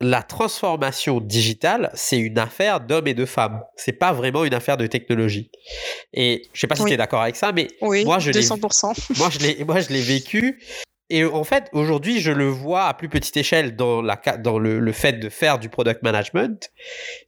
la 0.00 0.22
transformation 0.22 1.20
digitale, 1.20 1.90
c'est 1.94 2.18
une 2.18 2.38
affaire 2.38 2.80
d'hommes 2.80 3.06
et 3.06 3.14
de 3.14 3.24
femmes. 3.24 3.62
C'est 3.76 3.92
pas 3.92 4.12
vraiment 4.12 4.44
une 4.44 4.52
affaire 4.52 4.76
de 4.76 4.86
technologie. 4.86 5.50
Et 6.12 6.42
je 6.52 6.60
sais 6.60 6.66
pas 6.66 6.76
si 6.76 6.84
tu 6.84 6.92
es 6.92 6.96
d'accord 6.96 7.22
avec 7.22 7.36
ça, 7.36 7.52
mais 7.52 7.68
moi, 7.80 8.18
je 8.18 8.30
200%. 8.30 9.18
moi, 9.18 9.30
je 9.30 9.38
l'ai, 9.38 9.64
moi, 9.64 9.80
je 9.80 9.88
l'ai 9.88 10.02
vécu. 10.02 10.60
Et 11.08 11.24
en 11.24 11.44
fait, 11.44 11.68
aujourd'hui, 11.72 12.20
je 12.20 12.32
le 12.32 12.46
vois 12.46 12.86
à 12.86 12.94
plus 12.94 13.08
petite 13.08 13.36
échelle 13.36 13.76
dans, 13.76 14.02
la, 14.02 14.16
dans 14.38 14.58
le, 14.58 14.80
le 14.80 14.92
fait 14.92 15.14
de 15.14 15.28
faire 15.28 15.58
du 15.58 15.68
product 15.68 16.02
management. 16.02 16.70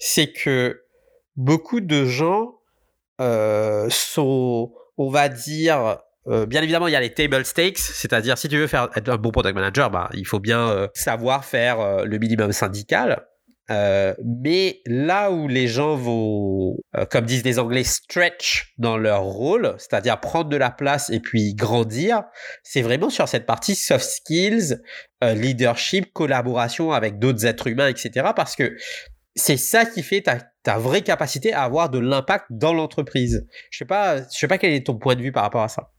C'est 0.00 0.32
que 0.32 0.82
beaucoup 1.36 1.80
de 1.80 2.04
gens 2.04 2.58
euh, 3.20 3.86
sont, 3.90 4.72
on 4.96 5.10
va 5.10 5.28
dire, 5.28 5.98
euh, 6.26 6.44
bien 6.46 6.62
évidemment, 6.62 6.88
il 6.88 6.92
y 6.92 6.96
a 6.96 7.00
les 7.00 7.14
table 7.14 7.44
stakes, 7.44 7.78
c'est-à-dire 7.78 8.36
si 8.36 8.48
tu 8.48 8.58
veux 8.58 8.66
faire 8.66 8.88
être 8.96 9.08
un 9.08 9.16
bon 9.16 9.30
product 9.30 9.54
manager, 9.54 9.90
bah, 9.90 10.10
il 10.12 10.26
faut 10.26 10.40
bien 10.40 10.68
euh, 10.68 10.88
savoir 10.94 11.44
faire 11.44 12.04
le 12.04 12.18
minimum 12.18 12.52
syndical. 12.52 13.26
Mais 13.68 14.80
là 14.86 15.30
où 15.30 15.48
les 15.48 15.68
gens 15.68 15.96
vont, 15.96 16.76
comme 17.10 17.26
disent 17.26 17.44
les 17.44 17.58
Anglais, 17.58 17.84
stretch 17.84 18.72
dans 18.78 18.96
leur 18.96 19.22
rôle, 19.22 19.74
c'est-à-dire 19.78 20.20
prendre 20.20 20.48
de 20.48 20.56
la 20.56 20.70
place 20.70 21.10
et 21.10 21.20
puis 21.20 21.54
grandir, 21.54 22.22
c'est 22.62 22.82
vraiment 22.82 23.10
sur 23.10 23.28
cette 23.28 23.46
partie 23.46 23.74
soft 23.74 24.04
skills, 24.04 24.80
leadership, 25.22 26.12
collaboration 26.12 26.92
avec 26.92 27.18
d'autres 27.18 27.46
êtres 27.46 27.66
humains, 27.66 27.88
etc. 27.88 28.30
Parce 28.34 28.56
que 28.56 28.76
c'est 29.38 29.56
ça 29.56 29.86
qui 29.86 30.02
fait 30.02 30.22
ta, 30.22 30.78
vraie 30.78 31.02
capacité 31.02 31.52
à 31.52 31.62
avoir 31.62 31.88
de 31.88 31.98
l'impact 31.98 32.46
dans 32.50 32.74
l'entreprise. 32.74 33.46
Je 33.70 33.78
sais 33.78 33.84
pas, 33.84 34.18
je 34.18 34.38
sais 34.38 34.48
pas 34.48 34.58
quel 34.58 34.72
est 34.72 34.86
ton 34.86 34.96
point 34.96 35.14
de 35.14 35.22
vue 35.22 35.32
par 35.32 35.44
rapport 35.44 35.62
à 35.62 35.68
ça. 35.68 35.90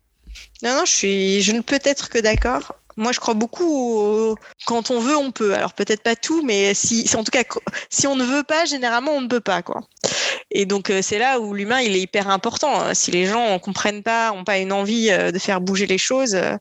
Non, 0.62 0.84
je 0.86 1.52
ne 1.52 1.62
peux 1.62 1.80
être 1.84 2.10
que 2.10 2.20
d'accord. 2.20 2.76
Moi, 3.00 3.14
je 3.14 3.22
crois 3.22 3.34
beaucoup 3.34 4.36
quand 4.66 4.92
on 4.92 5.00
veut, 5.00 5.16
on 5.16 5.32
peut. 5.32 5.54
Alors 5.54 5.72
peut-être 5.72 6.04
pas 6.04 6.18
tout, 6.18 6.44
mais 6.44 6.74
si, 6.74 7.10
en 7.16 7.24
tout 7.24 7.32
cas, 7.32 7.44
si 7.90 8.08
on 8.08 8.16
ne 8.18 8.26
veut 8.26 8.44
pas, 8.44 8.66
généralement, 8.66 9.14
on 9.14 9.22
ne 9.22 9.28
peut 9.28 9.40
pas, 9.40 9.62
quoi. 9.62 9.84
Et 10.52 10.66
donc 10.66 10.90
euh, 10.90 11.02
c'est 11.02 11.18
là 11.18 11.40
où 11.40 11.54
l'humain, 11.54 11.80
il 11.80 11.96
est 11.96 12.02
hyper 12.02 12.30
important. 12.30 12.82
Hein. 12.82 12.94
Si 12.94 13.10
les 13.12 13.26
gens 13.26 13.54
ne 13.54 13.58
comprennent 13.58 14.04
pas, 14.04 14.32
n'ont 14.32 14.44
pas 14.44 14.58
une 14.58 14.74
envie 14.74 15.12
euh, 15.12 15.32
de 15.32 15.40
faire 15.40 15.62
bouger 15.62 15.88
les 15.88 15.98
choses, 15.98 16.36
euh, 16.36 16.58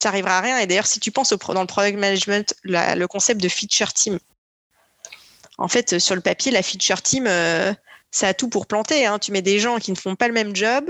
ça 0.00 0.08
arrivera 0.10 0.38
à 0.38 0.40
rien. 0.40 0.58
Et 0.58 0.68
d'ailleurs, 0.68 0.86
si 0.86 1.00
tu 1.00 1.10
penses 1.10 1.32
dans 1.32 1.60
le 1.60 1.66
product 1.66 1.98
management, 1.98 2.54
le 2.62 3.06
concept 3.06 3.40
de 3.40 3.48
feature 3.48 3.92
team, 3.92 4.20
en 5.58 5.66
fait, 5.66 5.98
sur 5.98 6.14
le 6.14 6.20
papier, 6.20 6.52
la 6.52 6.62
feature 6.62 7.02
team, 7.02 7.26
ça 8.12 8.28
a 8.28 8.34
tout 8.34 8.48
pour 8.48 8.66
planter. 8.66 9.06
Hein. 9.06 9.18
Tu 9.18 9.32
mets 9.32 9.42
des 9.42 9.58
gens 9.58 9.78
qui 9.78 9.90
ne 9.90 9.96
font 9.96 10.14
pas 10.14 10.28
le 10.28 10.34
même 10.34 10.54
job, 10.54 10.88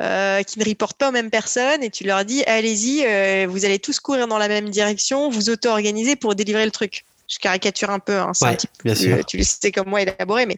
euh, 0.00 0.42
qui 0.42 0.58
ne 0.58 0.64
reportent 0.64 0.96
pas 0.96 1.10
aux 1.10 1.12
mêmes 1.12 1.30
personnes 1.30 1.82
et 1.82 1.90
tu 1.90 2.04
leur 2.04 2.24
dis 2.24 2.42
allez-y, 2.44 3.04
euh, 3.04 3.46
vous 3.48 3.64
allez 3.64 3.78
tous 3.78 4.00
courir 4.00 4.26
dans 4.28 4.38
la 4.38 4.48
même 4.48 4.70
direction, 4.70 5.28
vous 5.28 5.50
auto-organisez 5.50 6.16
pour 6.16 6.34
délivrer 6.34 6.64
le 6.64 6.70
truc. 6.70 7.04
Je 7.28 7.38
caricature 7.38 7.90
un 7.90 7.98
peu, 7.98 8.18
hein, 8.18 8.32
un 8.40 8.56
bien 8.82 8.94
sûr. 8.94 9.24
tu 9.26 9.36
le 9.36 9.44
sais 9.44 9.70
comme 9.70 9.88
moi 9.88 10.02
élaboré, 10.02 10.46
mais 10.46 10.56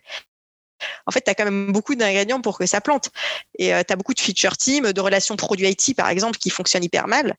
en 1.06 1.10
fait, 1.10 1.22
tu 1.22 1.30
as 1.30 1.34
quand 1.34 1.44
même 1.44 1.72
beaucoup 1.72 1.94
d'ingrédients 1.94 2.40
pour 2.40 2.58
que 2.58 2.66
ça 2.66 2.80
plante. 2.80 3.10
Et 3.58 3.74
euh, 3.74 3.82
tu 3.86 3.92
as 3.92 3.96
beaucoup 3.96 4.14
de 4.14 4.20
feature 4.20 4.56
team, 4.56 4.92
de 4.92 5.00
relations 5.00 5.36
produits 5.36 5.68
IT, 5.68 5.96
par 5.96 6.08
exemple, 6.08 6.38
qui 6.38 6.50
fonctionnent 6.50 6.84
hyper 6.84 7.08
mal. 7.08 7.34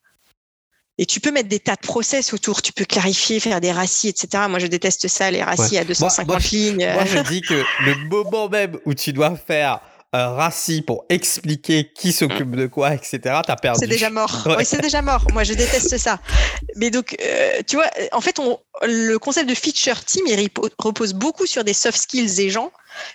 Et 0.96 1.06
tu 1.06 1.20
peux 1.20 1.32
mettre 1.32 1.48
des 1.48 1.58
tas 1.58 1.74
de 1.74 1.80
process 1.80 2.32
autour. 2.32 2.62
Tu 2.62 2.72
peux 2.72 2.84
clarifier, 2.84 3.40
faire 3.40 3.60
des 3.60 3.72
racis, 3.72 4.08
etc. 4.08 4.44
Moi, 4.48 4.60
je 4.60 4.66
déteste 4.66 5.08
ça, 5.08 5.30
les 5.30 5.42
racis 5.42 5.76
à 5.76 5.84
250 5.84 6.50
lignes. 6.50 6.88
Moi, 6.94 7.04
je 7.04 7.18
dis 7.28 7.40
que 7.40 7.64
le 7.84 8.08
moment 8.08 8.48
même 8.48 8.78
où 8.84 8.94
tu 8.94 9.12
dois 9.12 9.36
faire 9.36 9.80
un 10.14 10.28
raci 10.28 10.80
pour 10.80 11.04
expliquer 11.08 11.90
qui 11.92 12.12
s'occupe 12.12 12.52
de 12.52 12.68
quoi, 12.68 12.94
etc., 12.94 13.18
t'as 13.44 13.56
perdu. 13.56 13.80
C'est 13.80 13.88
déjà 13.88 14.10
mort. 14.10 14.46
Oui, 14.56 14.64
c'est 14.64 14.80
déjà 14.80 15.02
mort. 15.02 15.26
Moi, 15.32 15.42
je 15.42 15.54
déteste 15.54 15.98
ça. 15.98 16.20
Mais 16.76 16.90
donc, 16.90 17.16
euh, 17.20 17.60
tu 17.66 17.76
vois, 17.76 17.90
en 18.12 18.20
fait, 18.20 18.38
on, 18.38 18.58
le 18.82 19.16
concept 19.18 19.48
de 19.48 19.54
feature 19.54 20.04
team, 20.04 20.24
il 20.28 20.48
repose 20.78 21.14
beaucoup 21.14 21.46
sur 21.46 21.64
des 21.64 21.74
soft 21.74 21.98
skills 21.98 22.36
des 22.36 22.48
gens, 22.48 22.70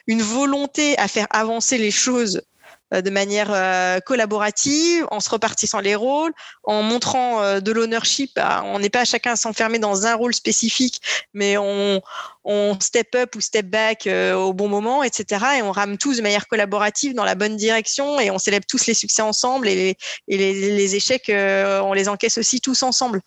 une 0.07 0.21
volonté 0.21 0.97
à 0.97 1.07
faire 1.07 1.27
avancer 1.29 1.77
les 1.77 1.91
choses 1.91 2.37
euh, 2.37 2.48
de 2.91 3.09
manière 3.09 3.49
euh, 3.51 3.99
collaborative, 3.99 5.05
en 5.11 5.19
se 5.19 5.29
repartissant 5.29 5.79
les 5.79 5.95
rôles, 5.95 6.33
en 6.63 6.81
montrant 6.81 7.41
euh, 7.41 7.59
de 7.59 7.71
l'ownership. 7.71 8.39
On 8.65 8.79
n'est 8.79 8.89
pas 8.89 9.05
chacun 9.05 9.35
s'enfermer 9.35 9.79
dans 9.79 10.05
un 10.05 10.15
rôle 10.15 10.33
spécifique, 10.33 11.01
mais 11.33 11.57
on, 11.57 12.01
on 12.43 12.77
step 12.79 13.15
up 13.15 13.35
ou 13.35 13.41
step 13.41 13.67
back 13.67 14.07
au 14.07 14.53
bon 14.53 14.67
moment, 14.67 15.03
etc. 15.03 15.45
Et 15.57 15.61
on 15.61 15.71
rame 15.71 15.97
tous 15.97 16.17
de 16.17 16.21
manière 16.21 16.47
collaborative 16.47 17.13
dans 17.13 17.25
la 17.25 17.35
bonne 17.35 17.55
direction 17.55 18.19
et 18.19 18.31
on 18.31 18.37
célèbre 18.37 18.65
tous 18.67 18.85
les 18.87 18.93
succès 18.93 19.21
ensemble 19.21 19.67
et 19.67 19.75
les, 19.75 19.97
et 20.27 20.37
les, 20.37 20.71
les 20.71 20.95
échecs, 20.95 21.31
on 21.31 21.93
les 21.93 22.09
encaisse 22.09 22.37
aussi 22.37 22.61
tous 22.61 22.83
ensemble. 22.83 23.21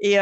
Et, 0.00 0.18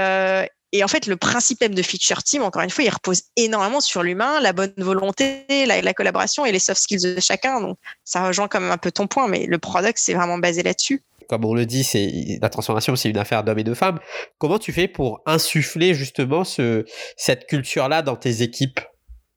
et 0.76 0.84
en 0.84 0.88
fait, 0.88 1.06
le 1.06 1.16
principe 1.16 1.60
même 1.60 1.74
de 1.74 1.82
Feature 1.82 2.22
Team, 2.22 2.42
encore 2.42 2.62
une 2.62 2.70
fois, 2.70 2.84
il 2.84 2.90
repose 2.90 3.22
énormément 3.36 3.80
sur 3.80 4.02
l'humain, 4.02 4.40
la 4.40 4.52
bonne 4.52 4.72
volonté, 4.76 5.44
la, 5.66 5.94
collaboration 5.94 6.44
et 6.44 6.52
les 6.52 6.58
soft 6.58 6.80
skills 6.80 7.02
de 7.02 7.20
chacun. 7.20 7.60
Donc, 7.60 7.78
ça 8.04 8.26
rejoint 8.26 8.48
quand 8.48 8.60
même 8.60 8.70
un 8.70 8.78
peu 8.78 8.90
ton 8.90 9.06
point, 9.06 9.28
mais 9.28 9.46
le 9.46 9.58
product, 9.58 9.98
c'est 9.98 10.14
vraiment 10.14 10.38
basé 10.38 10.62
là-dessus. 10.62 11.02
Comme 11.28 11.44
on 11.44 11.54
le 11.54 11.66
dit, 11.66 11.82
c'est 11.82 12.38
la 12.40 12.48
transformation, 12.48 12.94
c'est 12.94 13.10
une 13.10 13.18
affaire 13.18 13.42
d'hommes 13.42 13.58
et 13.58 13.64
de 13.64 13.74
femmes. 13.74 13.98
Comment 14.38 14.58
tu 14.58 14.72
fais 14.72 14.86
pour 14.86 15.22
insuffler 15.26 15.94
justement 15.94 16.44
ce, 16.44 16.84
cette 17.16 17.46
culture-là 17.46 18.02
dans 18.02 18.16
tes 18.16 18.42
équipes? 18.42 18.80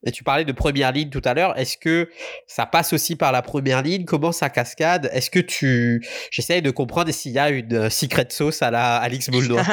Et 0.03 0.11
tu 0.11 0.23
parlais 0.23 0.45
de 0.45 0.51
première 0.51 0.91
ligne 0.91 1.09
tout 1.09 1.21
à 1.25 1.33
l'heure. 1.33 1.57
Est-ce 1.57 1.77
que 1.77 2.09
ça 2.47 2.65
passe 2.65 2.93
aussi 2.93 3.15
par 3.15 3.31
la 3.31 3.41
première 3.41 3.81
ligne? 3.81 4.05
Comment 4.05 4.31
ça 4.31 4.49
cascade? 4.49 5.09
Est-ce 5.13 5.29
que 5.29 5.39
tu. 5.39 6.05
J'essaye 6.31 6.61
de 6.61 6.71
comprendre 6.71 7.11
s'il 7.11 7.31
y 7.31 7.39
a 7.39 7.49
une 7.49 7.73
euh, 7.73 7.89
secret 7.89 8.27
sauce 8.29 8.61
à 8.61 8.71
la 8.71 8.97
Alix 8.97 9.29
Bouldois. 9.31 9.63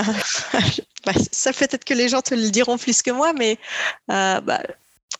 bah, 1.05 1.13
ça 1.33 1.53
peut-être 1.53 1.85
que 1.85 1.95
les 1.95 2.09
gens 2.09 2.23
te 2.23 2.35
le 2.35 2.51
diront 2.51 2.79
plus 2.79 3.03
que 3.03 3.11
moi, 3.11 3.33
mais 3.33 3.59
euh, 4.11 4.41
bah, 4.41 4.63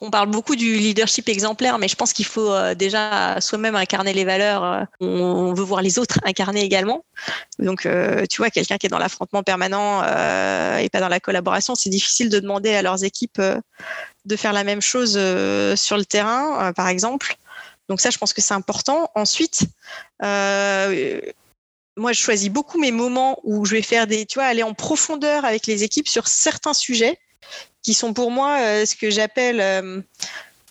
on 0.01 0.11
parle 0.11 0.31
beaucoup 0.31 0.57
du 0.57 0.77
leadership 0.77 1.29
exemplaire, 1.29 1.79
mais 1.79 1.89
je 1.89 1.97
pense 1.97 2.13
qu'il 2.13 2.27
faut 2.27 2.53
euh, 2.53 2.75
déjà 2.75 3.41
soi-même 3.41 3.77
incarner 3.77 4.13
les 4.13 4.25
valeurs. 4.25 4.87
on 5.01 5.55
veut 5.55 5.65
voir 5.65 5.83
les 5.83 5.99
autres 5.99 6.19
incarner 6.25 6.63
également. 6.63 7.05
Donc, 7.59 7.89
tu 8.29 8.37
vois, 8.39 8.51
quelqu'un 8.51 8.77
qui 8.79 8.87
est 8.87 8.91
dans 8.91 8.99
l'affrontement 8.99 9.43
permanent 9.43 10.03
et 10.03 10.89
pas 10.91 11.01
dans 11.01 11.09
la 11.09 11.21
collaboration, 11.21 11.75
c'est 11.75 11.91
difficile 11.91 12.29
de 12.29 12.39
demander 12.39 12.75
à 12.75 12.83
leurs 12.83 13.05
équipes 13.05 13.41
de 14.27 14.37
faire 14.37 14.53
la 14.53 14.65
même 14.65 14.83
chose 14.83 15.15
euh, 15.17 15.77
sur 15.77 15.97
le 15.97 16.05
terrain, 16.05 16.67
euh, 16.67 16.73
par 16.73 16.89
exemple. 16.89 17.37
Donc 17.89 18.01
ça, 18.01 18.11
je 18.11 18.19
pense 18.19 18.33
que 18.33 18.43
c'est 18.43 18.55
important. 18.55 19.11
Ensuite, 19.15 19.63
euh, 20.23 21.21
moi, 21.97 22.13
je 22.13 22.21
choisis 22.21 22.51
beaucoup 22.51 22.79
mes 22.79 22.91
moments 22.91 23.39
où 23.45 23.65
je 23.65 23.77
vais 23.77 23.83
faire 23.83 24.07
des, 24.07 24.27
tu 24.27 24.39
vois, 24.39 24.47
aller 24.47 24.65
en 24.65 24.75
profondeur 24.75 25.45
avec 25.45 25.67
les 25.67 25.85
équipes 25.85 26.09
sur 26.09 26.27
certains 26.27 26.75
sujets 26.75 27.19
qui 27.83 27.95
sont 27.95 28.13
pour 28.13 28.31
moi 28.31 28.59
ce 28.87 28.97
que 28.97 29.11
j'appelle 29.11 29.61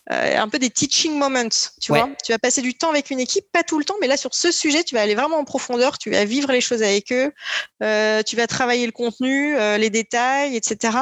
un 0.09 0.49
peu 0.49 0.59
des 0.59 0.69
teaching 0.69 1.17
moments. 1.17 1.49
Tu 1.81 1.91
vois, 1.91 2.09
tu 2.23 2.31
vas 2.31 2.39
passer 2.39 2.61
du 2.61 2.73
temps 2.75 2.89
avec 2.89 3.09
une 3.09 3.19
équipe, 3.19 3.45
pas 3.51 3.63
tout 3.63 3.79
le 3.79 3.85
temps, 3.85 3.95
mais 4.01 4.07
là 4.07 4.17
sur 4.17 4.35
ce 4.35 4.51
sujet, 4.51 4.83
tu 4.83 4.95
vas 4.95 5.01
aller 5.01 5.15
vraiment 5.15 5.37
en 5.37 5.45
profondeur, 5.45 5.97
tu 5.97 6.11
vas 6.11 6.25
vivre 6.25 6.51
les 6.51 6.61
choses 6.61 6.83
avec 6.83 7.11
eux, 7.11 7.31
tu 7.79 8.35
vas 8.35 8.47
travailler 8.47 8.85
le 8.85 8.91
contenu, 8.91 9.55
les 9.77 9.89
détails, 9.89 10.55
etc. 10.55 10.97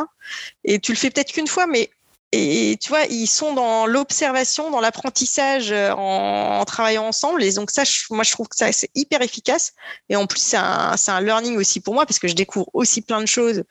Et 0.64 0.80
tu 0.80 0.92
le 0.92 0.98
fais 0.98 1.10
peut-être 1.10 1.34
qu'une 1.34 1.48
fois, 1.48 1.68
mais 1.68 1.90
et 2.36 2.78
tu 2.78 2.90
vois, 2.90 3.04
ils 3.12 3.28
sont 3.28 3.54
dans 3.54 3.86
l'observation, 3.86 4.72
dans 4.72 4.80
l'apprentissage 4.80 5.72
euh, 5.72 5.92
en, 5.92 6.66
travaillant 6.66 7.06
ensemble. 7.06 7.44
Et 7.44 7.54
donc 7.54 7.70
ça, 7.70 7.84
moi, 8.10 8.24
je 8.24 8.32
trouve 8.32 8.48
que 8.48 8.56
ça, 8.56 8.72
c'est 8.72 8.90
hyper 8.96 9.22
efficace. 9.22 9.74
Et 10.10 10.16
en 10.16 10.26
plus, 10.26 10.40
c'est 10.40 10.58
un, 10.58 10.96
un, 11.08 11.22
learning 11.22 11.58
aussi 11.58 11.80
pour 11.80 11.94
moi 11.94 12.08
parce 12.08 12.18
que 12.18 12.28
je 12.28 12.34
découvre 12.34 12.68
aussi 12.74 13.02
plein 13.02 13.22
de 13.22 13.28
choses 13.28 13.64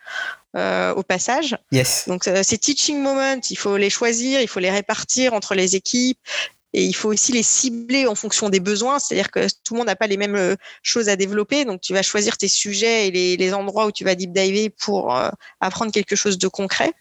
euh, 0.54 0.94
au 0.94 1.02
passage. 1.02 1.56
Yes. 1.72 2.04
Donc 2.06 2.28
euh, 2.28 2.44
ces 2.44 2.56
teaching 2.56 3.02
moments, 3.02 3.40
il 3.50 3.58
faut 3.58 3.76
les 3.76 3.90
choisir, 3.90 4.40
il 4.40 4.46
faut 4.46 4.60
les 4.60 4.70
répartir 4.70 5.34
entre 5.34 5.56
les 5.56 5.74
équipes. 5.74 6.20
Et 6.72 6.84
il 6.84 6.94
faut 6.94 7.08
aussi 7.08 7.32
les 7.32 7.42
cibler 7.42 8.06
en 8.06 8.14
fonction 8.14 8.48
des 8.48 8.60
besoins, 8.60 8.98
c'est-à-dire 8.98 9.30
que 9.30 9.46
tout 9.64 9.74
le 9.74 9.78
monde 9.78 9.88
n'a 9.88 9.96
pas 9.96 10.06
les 10.06 10.16
mêmes 10.16 10.56
choses 10.82 11.10
à 11.10 11.16
développer, 11.16 11.66
donc 11.66 11.82
tu 11.82 11.92
vas 11.92 12.00
choisir 12.00 12.38
tes 12.38 12.48
sujets 12.48 13.08
et 13.08 13.10
les, 13.10 13.36
les 13.36 13.52
endroits 13.52 13.84
où 13.84 13.92
tu 13.92 14.04
vas 14.04 14.14
deep 14.14 14.32
diver 14.32 14.70
pour 14.70 15.14
apprendre 15.60 15.92
quelque 15.92 16.16
chose 16.16 16.38
de 16.38 16.48
concret. 16.48 16.94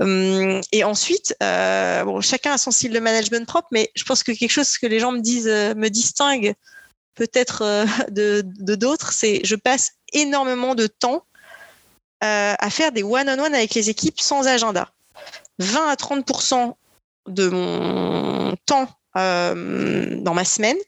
Hum, 0.00 0.60
et 0.72 0.82
ensuite, 0.82 1.36
euh, 1.42 2.20
chacun 2.20 2.52
a 2.54 2.58
son 2.58 2.72
style 2.72 2.92
de 2.92 2.98
management 2.98 3.46
propre, 3.46 3.68
mais 3.70 3.90
je 3.94 4.04
pense 4.04 4.24
que 4.24 4.32
quelque 4.32 4.50
chose 4.50 4.76
que 4.76 4.86
les 4.86 4.98
gens 4.98 5.12
me 5.12 5.20
disent 5.20 5.46
euh, 5.46 5.74
me 5.74 5.88
distingue 5.88 6.54
peut-être 7.14 7.62
euh, 7.62 7.86
de 8.10 8.42
d'autres, 8.74 9.12
c'est 9.12 9.40
je 9.44 9.54
passe 9.54 9.92
énormément 10.12 10.74
de 10.74 10.86
temps 10.86 11.24
à 12.26 12.70
faire 12.70 12.90
des 12.90 13.02
one-on-one 13.02 13.54
avec 13.54 13.74
les 13.74 13.90
équipes 13.90 14.18
sans 14.18 14.46
agenda. 14.46 14.90
20 15.58 15.88
à 15.90 15.94
30% 15.94 16.74
de 17.28 17.48
mon 17.50 18.56
temps 18.64 18.88
dans 19.14 20.32
ma 20.34 20.44
semaine, 20.46 20.78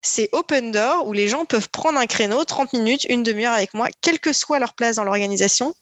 c'est 0.00 0.28
open 0.30 0.70
door 0.70 1.08
où 1.08 1.12
les 1.12 1.26
gens 1.26 1.44
peuvent 1.44 1.68
prendre 1.70 1.98
un 1.98 2.06
créneau, 2.06 2.44
30 2.44 2.72
minutes, 2.74 3.04
une 3.08 3.24
demi-heure 3.24 3.52
avec 3.52 3.74
moi, 3.74 3.88
quelle 4.00 4.20
que 4.20 4.32
soit 4.32 4.60
leur 4.60 4.74
place 4.74 4.94
dans 4.94 5.02
l'organisation, 5.02 5.74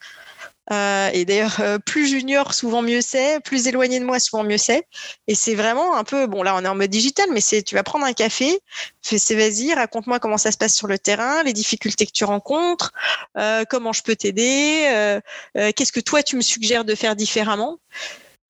Euh, 0.72 1.10
et 1.12 1.24
d'ailleurs, 1.24 1.56
euh, 1.60 1.78
plus 1.78 2.06
junior, 2.08 2.54
souvent 2.54 2.82
mieux 2.82 3.00
c'est. 3.00 3.40
Plus 3.40 3.66
éloigné 3.66 4.00
de 4.00 4.04
moi, 4.04 4.18
souvent 4.20 4.44
mieux 4.44 4.58
c'est. 4.58 4.84
Et 5.26 5.34
c'est 5.34 5.54
vraiment 5.54 5.96
un 5.96 6.04
peu, 6.04 6.26
bon 6.26 6.42
là, 6.42 6.54
on 6.56 6.64
est 6.64 6.68
en 6.68 6.74
mode 6.74 6.90
digital, 6.90 7.26
mais 7.32 7.40
c'est, 7.40 7.62
tu 7.62 7.74
vas 7.74 7.82
prendre 7.82 8.04
un 8.04 8.12
café, 8.12 8.60
fais, 9.02 9.18
c'est 9.18 9.34
vas-y, 9.34 9.72
raconte-moi 9.74 10.18
comment 10.18 10.38
ça 10.38 10.52
se 10.52 10.58
passe 10.58 10.76
sur 10.76 10.86
le 10.86 10.98
terrain, 10.98 11.42
les 11.42 11.52
difficultés 11.52 12.06
que 12.06 12.12
tu 12.12 12.24
rencontres, 12.24 12.92
euh, 13.38 13.64
comment 13.68 13.92
je 13.92 14.02
peux 14.02 14.16
t'aider, 14.16 15.18
qu'est-ce 15.54 15.92
que 15.92 16.00
toi 16.00 16.22
tu 16.22 16.36
me 16.36 16.42
suggères 16.42 16.84
de 16.84 16.94
faire 16.94 17.16
différemment. 17.16 17.78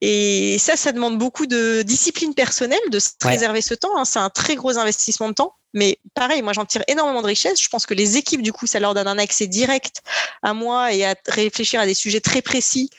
Et 0.01 0.59
ça, 0.59 0.77
ça 0.77 0.93
demande 0.93 1.19
beaucoup 1.19 1.47
de 1.47 1.83
discipline 1.83 2.35
personnelle, 2.35 2.79
de 2.91 2.99
se 2.99 3.11
réserver 3.23 3.61
ce 3.61 3.75
temps. 3.75 3.97
Hein. 3.97 4.05
C'est 4.05 4.21
un 4.21 4.31
très 4.31 4.55
gros 4.55 4.79
investissement 4.79 5.29
de 5.29 5.35
temps. 5.35 5.55
Mais 5.75 5.99
pareil, 6.15 6.41
moi, 6.43 6.53
j'en 6.53 6.65
tire 6.65 6.83
énormément 6.89 7.21
de 7.21 7.27
richesse. 7.27 7.61
Je 7.61 7.69
pense 7.69 7.85
que 7.85 7.95
les 7.95 8.17
équipes, 8.17 8.43
du 8.43 8.53
coup, 8.53 8.67
ça 8.67 8.81
leur 8.81 8.95
donne 8.95 9.09
un 9.09 9.19
accès 9.19 9.47
direct 9.47 10.03
à 10.43 10.55
moi 10.55 10.93
et 10.93 11.05
à 11.05 11.15
réfléchir 11.27 11.81
à 11.81 11.87
des 11.87 11.95
sujets 11.95 12.21
très 12.21 12.43
précis. 12.43 12.91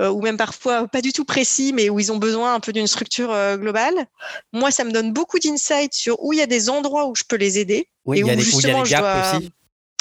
Euh, 0.00 0.08
ou 0.08 0.22
même 0.22 0.38
parfois 0.38 0.88
pas 0.88 1.02
du 1.02 1.12
tout 1.12 1.26
précis, 1.26 1.74
mais 1.74 1.90
où 1.90 2.00
ils 2.00 2.10
ont 2.10 2.16
besoin 2.16 2.54
un 2.54 2.60
peu 2.60 2.72
d'une 2.72 2.86
structure 2.86 3.30
euh, 3.30 3.58
globale. 3.58 4.06
Moi, 4.54 4.70
ça 4.70 4.84
me 4.84 4.90
donne 4.90 5.12
beaucoup 5.12 5.38
d'insights 5.38 5.92
sur 5.92 6.22
où 6.24 6.32
il 6.32 6.38
y 6.38 6.42
a 6.42 6.46
des 6.46 6.70
endroits 6.70 7.08
où 7.08 7.14
je 7.14 7.24
peux 7.28 7.36
les 7.36 7.58
aider. 7.58 7.90
Oui, 8.06 8.20
et 8.20 8.24
où, 8.24 8.26
il 8.26 8.30
y 8.30 8.32
a 8.32 8.36
des 8.36 8.90
gaps 8.90 9.36
aussi 9.36 9.52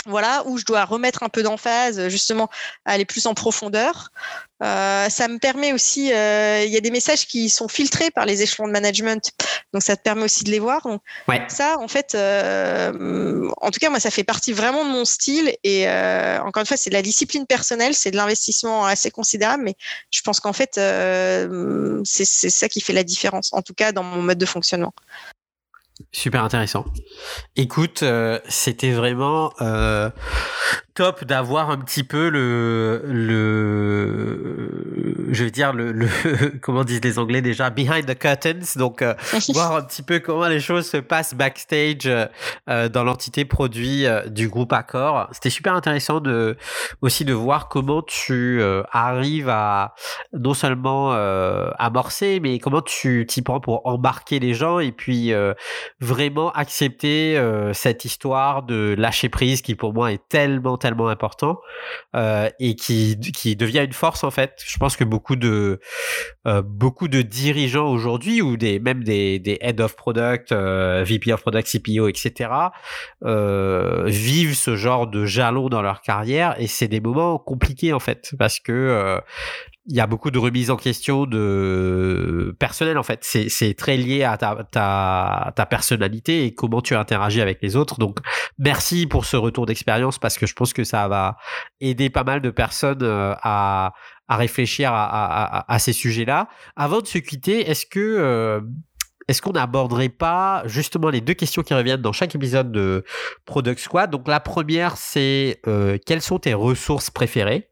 voilà, 0.06 0.44
où 0.46 0.58
je 0.58 0.66
dois 0.66 0.86
remettre 0.86 1.24
un 1.24 1.30
peu 1.30 1.44
d'emphase, 1.44 2.08
justement, 2.10 2.50
aller 2.86 3.06
plus 3.06 3.26
en 3.26 3.34
profondeur. 3.34 4.12
Euh, 4.64 5.10
ça 5.10 5.28
me 5.28 5.40
permet 5.40 5.74
aussi, 5.74 6.14
euh, 6.14 6.64
il 6.64 6.72
y 6.72 6.78
a 6.78 6.82
des 6.82 6.92
messages 6.92 7.26
qui 7.26 7.50
sont 7.50 7.68
filtrés 7.68 8.12
par 8.12 8.26
les 8.26 8.44
échelons 8.44 8.68
de 8.68 8.72
management, 8.72 9.32
donc 9.74 9.82
ça 9.82 9.96
te 9.96 10.04
permet 10.04 10.24
aussi 10.24 10.44
de 10.44 10.52
les 10.52 10.60
voir. 10.60 10.84
Donc, 10.84 11.02
Ça, 11.50 11.78
en 11.80 11.88
fait, 11.88 12.14
euh, 12.14 13.50
en 13.60 13.72
tout 13.72 13.80
cas, 13.80 13.90
moi, 13.90 14.00
ça 14.00 14.12
fait 14.12 14.24
partie 14.24 14.54
vraiment 14.54 14.86
de 14.86 14.92
mon 14.92 15.06
style. 15.06 15.56
Et 15.64 15.88
encore 15.90 16.62
une 16.62 16.68
fois, 16.68 16.78
c'est 16.78 16.92
de 16.92 16.96
la 16.96 17.02
discipline 17.02 17.48
personnelle, 17.48 17.96
c'est 17.96 18.12
de 18.12 18.18
l'investissement 18.18 18.86
assez 18.86 19.10
considérable, 19.10 19.64
mais 19.64 19.76
je 20.12 20.22
pense 20.22 20.40
qu'en 20.40 20.54
fait, 20.54 20.76
c'est 22.04 22.26
ça 22.26 22.70
qui 22.70 22.82
fait 22.82 22.94
la 22.94 23.04
différence, 23.04 23.52
en 23.54 23.62
tout 23.62 23.74
cas 23.74 23.92
dans 23.92 24.04
mon 24.04 24.22
mode 24.22 24.38
de 24.38 24.46
fonctionnement. 24.46 24.94
Super 26.12 26.44
intéressant. 26.44 26.86
Écoute, 27.56 28.04
c'était 28.48 28.92
vraiment 28.92 29.54
top 30.94 31.24
d'avoir 31.26 31.70
un 31.70 31.78
petit 31.78 32.04
peu 32.04 32.30
le, 32.30 33.02
le, 33.06 34.72
je 35.32 35.44
veux 35.44 35.52
dire 35.52 35.74
le, 35.74 35.92
le 35.92 36.08
comment 36.62 36.84
disent 36.84 37.04
les 37.04 37.20
Anglais 37.20 37.42
déjà, 37.42 37.70
behind 37.70 38.06
the 38.06 38.18
curtains, 38.18 38.60
donc 38.76 39.02
euh, 39.02 39.14
voir 39.54 39.76
un 39.76 39.82
petit 39.82 40.04
peu 40.04 40.20
comment 40.20 40.48
les 40.48 40.60
choses 40.60 40.88
se 40.88 40.98
passent 40.98 41.34
backstage 41.34 42.08
euh, 42.70 42.90
dans 42.90 43.04
l'entité 43.04 43.46
produit 43.46 44.06
euh, 44.06 44.28
du 44.28 44.50
groupe 44.50 44.74
Accor. 44.74 45.28
C'était 45.32 45.50
super 45.50 45.74
intéressant 45.74 46.20
de 46.20 46.58
aussi 47.02 47.26
de 47.26 47.34
voir 47.34 47.70
comment 47.70 48.02
tu 48.02 48.62
arrives 48.92 49.50
à 49.50 49.96
non 50.34 50.54
seulement 50.54 51.12
amorcer, 51.78 52.40
mais 52.42 52.60
comment 52.60 52.82
tu 52.82 53.26
t'y 53.28 53.42
prends 53.42 53.60
pour 53.60 53.86
embarquer 53.86 54.40
les 54.40 54.54
gens 54.54 54.80
et 54.80 54.92
puis 54.92 55.34
vraiment 56.00 56.52
accepter 56.52 57.42
cette 57.74 58.06
histoire 58.06 58.64
de 58.64 58.96
lâcher 58.98 59.30
prise 59.30 59.62
qui 59.62 59.76
pour 59.76 59.94
moi 59.94 60.12
est 60.12 60.22
tellement 60.30 60.78
tellement 60.82 61.08
important 61.08 61.60
euh, 62.16 62.50
et 62.60 62.76
qui, 62.76 63.18
qui 63.20 63.56
devient 63.56 63.84
une 63.86 63.94
force 63.94 64.24
en 64.24 64.32
fait. 64.32 64.62
Je 64.66 64.78
pense 64.78 64.98
que 64.98 65.04
beaucoup 65.04 65.36
de 65.36 65.80
euh, 66.48 66.62
beaucoup 66.62 67.08
de 67.08 67.22
dirigeants 67.22 67.88
aujourd'hui 67.88 68.42
ou 68.42 68.58
des 68.58 68.80
même 68.80 69.04
des, 69.04 69.40
des 69.40 69.58
head 69.62 69.80
of 69.80 69.96
product, 69.96 70.52
euh, 70.52 71.04
VP 71.06 71.32
of 71.32 71.42
product, 71.42 71.68
CPO, 71.68 72.08
etc. 72.08 72.50
vivent 73.22 74.56
ce 74.56 74.76
genre 74.76 75.08
de 75.08 75.26
jalons 75.26 75.70
dans 75.70 75.82
leur 75.82 76.02
carrière 76.02 76.56
et 76.60 76.68
c'est 76.68 76.88
des 76.88 77.00
moments 77.00 77.38
compliqués 77.38 77.94
en 77.94 78.00
fait 78.00 78.34
parce 78.38 78.60
que 78.60 79.22
il 79.86 79.96
y 79.96 80.00
a 80.00 80.06
beaucoup 80.06 80.30
de 80.30 80.38
remises 80.38 80.70
en 80.70 80.76
question 80.78 81.26
de 81.26 82.56
personnel 82.60 82.98
en 82.98 83.04
fait. 83.04 83.20
C'est 83.24 83.74
très 83.74 83.98
lié 83.98 84.24
à 84.24 84.38
ta, 84.38 84.64
ta, 84.72 85.54
ta, 85.56 85.66
personnalité 85.66 86.46
et 86.46 86.54
comment 86.54 86.82
tu 86.82 86.96
interagis 86.96 87.42
avec 87.42 87.60
les 87.62 87.76
autres. 87.76 87.98
Donc 87.98 88.20
merci 88.60 89.08
pour 89.08 89.26
ce 89.26 89.38
retour 89.38 89.66
d'expérience 89.66 90.20
parce 90.20 90.38
que 90.38 90.46
je 90.46 90.54
pense 90.54 90.74
que 90.74 90.84
ça 90.84 91.08
va 91.08 91.38
aider 91.80 92.10
pas 92.12 92.24
mal 92.24 92.42
de 92.42 92.52
personnes 92.52 93.02
euh, 93.02 93.34
à, 93.42 93.94
à 94.28 94.38
réfléchir 94.38 94.94
à, 94.94 95.06
à, 95.06 95.74
à 95.74 95.80
ces 95.80 95.94
sujets-là. 95.94 96.48
Avant 96.76 97.02
de 97.02 97.08
se 97.08 97.18
quitter, 97.18 97.68
est-ce 97.68 97.88
que 97.88 98.00
euh, 98.00 98.62
est-ce 99.28 99.42
qu'on 99.42 99.54
n'aborderait 99.54 100.10
pas 100.10 100.62
justement 100.66 101.10
les 101.10 101.22
deux 101.22 101.34
questions 101.34 101.64
qui 101.64 101.74
reviennent 101.74 102.02
dans 102.02 102.12
chaque 102.12 102.36
épisode 102.36 102.72
de 102.72 103.04
Product 103.46 103.80
Squad? 103.80 104.12
Donc 104.12 104.28
la 104.28 104.40
première, 104.40 104.98
c'est 104.98 105.60
euh, 105.68 105.98
quelles 106.06 106.22
sont 106.22 106.38
tes 106.38 106.54
ressources 106.54 107.10
préférées? 107.10 107.71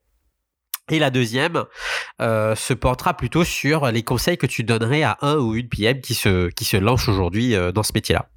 Et 0.90 1.00
la 1.00 1.10
deuxième 1.10 1.64
euh, 2.22 2.56
se 2.56 2.74
portera 2.74 3.16
plutôt 3.16 3.44
sur 3.44 3.90
les 3.92 4.04
conseils 4.04 4.38
que 4.38 4.46
tu 4.46 4.64
donnerais 4.64 5.04
à 5.04 5.18
un 5.22 5.38
ou 5.38 5.56
une 5.56 5.70
PM 5.70 6.02
qui 6.02 6.14
se, 6.14 6.50
qui 6.50 6.66
se 6.66 6.78
lance 6.78 7.08
aujourd'hui 7.08 7.56
euh, 7.56 7.72
dans 7.72 7.84
ce 7.84 7.92
métier-là. 7.94 8.28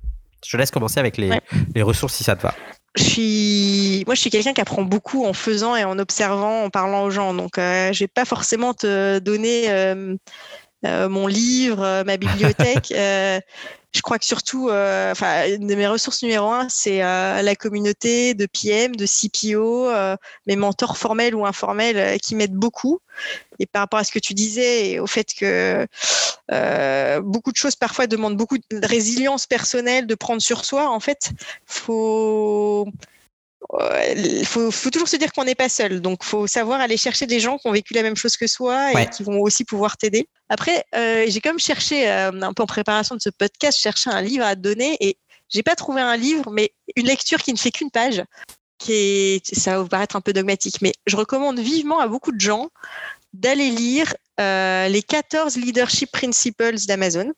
Je 0.44 0.50
te 0.50 0.57
laisse 0.57 0.70
commencer 0.70 0.98
avec 0.98 1.16
les, 1.16 1.30
les 1.74 1.82
ressources 1.82 2.14
si 2.14 2.24
ça 2.24 2.36
te 2.36 2.42
va. 2.42 2.55
Je 2.96 3.03
suis, 3.03 4.05
moi, 4.07 4.14
je 4.14 4.20
suis 4.20 4.30
quelqu'un 4.30 4.53
qui 4.53 4.61
apprend 4.61 4.82
beaucoup 4.82 5.24
en 5.24 5.32
faisant 5.32 5.76
et 5.76 5.84
en 5.84 5.98
observant, 5.98 6.64
en 6.64 6.70
parlant 6.70 7.05
aux 7.05 7.11
gens. 7.11 7.32
Donc, 7.32 7.57
euh, 7.57 7.92
je 7.92 8.00
vais 8.00 8.09
pas 8.09 8.24
forcément 8.24 8.74
te 8.74 9.18
donner 9.18 9.70
euh, 9.70 10.16
mon 10.84 11.26
livre, 11.26 12.03
ma 12.05 12.16
bibliothèque. 12.18 12.92
Je 13.95 14.01
crois 14.01 14.18
que 14.18 14.24
surtout, 14.24 14.70
euh, 14.70 15.12
enfin, 15.12 15.47
une 15.49 15.66
de 15.66 15.74
mes 15.74 15.86
ressources 15.86 16.22
numéro 16.22 16.51
un, 16.51 16.68
c'est 16.70 17.05
euh, 17.05 17.43
la 17.43 17.55
communauté 17.55 18.32
de 18.34 18.47
PM, 18.47 18.97
de 18.97 19.05
CPO, 19.05 19.88
euh, 19.88 20.16
mes 20.47 20.57
mentors 20.57 20.97
formels 20.97 21.34
ou 21.34 21.45
informels 21.45 22.18
qui 22.20 22.34
m'aident 22.34 22.55
beaucoup. 22.55 23.01
Et 23.59 23.66
par 23.66 23.80
rapport 23.80 23.99
à 23.99 24.05
ce 24.05 24.11
que 24.11 24.18
tu 24.18 24.32
disais 24.32 24.90
et 24.90 25.01
au 25.01 25.07
fait 25.07 25.34
que 25.34 25.86
beaucoup 27.20 27.53
de 27.53 27.57
choses 27.57 27.76
parfois 27.76 28.07
demandent 28.07 28.36
beaucoup 28.36 28.59
de 28.59 28.86
résilience 28.86 29.47
personnelle, 29.47 30.07
de 30.07 30.14
prendre 30.14 30.40
sur 30.40 30.64
soi, 30.64 30.88
en 30.90 31.01
fait, 31.01 31.30
faut 31.66 32.86
il 34.16 34.47
faut, 34.47 34.70
toujours 34.91 35.09
se 35.09 35.16
dire 35.16 35.33
qu'on 35.33 35.45
n'est 35.45 35.55
pas 35.55 35.68
seul. 35.68 36.01
Donc, 36.01 36.20
il 36.23 36.27
faut 36.27 36.47
savoir 36.47 36.81
aller 36.81 36.97
chercher 36.97 37.27
des 37.27 37.41
gens 37.41 37.57
qui 37.57 37.68
ont 37.68 37.73
vécu 37.73 37.95
la 37.95 38.03
même 38.03 38.16
chose 38.16 38.37
que 38.37 38.47
soi 38.47 38.93
et 38.93 39.07
qui 39.09 39.23
vont 39.23 39.41
aussi 39.41 39.64
pouvoir 39.64 39.97
t'aider. 39.97 40.29
Après, 40.49 40.85
euh, 40.95 41.25
j'ai 41.27 41.41
comme 41.41 41.59
cherché, 41.59 42.09
euh, 42.09 42.31
un 42.43 42.53
peu 42.53 42.62
en 42.62 42.66
préparation 42.66 43.14
de 43.14 43.20
ce 43.20 43.31
podcast, 43.31 43.79
cherché 43.79 44.11
un 44.11 44.20
livre 44.20 44.45
à 44.45 44.55
donner 44.55 44.97
et 45.01 45.16
j'ai 45.49 45.62
pas 45.62 45.75
trouvé 45.75 46.01
un 46.03 46.16
livre, 46.16 46.51
mais 46.51 46.73
une 46.97 47.07
lecture 47.07 47.43
qui 47.43 47.53
ne 47.53 47.59
fait 47.59 47.70
qu'une 47.70 47.91
page. 47.91 48.23
Qui 48.79 48.93
est, 48.93 49.55
ça 49.55 49.73
va 49.77 49.83
vous 49.83 49.89
paraître 49.89 50.16
un 50.16 50.20
peu 50.20 50.33
dogmatique, 50.33 50.83
mais 50.83 50.93
je 51.07 51.16
recommande 51.16 51.61
vivement 51.61 52.01
à 52.01 52.09
beaucoup 52.09 52.33
de 52.33 52.41
gens 52.41 52.68
d'aller 53.33 53.70
lire 53.70 54.12
euh, 54.41 54.89
les 54.89 55.03
14 55.03 55.57
leadership 55.57 56.11
principles 56.11 56.75
d'Amazon. 56.87 57.33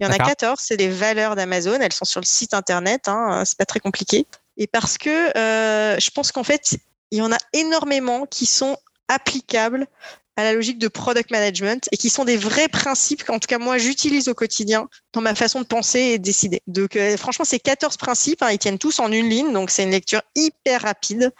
Il 0.00 0.04
y 0.04 0.06
en 0.06 0.12
a 0.12 0.18
14, 0.18 0.58
c'est 0.60 0.76
les 0.76 0.88
valeurs 0.88 1.36
d'Amazon. 1.36 1.78
Elles 1.80 1.92
sont 1.92 2.04
sur 2.04 2.20
le 2.20 2.26
site 2.26 2.54
internet, 2.54 3.06
hein, 3.06 3.44
c'est 3.44 3.56
pas 3.56 3.66
très 3.66 3.80
compliqué 3.80 4.26
et 4.60 4.66
parce 4.66 4.98
que 4.98 5.36
euh, 5.36 5.98
je 5.98 6.10
pense 6.10 6.30
qu'en 6.30 6.44
fait, 6.44 6.76
il 7.10 7.18
y 7.18 7.22
en 7.22 7.32
a 7.32 7.38
énormément 7.54 8.26
qui 8.26 8.46
sont 8.46 8.76
applicables 9.08 9.88
à 10.36 10.44
la 10.44 10.52
logique 10.52 10.78
de 10.78 10.86
product 10.86 11.30
management 11.30 11.88
et 11.92 11.96
qui 11.96 12.08
sont 12.08 12.24
des 12.24 12.36
vrais 12.36 12.68
principes 12.68 13.24
qu'en 13.24 13.38
tout 13.38 13.48
cas 13.48 13.58
moi 13.58 13.78
j'utilise 13.78 14.28
au 14.28 14.34
quotidien 14.34 14.88
dans 15.12 15.20
ma 15.20 15.34
façon 15.34 15.60
de 15.60 15.66
penser 15.66 15.98
et 15.98 16.18
de 16.18 16.22
décider. 16.22 16.62
Donc 16.66 16.94
euh, 16.94 17.16
franchement 17.16 17.44
ces 17.44 17.58
14 17.58 17.96
principes, 17.96 18.42
hein, 18.42 18.50
ils 18.50 18.58
tiennent 18.58 18.78
tous 18.78 19.00
en 19.00 19.10
une 19.10 19.28
ligne, 19.28 19.52
donc 19.52 19.70
c'est 19.70 19.82
une 19.82 19.90
lecture 19.90 20.22
hyper 20.36 20.82
rapide 20.82 21.32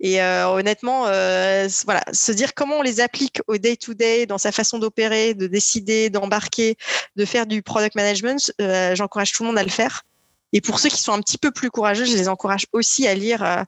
et 0.00 0.20
euh, 0.20 0.48
honnêtement 0.48 1.04
voilà 1.04 2.04
se 2.12 2.32
dire 2.32 2.52
comment 2.54 2.78
on 2.78 2.82
les 2.82 3.00
applique 3.00 3.40
au 3.46 3.58
day 3.58 3.76
to 3.76 3.94
day 3.94 4.26
dans 4.26 4.38
sa 4.38 4.52
façon 4.52 4.78
d'opérer, 4.78 5.34
de 5.34 5.46
décider, 5.46 6.10
d'embarquer, 6.10 6.76
de 7.14 7.24
faire 7.24 7.46
du 7.46 7.62
product 7.62 7.94
management, 7.94 8.52
j'encourage 8.94 9.32
tout 9.32 9.44
le 9.44 9.48
monde 9.48 9.58
à 9.58 9.64
le 9.64 9.70
faire. 9.70 10.04
Et 10.52 10.60
pour 10.60 10.78
ceux 10.78 10.88
qui 10.88 11.00
sont 11.00 11.12
un 11.12 11.20
petit 11.20 11.38
peu 11.38 11.50
plus 11.50 11.70
courageux, 11.70 12.04
je 12.04 12.16
les 12.16 12.28
encourage 12.28 12.66
aussi 12.72 13.06
à 13.06 13.14
lire 13.14 13.42
euh, 13.42 13.64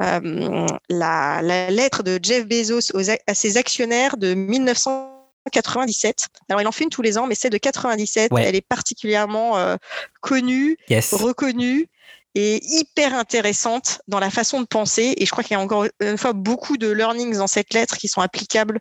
euh, 0.00 0.66
la, 0.88 1.70
lettre 1.70 2.02
de 2.02 2.18
Jeff 2.22 2.46
Bezos 2.46 2.92
à 3.26 3.34
ses 3.34 3.56
actionnaires 3.56 4.16
de 4.16 4.34
1997. 4.34 6.28
Alors, 6.48 6.60
il 6.60 6.68
en 6.68 6.72
fait 6.72 6.84
une 6.84 6.90
tous 6.90 7.02
les 7.02 7.18
ans, 7.18 7.26
mais 7.26 7.34
celle 7.34 7.52
de 7.52 7.58
97, 7.58 8.32
elle 8.38 8.54
est 8.54 8.66
particulièrement 8.66 9.56
euh, 9.56 9.76
connue, 10.20 10.76
reconnue 11.12 11.88
et 12.36 12.60
hyper 12.62 13.14
intéressante 13.14 14.02
dans 14.06 14.20
la 14.20 14.30
façon 14.30 14.60
de 14.60 14.66
penser. 14.66 15.14
Et 15.16 15.26
je 15.26 15.30
crois 15.30 15.42
qu'il 15.42 15.56
y 15.56 15.58
a 15.58 15.60
encore 15.60 15.86
une 16.00 16.18
fois 16.18 16.32
beaucoup 16.32 16.76
de 16.76 16.88
learnings 16.88 17.36
dans 17.36 17.48
cette 17.48 17.74
lettre 17.74 17.96
qui 17.96 18.06
sont 18.06 18.20
applicables 18.20 18.78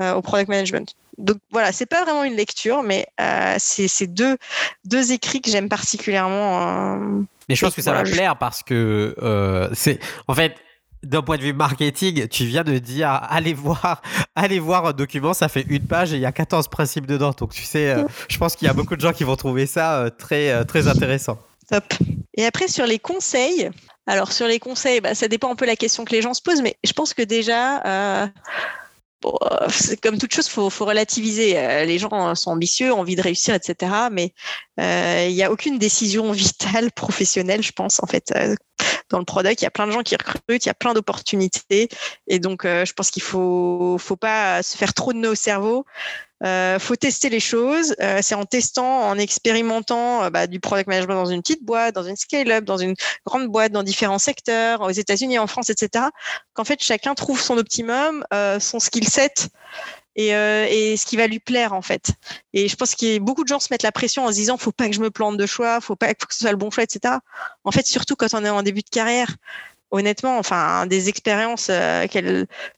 au 0.00 0.22
product 0.22 0.48
management 0.48 0.96
donc 1.20 1.38
voilà, 1.50 1.72
c'est 1.72 1.86
pas 1.86 2.04
vraiment 2.04 2.24
une 2.24 2.34
lecture, 2.34 2.82
mais 2.82 3.06
euh, 3.20 3.54
c'est 3.58 4.06
deux, 4.06 4.36
deux 4.84 5.12
écrits 5.12 5.40
que 5.40 5.50
j'aime 5.50 5.68
particulièrement. 5.68 6.94
Euh, 6.94 7.22
mais 7.48 7.54
je 7.54 7.64
pense 7.64 7.74
que 7.74 7.82
ça 7.82 7.92
va 7.92 8.02
plaire 8.02 8.36
parce 8.36 8.62
que 8.62 9.14
euh, 9.22 9.68
c'est 9.74 9.98
en 10.28 10.34
fait 10.34 10.56
d'un 11.02 11.22
point 11.22 11.38
de 11.38 11.42
vue 11.42 11.54
marketing, 11.54 12.28
tu 12.28 12.44
viens 12.44 12.62
de 12.62 12.78
dire 12.78 13.08
allez 13.08 13.54
voir, 13.54 14.02
allez 14.34 14.58
voir 14.58 14.86
un 14.86 14.92
document, 14.92 15.32
ça 15.32 15.48
fait 15.48 15.64
une 15.68 15.86
page 15.86 16.12
et 16.12 16.16
il 16.16 16.20
y 16.20 16.26
a 16.26 16.32
14 16.32 16.68
principes 16.68 17.06
dedans. 17.06 17.32
Donc 17.36 17.52
tu 17.52 17.62
sais, 17.62 17.96
je 18.28 18.38
pense 18.38 18.56
qu'il 18.56 18.66
y 18.66 18.70
a 18.70 18.74
beaucoup 18.74 18.96
de 18.96 19.00
gens 19.00 19.12
qui 19.12 19.24
vont 19.24 19.36
trouver 19.36 19.66
ça 19.66 20.10
très 20.18 20.64
très 20.64 20.88
intéressant. 20.88 21.38
Top. 21.70 21.84
Et 22.34 22.44
après 22.44 22.68
sur 22.68 22.84
les 22.84 22.98
conseils, 22.98 23.70
Alors 24.06 24.32
sur 24.32 24.46
les 24.46 24.58
conseils, 24.58 25.00
bah, 25.00 25.14
ça 25.14 25.28
dépend 25.28 25.50
un 25.50 25.54
peu 25.54 25.64
de 25.64 25.70
la 25.70 25.76
question 25.76 26.04
que 26.04 26.12
les 26.12 26.20
gens 26.20 26.34
se 26.34 26.42
posent, 26.42 26.62
mais 26.62 26.76
je 26.84 26.92
pense 26.92 27.14
que 27.14 27.22
déjà, 27.22 28.28
euh, 29.24 29.66
bon, 29.66 29.96
comme 30.02 30.18
toute 30.18 30.34
chose, 30.34 30.48
faut, 30.48 30.70
faut 30.70 30.84
relativiser. 30.84 31.58
Euh, 31.58 31.84
les 31.84 31.98
gens 31.98 32.34
sont 32.34 32.50
ambitieux, 32.50 32.92
ont 32.92 33.00
envie 33.00 33.16
de 33.16 33.22
réussir, 33.22 33.54
etc. 33.54 33.92
Mais 34.10 34.32
euh, 34.80 35.26
il 35.28 35.34
n'y 35.34 35.42
a 35.42 35.50
aucune 35.50 35.78
décision 35.78 36.32
vitale, 36.32 36.90
professionnelle, 36.94 37.62
je 37.62 37.72
pense, 37.72 38.02
en 38.02 38.06
fait. 38.06 38.32
dans 39.10 39.18
le 39.18 39.24
product, 39.24 39.60
il 39.60 39.64
y 39.64 39.68
a 39.68 39.70
plein 39.70 39.86
de 39.86 39.92
gens 39.92 40.02
qui 40.02 40.16
recrutent, 40.16 40.64
il 40.64 40.68
y 40.68 40.70
a 40.70 40.74
plein 40.74 40.94
d'opportunités. 40.94 41.88
Et 42.28 42.38
donc, 42.38 42.62
je 42.64 42.92
pense 42.92 43.10
qu'il 43.10 43.22
faut, 43.22 43.96
faut 43.98 44.16
pas 44.16 44.62
se 44.62 44.76
faire 44.76 44.94
trop 44.94 45.12
de 45.12 45.18
nœuds 45.18 45.30
au 45.30 45.34
cerveau. 45.34 45.84
Euh, 46.44 46.78
faut 46.78 46.96
tester 46.96 47.28
les 47.28 47.40
choses. 47.40 47.94
Euh, 48.00 48.20
c'est 48.22 48.34
en 48.34 48.44
testant, 48.44 49.02
en 49.08 49.18
expérimentant 49.18 50.24
euh, 50.24 50.30
bah, 50.30 50.46
du 50.46 50.58
product 50.58 50.88
management 50.88 51.14
dans 51.14 51.26
une 51.26 51.42
petite 51.42 51.64
boîte, 51.64 51.94
dans 51.94 52.02
une 52.02 52.16
scale-up, 52.16 52.64
dans 52.64 52.78
une 52.78 52.94
grande 53.26 53.48
boîte, 53.48 53.72
dans 53.72 53.82
différents 53.82 54.18
secteurs, 54.18 54.80
aux 54.80 54.90
États-Unis, 54.90 55.38
en 55.38 55.46
France, 55.46 55.70
etc. 55.70 56.06
Qu'en 56.54 56.64
fait 56.64 56.82
chacun 56.82 57.14
trouve 57.14 57.40
son 57.40 57.58
optimum, 57.58 58.24
euh, 58.32 58.58
son 58.58 58.78
skill 58.78 59.08
set. 59.08 59.48
Et, 60.16 60.32
ce 60.98 61.06
qui 61.06 61.16
va 61.16 61.26
lui 61.26 61.38
plaire 61.38 61.72
en 61.72 61.80
fait. 61.80 62.10
Et 62.52 62.68
je 62.68 62.76
pense 62.76 62.92
a 62.92 63.18
beaucoup 63.20 63.42
de 63.42 63.48
gens 63.48 63.58
se 63.58 63.68
mettent 63.70 63.84
la 63.84 63.92
pression 63.92 64.26
en 64.26 64.28
se 64.28 64.34
disant 64.34 64.58
faut 64.58 64.72
pas 64.72 64.86
que 64.88 64.94
je 64.94 65.00
me 65.00 65.10
plante 65.10 65.38
de 65.38 65.46
choix, 65.46 65.80
faut 65.80 65.96
pas 65.96 66.12
que 66.12 66.34
ce 66.34 66.40
soit 66.40 66.50
le 66.50 66.58
bon 66.58 66.70
choix, 66.70 66.84
etc. 66.84 67.14
En 67.64 67.70
fait, 67.70 67.86
surtout 67.86 68.16
quand 68.16 68.34
on 68.34 68.44
est 68.44 68.50
en 68.50 68.62
début 68.62 68.82
de 68.82 68.90
carrière, 68.90 69.34
honnêtement, 69.90 70.38
enfin, 70.38 70.86
des 70.86 71.08
expériences 71.08 71.68
euh, 71.70 72.06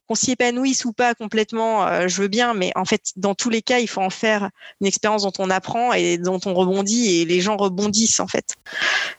qu'on 0.09 0.15
s'y 0.15 0.33
épanouisse 0.33 0.85
ou 0.85 0.93
pas 0.93 1.15
complètement, 1.15 1.87
euh, 1.87 2.09
je 2.09 2.23
veux 2.23 2.29
bien, 2.29 2.55
mais 2.55 2.73
en 2.75 2.85
fait, 2.85 3.13
dans 3.17 3.35
tous 3.35 3.51
les 3.51 3.63
cas, 3.63 3.79
il 3.79 3.89
faut 3.89 4.01
en 4.01 4.11
faire 4.11 4.51
une 4.81 4.87
expérience 4.87 5.23
dont 5.23 5.33
on 5.39 5.51
apprend 5.51 5.93
et 5.93 6.19
dont 6.19 6.41
on 6.47 6.55
rebondit 6.55 7.21
et 7.21 7.25
les 7.25 7.41
gens 7.41 7.57
rebondissent 7.57 8.21
en 8.21 8.27
fait. 8.27 8.55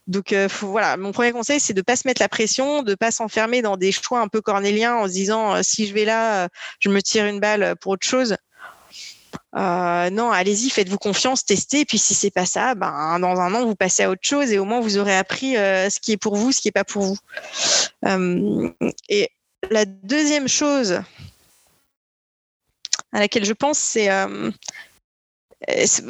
Donc 0.07 0.33
euh, 0.33 0.47
voilà, 0.61 0.97
mon 0.97 1.11
premier 1.11 1.31
conseil, 1.31 1.59
c'est 1.59 1.73
de 1.73 1.81
pas 1.81 1.95
se 1.95 2.07
mettre 2.07 2.21
la 2.21 2.29
pression, 2.29 2.83
de 2.83 2.95
pas 2.95 3.11
s'enfermer 3.11 3.61
dans 3.61 3.77
des 3.77 3.91
choix 3.91 4.21
un 4.21 4.27
peu 4.27 4.41
cornéliens 4.41 4.95
en 4.95 5.07
se 5.07 5.13
disant 5.13 5.61
si 5.63 5.87
je 5.87 5.93
vais 5.93 6.05
là, 6.05 6.47
je 6.79 6.89
me 6.89 7.01
tire 7.01 7.25
une 7.25 7.39
balle 7.39 7.75
pour 7.79 7.93
autre 7.93 8.07
chose. 8.07 8.35
Euh, 9.55 10.09
non, 10.09 10.31
allez-y, 10.31 10.69
faites-vous 10.69 10.97
confiance, 10.97 11.45
testez. 11.45 11.85
Puis 11.85 11.99
si 11.99 12.13
c'est 12.13 12.31
pas 12.31 12.45
ça, 12.45 12.73
ben 12.73 13.19
dans 13.19 13.39
un 13.39 13.53
an 13.53 13.65
vous 13.65 13.75
passez 13.75 14.03
à 14.03 14.09
autre 14.09 14.23
chose 14.23 14.51
et 14.51 14.57
au 14.57 14.65
moins 14.65 14.79
vous 14.79 14.97
aurez 14.97 15.15
appris 15.15 15.57
euh, 15.57 15.89
ce 15.89 15.99
qui 15.99 16.13
est 16.13 16.17
pour 16.17 16.35
vous, 16.35 16.51
ce 16.51 16.61
qui 16.61 16.69
est 16.69 16.71
pas 16.71 16.83
pour 16.83 17.03
vous. 17.03 17.17
Euh, 18.05 18.69
et 19.09 19.29
la 19.69 19.85
deuxième 19.85 20.47
chose 20.47 21.01
à 23.11 23.19
laquelle 23.19 23.45
je 23.45 23.53
pense, 23.53 23.77
c'est 23.77 24.09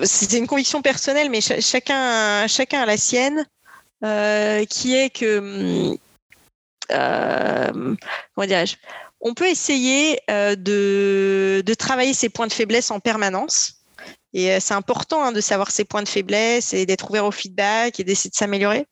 c'est 0.05 0.37
une 0.37 0.47
conviction 0.47 0.81
personnelle, 0.81 1.29
mais 1.29 1.41
chacun 1.41 2.47
chacun 2.47 2.81
a 2.81 2.85
la 2.85 2.97
sienne, 2.97 3.45
qui 4.69 4.95
est 4.95 5.09
que 5.09 5.97
comment 6.87 8.47
dirais-je 8.47 8.77
on 9.23 9.33
peut 9.33 9.49
essayer 9.49 10.19
euh, 10.29 10.55
de, 10.55 11.73
travailler 11.79 12.13
ses 12.13 12.29
points 12.29 12.45
de 12.45 12.53
faiblesse 12.53 12.91
en 12.91 12.99
permanence. 12.99 13.85
Et 14.33 14.51
euh, 14.51 14.57
c'est 14.59 14.73
important 14.73 15.23
hein, 15.23 15.31
de 15.31 15.39
savoir 15.39 15.71
ses 15.71 15.85
points 15.85 16.03
de 16.03 16.09
faiblesse 16.09 16.73
et 16.73 16.85
d'être 16.85 17.09
ouvert 17.09 17.25
au 17.25 17.31
feedback 17.31 17.99
et 17.99 18.03
d'essayer 18.03 18.29
de 18.29 18.35
s'améliorer. 18.35 18.85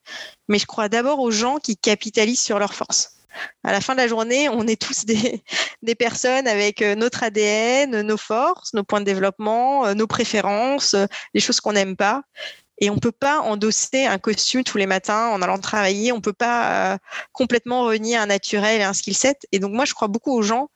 Mais 0.47 0.57
je 0.57 0.65
crois 0.65 0.87
d'abord 0.87 1.19
aux 1.19 1.31
gens 1.31 1.57
qui 1.57 1.75
capitalisent 1.75 2.41
sur 2.41 2.59
leurs 2.59 2.73
forces. 2.73 3.17
À 3.63 3.71
la 3.71 3.81
fin 3.81 3.93
de 3.93 3.99
la 3.99 4.07
journée, 4.07 4.49
on 4.49 4.67
est 4.67 4.81
tous 4.81 5.05
des, 5.05 5.41
personnes 5.99 6.47
avec 6.47 6.81
euh, 6.81 6.95
notre 6.95 7.23
ADN, 7.23 8.01
nos 8.01 8.17
forces, 8.17 8.73
nos 8.73 8.83
points 8.83 9.01
de 9.01 9.05
développement, 9.05 9.93
nos 9.95 10.07
préférences, 10.07 10.95
les 11.33 11.41
choses 11.41 11.59
qu'on 11.59 11.73
n'aime 11.73 11.97
pas. 11.97 12.23
Et 12.81 12.89
on 12.89 12.97
peut 12.97 13.11
pas 13.11 13.41
endosser 13.41 14.07
un 14.07 14.17
costume 14.17 14.63
tous 14.63 14.79
les 14.79 14.87
matins 14.87 15.27
en 15.27 15.43
allant 15.43 15.59
travailler. 15.59 16.11
On 16.11 16.19
peut 16.19 16.33
pas 16.33 16.93
euh, 16.93 16.97
complètement 17.31 17.85
renier 17.85 18.17
un 18.17 18.25
naturel 18.25 18.81
et 18.81 18.83
un 18.83 18.93
skill 18.93 19.15
set. 19.15 19.45
Et 19.51 19.59
donc 19.59 19.71
moi, 19.71 19.85
je 19.85 19.93
crois 19.93 20.07
beaucoup 20.07 20.33
aux 20.33 20.41
gens 20.41 20.69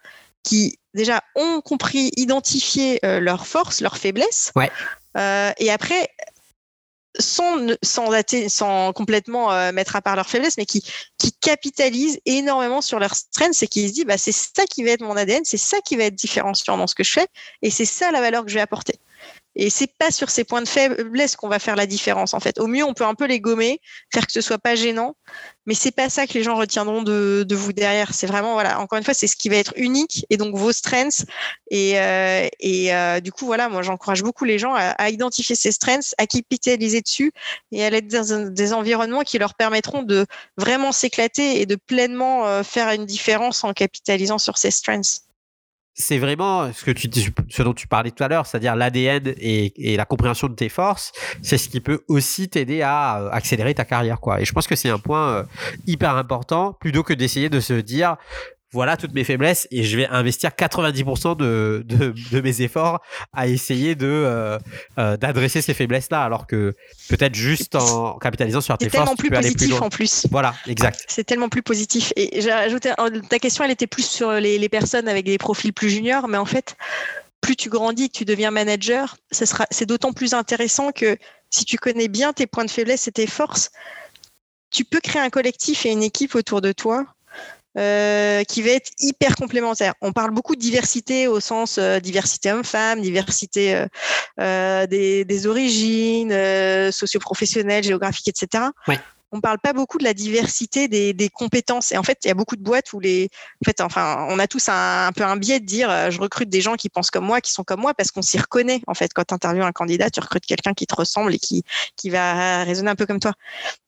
qui 0.43 0.79
déjà 0.93 1.23
ont 1.35 1.61
compris, 1.61 2.11
identifier 2.15 3.03
euh, 3.03 3.19
leurs 3.19 3.47
forces, 3.47 3.81
leurs 3.81 3.97
faiblesses. 3.97 4.51
Ouais. 4.55 4.71
Euh, 5.17 5.51
et 5.57 5.71
après, 5.71 6.07
sans, 7.17 7.75
sans, 7.81 8.11
sans 8.49 8.93
complètement 8.93 9.71
mettre 9.71 9.95
à 9.95 10.01
part 10.01 10.15
leurs 10.15 10.29
faiblesses, 10.29 10.57
mais 10.57 10.65
qui, 10.65 10.83
qui 11.17 11.31
capitalisent 11.31 12.19
énormément 12.25 12.81
sur 12.81 12.99
leurs 12.99 13.15
strengths 13.15 13.63
et 13.63 13.67
qui 13.67 13.87
se 13.87 13.93
disent 13.93 14.05
bah, 14.05 14.17
c'est 14.17 14.33
ça 14.33 14.65
qui 14.65 14.83
va 14.83 14.91
être 14.91 15.01
mon 15.01 15.17
ADN, 15.17 15.43
c'est 15.43 15.57
ça 15.57 15.77
qui 15.79 15.95
va 15.95 16.03
être 16.03 16.15
différenciant 16.15 16.77
dans 16.77 16.87
ce 16.87 16.93
que 16.93 17.05
je 17.05 17.13
fais 17.13 17.27
et 17.61 17.71
c'est 17.71 17.85
ça 17.85 18.11
la 18.11 18.19
valeur 18.19 18.43
que 18.43 18.49
je 18.49 18.55
vais 18.55 18.61
apporter. 18.61 18.99
Et 19.55 19.69
c'est 19.69 19.91
pas 19.97 20.11
sur 20.11 20.29
ces 20.29 20.43
points 20.43 20.61
de 20.61 20.67
faiblesse 20.67 21.35
qu'on 21.35 21.47
va 21.47 21.59
faire 21.59 21.75
la 21.75 21.85
différence 21.85 22.33
en 22.33 22.39
fait. 22.39 22.59
Au 22.59 22.67
mieux, 22.67 22.83
on 22.83 22.93
peut 22.93 23.05
un 23.05 23.15
peu 23.15 23.25
les 23.25 23.39
gommer, 23.39 23.79
faire 24.13 24.25
que 24.25 24.33
ce 24.33 24.41
soit 24.41 24.57
pas 24.57 24.75
gênant, 24.75 25.15
mais 25.65 25.73
c'est 25.73 25.91
pas 25.91 26.09
ça 26.09 26.27
que 26.27 26.33
les 26.33 26.43
gens 26.43 26.55
retiendront 26.55 27.01
de, 27.01 27.45
de 27.47 27.55
vous 27.55 27.73
derrière. 27.73 28.13
C'est 28.13 28.27
vraiment 28.27 28.53
voilà, 28.53 28.79
encore 28.79 28.97
une 28.97 29.03
fois, 29.05 29.13
c'est 29.13 29.27
ce 29.27 29.35
qui 29.35 29.49
va 29.49 29.55
être 29.55 29.73
unique 29.77 30.25
et 30.29 30.37
donc 30.37 30.55
vos 30.55 30.71
strengths. 30.71 31.25
Et, 31.71 31.99
euh, 31.99 32.47
et 32.59 32.93
euh, 32.93 33.19
du 33.19 33.31
coup, 33.31 33.45
voilà, 33.45 33.69
moi 33.69 33.81
j'encourage 33.81 34.23
beaucoup 34.23 34.45
les 34.45 34.59
gens 34.59 34.73
à, 34.73 34.89
à, 34.89 35.09
identifier 35.09 35.55
ces 35.55 35.71
strengths, 35.71 36.13
à 36.17 36.27
capitaliser 36.27 37.01
dessus 37.01 37.31
et 37.71 37.83
à 37.83 37.87
être 37.87 38.07
dans 38.07 38.51
des 38.51 38.73
environnements 38.73 39.23
qui 39.23 39.37
leur 39.37 39.55
permettront 39.55 40.03
de 40.03 40.25
vraiment 40.57 40.91
s'éclater 40.91 41.61
et 41.61 41.65
de 41.65 41.75
pleinement 41.75 42.45
euh, 42.47 42.63
faire 42.63 42.89
une 42.89 43.05
différence 43.05 43.63
en 43.63 43.73
capitalisant 43.73 44.37
sur 44.37 44.57
ces 44.57 44.71
strengths 44.71 45.21
c'est 45.97 46.17
vraiment 46.17 46.71
ce 46.73 46.83
que 46.83 46.91
tu 46.91 47.09
ce 47.49 47.63
dont 47.63 47.73
tu 47.73 47.87
parlais 47.87 48.11
tout 48.11 48.21
à 48.21 48.27
l'heure, 48.27 48.45
c'est-à-dire 48.45 48.75
l'ADN 48.75 49.33
et, 49.37 49.93
et, 49.93 49.95
la 49.95 50.03
compréhension 50.03 50.49
de 50.49 50.53
tes 50.53 50.67
forces, 50.67 51.13
c'est 51.41 51.57
ce 51.57 51.69
qui 51.69 51.79
peut 51.79 52.03
aussi 52.09 52.49
t'aider 52.49 52.81
à 52.81 53.21
euh, 53.21 53.29
accélérer 53.31 53.73
ta 53.73 53.85
carrière, 53.85 54.19
quoi. 54.19 54.41
Et 54.41 54.45
je 54.45 54.51
pense 54.51 54.67
que 54.67 54.75
c'est 54.75 54.89
un 54.89 54.99
point 54.99 55.29
euh, 55.29 55.43
hyper 55.87 56.15
important, 56.17 56.73
plutôt 56.73 57.01
que 57.01 57.13
d'essayer 57.13 57.47
de 57.47 57.61
se 57.61 57.73
dire 57.73 58.17
voilà 58.75 58.97
toutes 58.97 59.13
mes 59.13 59.23
faiblesses 59.23 59.69
et 59.71 59.83
je 59.83 59.95
vais 59.95 60.05
investir 60.07 60.49
90% 60.49 61.37
de, 61.37 61.83
de, 61.85 62.13
de, 62.31 62.41
mes 62.41 62.61
efforts 62.61 63.01
à 63.31 63.47
essayer 63.47 63.95
de 63.95 64.05
euh, 64.05 64.59
euh, 64.99 65.15
d'adresser 65.15 65.61
ces 65.61 65.73
faiblesses 65.73 66.09
là 66.11 66.23
alors 66.23 66.45
que 66.45 66.75
peut-être 67.07 67.35
juste 67.35 67.75
en 67.75 68.17
capitalisant 68.17 68.59
sur 68.59 68.77
tes 68.77 68.89
forces 68.89 69.15
tu 69.17 69.29
peux 69.29 69.37
aller 69.37 69.53
plus 69.53 69.69
loin. 69.69 69.79
en 69.79 69.89
plus. 69.89 70.27
Voilà 70.29 70.53
exact. 70.67 71.05
C'est 71.07 71.23
tellement 71.23 71.47
plus 71.47 71.63
positif. 71.63 72.11
Et 72.17 72.41
j'ai 72.41 72.51
rajouté 72.51 72.91
ta 73.29 73.39
question 73.39 73.63
elle 73.63 73.71
était 73.71 73.87
plus 73.87 74.05
sur 74.05 74.33
les, 74.33 74.59
les 74.59 74.69
personnes 74.69 75.07
avec 75.07 75.23
des 75.23 75.37
profils 75.37 75.71
plus 75.71 75.89
juniors 75.89 76.27
mais 76.27 76.37
en 76.37 76.45
fait 76.45 76.75
plus 77.39 77.55
tu 77.55 77.69
grandis 77.69 78.09
que 78.09 78.17
tu 78.17 78.25
deviens 78.25 78.51
manager 78.51 79.15
sera 79.31 79.67
c'est 79.71 79.85
d'autant 79.85 80.11
plus 80.11 80.33
intéressant 80.33 80.91
que 80.91 81.17
si 81.49 81.63
tu 81.63 81.77
connais 81.77 82.09
bien 82.09 82.33
tes 82.33 82.45
points 82.45 82.65
de 82.65 82.71
faiblesse 82.71 83.07
et 83.07 83.13
tes 83.13 83.27
forces 83.27 83.71
tu 84.69 84.83
peux 84.83 84.99
créer 84.99 85.21
un 85.21 85.29
collectif 85.29 85.85
et 85.85 85.91
une 85.91 86.03
équipe 86.03 86.35
autour 86.35 86.59
de 86.59 86.73
toi 86.73 87.05
euh, 87.77 88.43
qui 88.43 88.61
va 88.61 88.71
être 88.71 88.91
hyper 88.99 89.35
complémentaire. 89.35 89.93
On 90.01 90.13
parle 90.13 90.31
beaucoup 90.31 90.55
de 90.55 90.61
diversité 90.61 91.27
au 91.27 91.39
sens 91.39 91.77
euh, 91.77 91.99
diversité 91.99 92.51
homme-femme, 92.51 93.01
diversité 93.01 93.75
euh, 93.75 93.87
euh 94.39 94.87
des, 94.87 95.25
des, 95.25 95.47
origines 95.47 96.31
euh, 96.31 96.91
socio-professionnelles, 96.91 97.83
géographiques, 97.83 98.29
etc. 98.29 98.65
Ouais. 98.87 98.99
On 99.31 99.41
parle 99.41 99.59
pas 99.59 99.73
beaucoup 99.73 99.97
de 99.97 100.05
la 100.05 100.13
diversité 100.13 100.87
des, 100.87 101.11
des, 101.11 101.27
compétences. 101.27 101.91
Et 101.91 101.97
en 101.97 102.03
fait, 102.03 102.19
il 102.23 102.29
y 102.29 102.31
a 102.31 102.33
beaucoup 102.33 102.55
de 102.55 102.63
boîtes 102.63 102.93
où 102.93 103.01
les, 103.01 103.29
en 103.61 103.65
fait, 103.65 103.81
enfin, 103.81 104.25
on 104.29 104.39
a 104.39 104.47
tous 104.47 104.69
un, 104.69 105.07
un 105.07 105.11
peu 105.11 105.23
un 105.23 105.35
biais 105.35 105.59
de 105.59 105.65
dire, 105.65 105.89
je 106.09 106.21
recrute 106.21 106.47
des 106.47 106.61
gens 106.61 106.75
qui 106.75 106.87
pensent 106.87 107.11
comme 107.11 107.25
moi, 107.25 107.41
qui 107.41 107.51
sont 107.51 107.65
comme 107.65 107.81
moi, 107.81 107.93
parce 107.93 108.11
qu'on 108.11 108.21
s'y 108.21 108.37
reconnaît. 108.37 108.81
En 108.87 108.93
fait, 108.93 109.11
quand 109.13 109.25
tu 109.25 109.33
interviews 109.33 109.65
un 109.65 109.73
candidat, 109.73 110.09
tu 110.09 110.21
recrutes 110.21 110.45
quelqu'un 110.45 110.73
qui 110.73 110.87
te 110.87 110.95
ressemble 110.95 111.33
et 111.33 111.39
qui, 111.39 111.63
qui 111.97 112.09
va 112.09 112.63
raisonner 112.63 112.91
un 112.91 112.95
peu 112.95 113.05
comme 113.05 113.19
toi. 113.19 113.33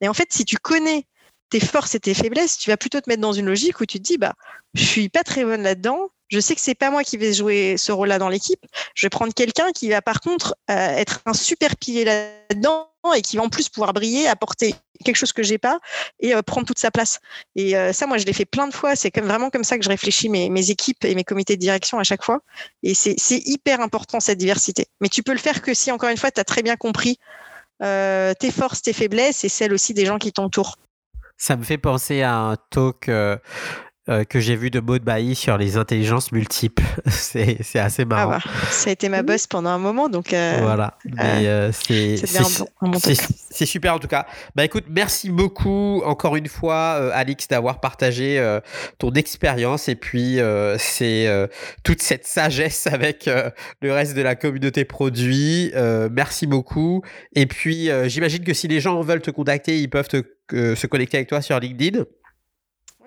Et 0.02 0.10
en 0.10 0.14
fait, 0.14 0.28
si 0.34 0.44
tu 0.44 0.58
connais 0.58 1.06
tes 1.50 1.60
forces 1.60 1.96
et 1.96 2.00
tes 2.00 2.14
faiblesses, 2.14 2.58
tu 2.58 2.70
vas 2.70 2.78
plutôt 2.78 3.00
te 3.00 3.10
mettre 3.10 3.22
dans 3.22 3.34
une 3.34 3.46
logique 3.46 3.80
où 3.80 3.86
tu 3.86 4.00
te 4.00 4.04
dis, 4.04 4.18
bah, 4.18 4.34
je 4.74 4.84
suis 4.84 5.10
pas 5.10 5.24
très 5.24 5.44
bonne 5.44 5.64
là-dedans. 5.64 6.10
Je 6.30 6.42
sais 6.42 6.56
que 6.56 6.62
c'est 6.62 6.76
pas 6.76 6.92
moi 6.92 7.04
qui 7.04 7.16
vais 7.16 7.32
jouer 7.32 7.78
ce 7.78 7.92
rôle-là 7.94 8.20
dans 8.20 8.28
l'équipe. 8.28 8.60
Je 8.96 9.06
vais 9.06 9.10
prendre 9.10 9.34
quelqu'un 9.34 9.72
qui 9.72 9.90
va 9.90 10.02
par 10.02 10.20
contre 10.20 10.56
euh, 10.70 10.74
être 10.74 11.22
un 11.26 11.34
super 11.34 11.78
pilier 11.78 12.04
là-dedans 12.04 12.90
et 13.16 13.22
qui 13.22 13.38
va 13.38 13.44
en 13.44 13.50
plus 13.50 13.70
pouvoir 13.70 13.94
briller, 13.94 14.28
apporter 14.28 14.76
quelque 15.06 15.16
chose 15.16 15.32
que 15.32 15.42
j'ai 15.42 15.58
pas 15.58 15.80
et 16.20 16.36
euh, 16.36 16.42
prendre 16.42 16.68
toute 16.68 16.80
sa 16.80 16.92
place. 16.92 17.20
Et 17.56 17.78
euh, 17.78 17.94
ça, 17.94 18.08
moi, 18.08 18.18
je 18.18 18.26
l'ai 18.26 18.34
fait 18.34 18.44
plein 18.44 18.68
de 18.68 18.74
fois. 18.74 18.98
C'est 18.98 19.18
vraiment 19.18 19.50
comme 19.50 19.64
ça 19.64 19.78
que 19.78 19.86
je 19.86 19.90
réfléchis 19.90 20.28
mes, 20.28 20.50
mes 20.50 20.70
équipes 20.70 21.06
et 21.06 21.16
mes 21.16 21.24
comités 21.24 21.56
de 21.56 21.62
direction 21.62 21.98
à 21.98 22.04
chaque 22.04 22.26
fois. 22.26 22.42
Et 22.84 22.94
c'est 22.94 23.16
hyper 23.30 23.80
important 23.80 24.20
cette 24.20 24.38
diversité. 24.38 24.88
Mais 25.00 25.08
tu 25.08 25.24
peux 25.24 25.32
le 25.32 25.40
faire 25.40 25.62
que 25.62 25.74
si, 25.74 25.94
encore 25.94 26.10
une 26.10 26.18
fois, 26.18 26.32
tu 26.32 26.42
as 26.42 26.44
très 26.44 26.62
bien 26.62 26.76
compris 26.76 27.20
tes 27.80 28.52
forces, 28.52 28.82
tes 28.82 28.92
faiblesses 28.92 29.44
et 29.44 29.50
celles 29.50 29.72
aussi 29.72 29.94
des 29.94 30.06
gens 30.06 30.18
qui 30.18 30.34
t'entourent. 30.34 30.78
Ça 31.38 31.56
me 31.56 31.64
fait 31.64 31.78
penser 31.78 32.24
à 32.24 32.36
un 32.36 32.56
talk 32.72 33.10
euh, 33.10 33.38
euh, 34.10 34.24
que 34.24 34.40
j'ai 34.40 34.56
vu 34.56 34.72
de 34.72 34.80
Maud 34.80 35.04
Bailly 35.04 35.36
sur 35.36 35.56
les 35.56 35.78
intelligences 35.78 36.32
multiples. 36.32 36.82
c'est, 37.06 37.60
assez 37.76 38.06
marrant. 38.06 38.32
Ah 38.34 38.40
bah, 38.44 38.52
ça 38.72 38.90
a 38.90 38.94
été 38.94 39.08
ma 39.08 39.22
boss 39.22 39.46
pendant 39.46 39.70
un 39.70 39.78
moment, 39.78 40.10
donc. 40.10 40.34
Euh, 40.34 40.58
voilà. 40.64 40.98
C'est, 41.74 42.18
c'est, 42.18 43.66
super 43.68 43.94
en 43.94 44.00
tout 44.00 44.08
cas. 44.08 44.26
Bah 44.56 44.66
écoute, 44.66 44.86
merci 44.90 45.30
beaucoup 45.30 46.02
encore 46.06 46.36
une 46.38 46.48
fois, 46.48 47.14
Alix, 47.14 47.48
d'avoir 47.48 47.80
partagé 47.80 48.44
ton 48.98 49.12
expérience 49.12 49.90
et 49.90 49.96
puis 49.96 50.40
c'est 50.80 51.50
toute 51.84 52.02
cette 52.02 52.26
sagesse 52.26 52.88
avec 52.92 53.30
le 53.82 53.94
reste 53.94 54.16
de 54.16 54.22
la 54.24 54.36
communauté 54.36 54.86
produit. 54.86 55.72
merci 56.12 56.48
beaucoup. 56.48 57.04
Et 57.36 57.46
puis, 57.46 57.90
j'imagine 58.06 58.44
que 58.44 58.54
si 58.54 58.68
les 58.68 58.80
gens 58.80 59.00
veulent 59.02 59.22
te 59.22 59.32
contacter, 59.32 59.80
ils 59.80 59.90
peuvent 59.90 60.08
te 60.08 60.24
se 60.52 60.88
connecter 60.88 61.18
avec 61.18 61.30
toi 61.30 61.42
sur 61.42 61.60
LinkedIn 61.60 62.04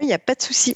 Il 0.01 0.07
n'y 0.07 0.12
a 0.12 0.18
pas 0.18 0.34
de 0.34 0.43
souci. 0.43 0.74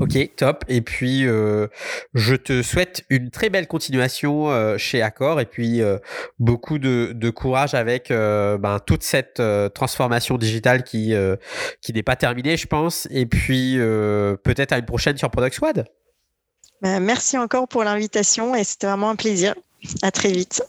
Ok, 0.00 0.36
top. 0.36 0.64
Et 0.68 0.80
puis, 0.80 1.26
euh, 1.26 1.68
je 2.14 2.34
te 2.34 2.62
souhaite 2.62 3.04
une 3.10 3.30
très 3.30 3.48
belle 3.48 3.66
continuation 3.66 4.50
euh, 4.50 4.76
chez 4.76 5.02
Accor 5.02 5.40
et 5.40 5.46
puis 5.46 5.80
euh, 5.80 5.98
beaucoup 6.38 6.78
de, 6.78 7.30
courage 7.30 7.74
avec 7.74 8.10
ben, 8.10 8.78
toute 8.84 9.02
cette 9.02 9.42
transformation 9.74 10.36
digitale 10.36 10.84
qui, 10.84 11.14
qui 11.80 11.92
n'est 11.92 12.02
pas 12.02 12.16
terminée, 12.16 12.56
je 12.56 12.66
pense. 12.66 13.08
Et 13.10 13.26
puis, 13.26 13.76
peut-être 13.78 14.72
à 14.72 14.78
une 14.78 14.84
prochaine 14.84 15.16
sur 15.16 15.30
Product 15.30 15.54
Squad. 15.54 15.86
Ben, 16.82 17.00
merci 17.00 17.38
encore 17.38 17.66
pour 17.66 17.82
l'invitation 17.82 18.54
et 18.54 18.62
c'était 18.62 18.86
vraiment 18.86 19.10
un 19.10 19.16
plaisir. 19.16 19.54
À 20.02 20.10
très 20.10 20.32
vite. 20.32 20.62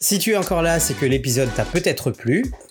Si 0.00 0.18
tu 0.18 0.32
es 0.32 0.36
encore 0.36 0.62
là, 0.62 0.80
c'est 0.80 0.94
que 0.94 1.06
l'épisode 1.06 1.52
t'a 1.54 1.64
peut-être 1.64 2.10
plu. 2.10 2.44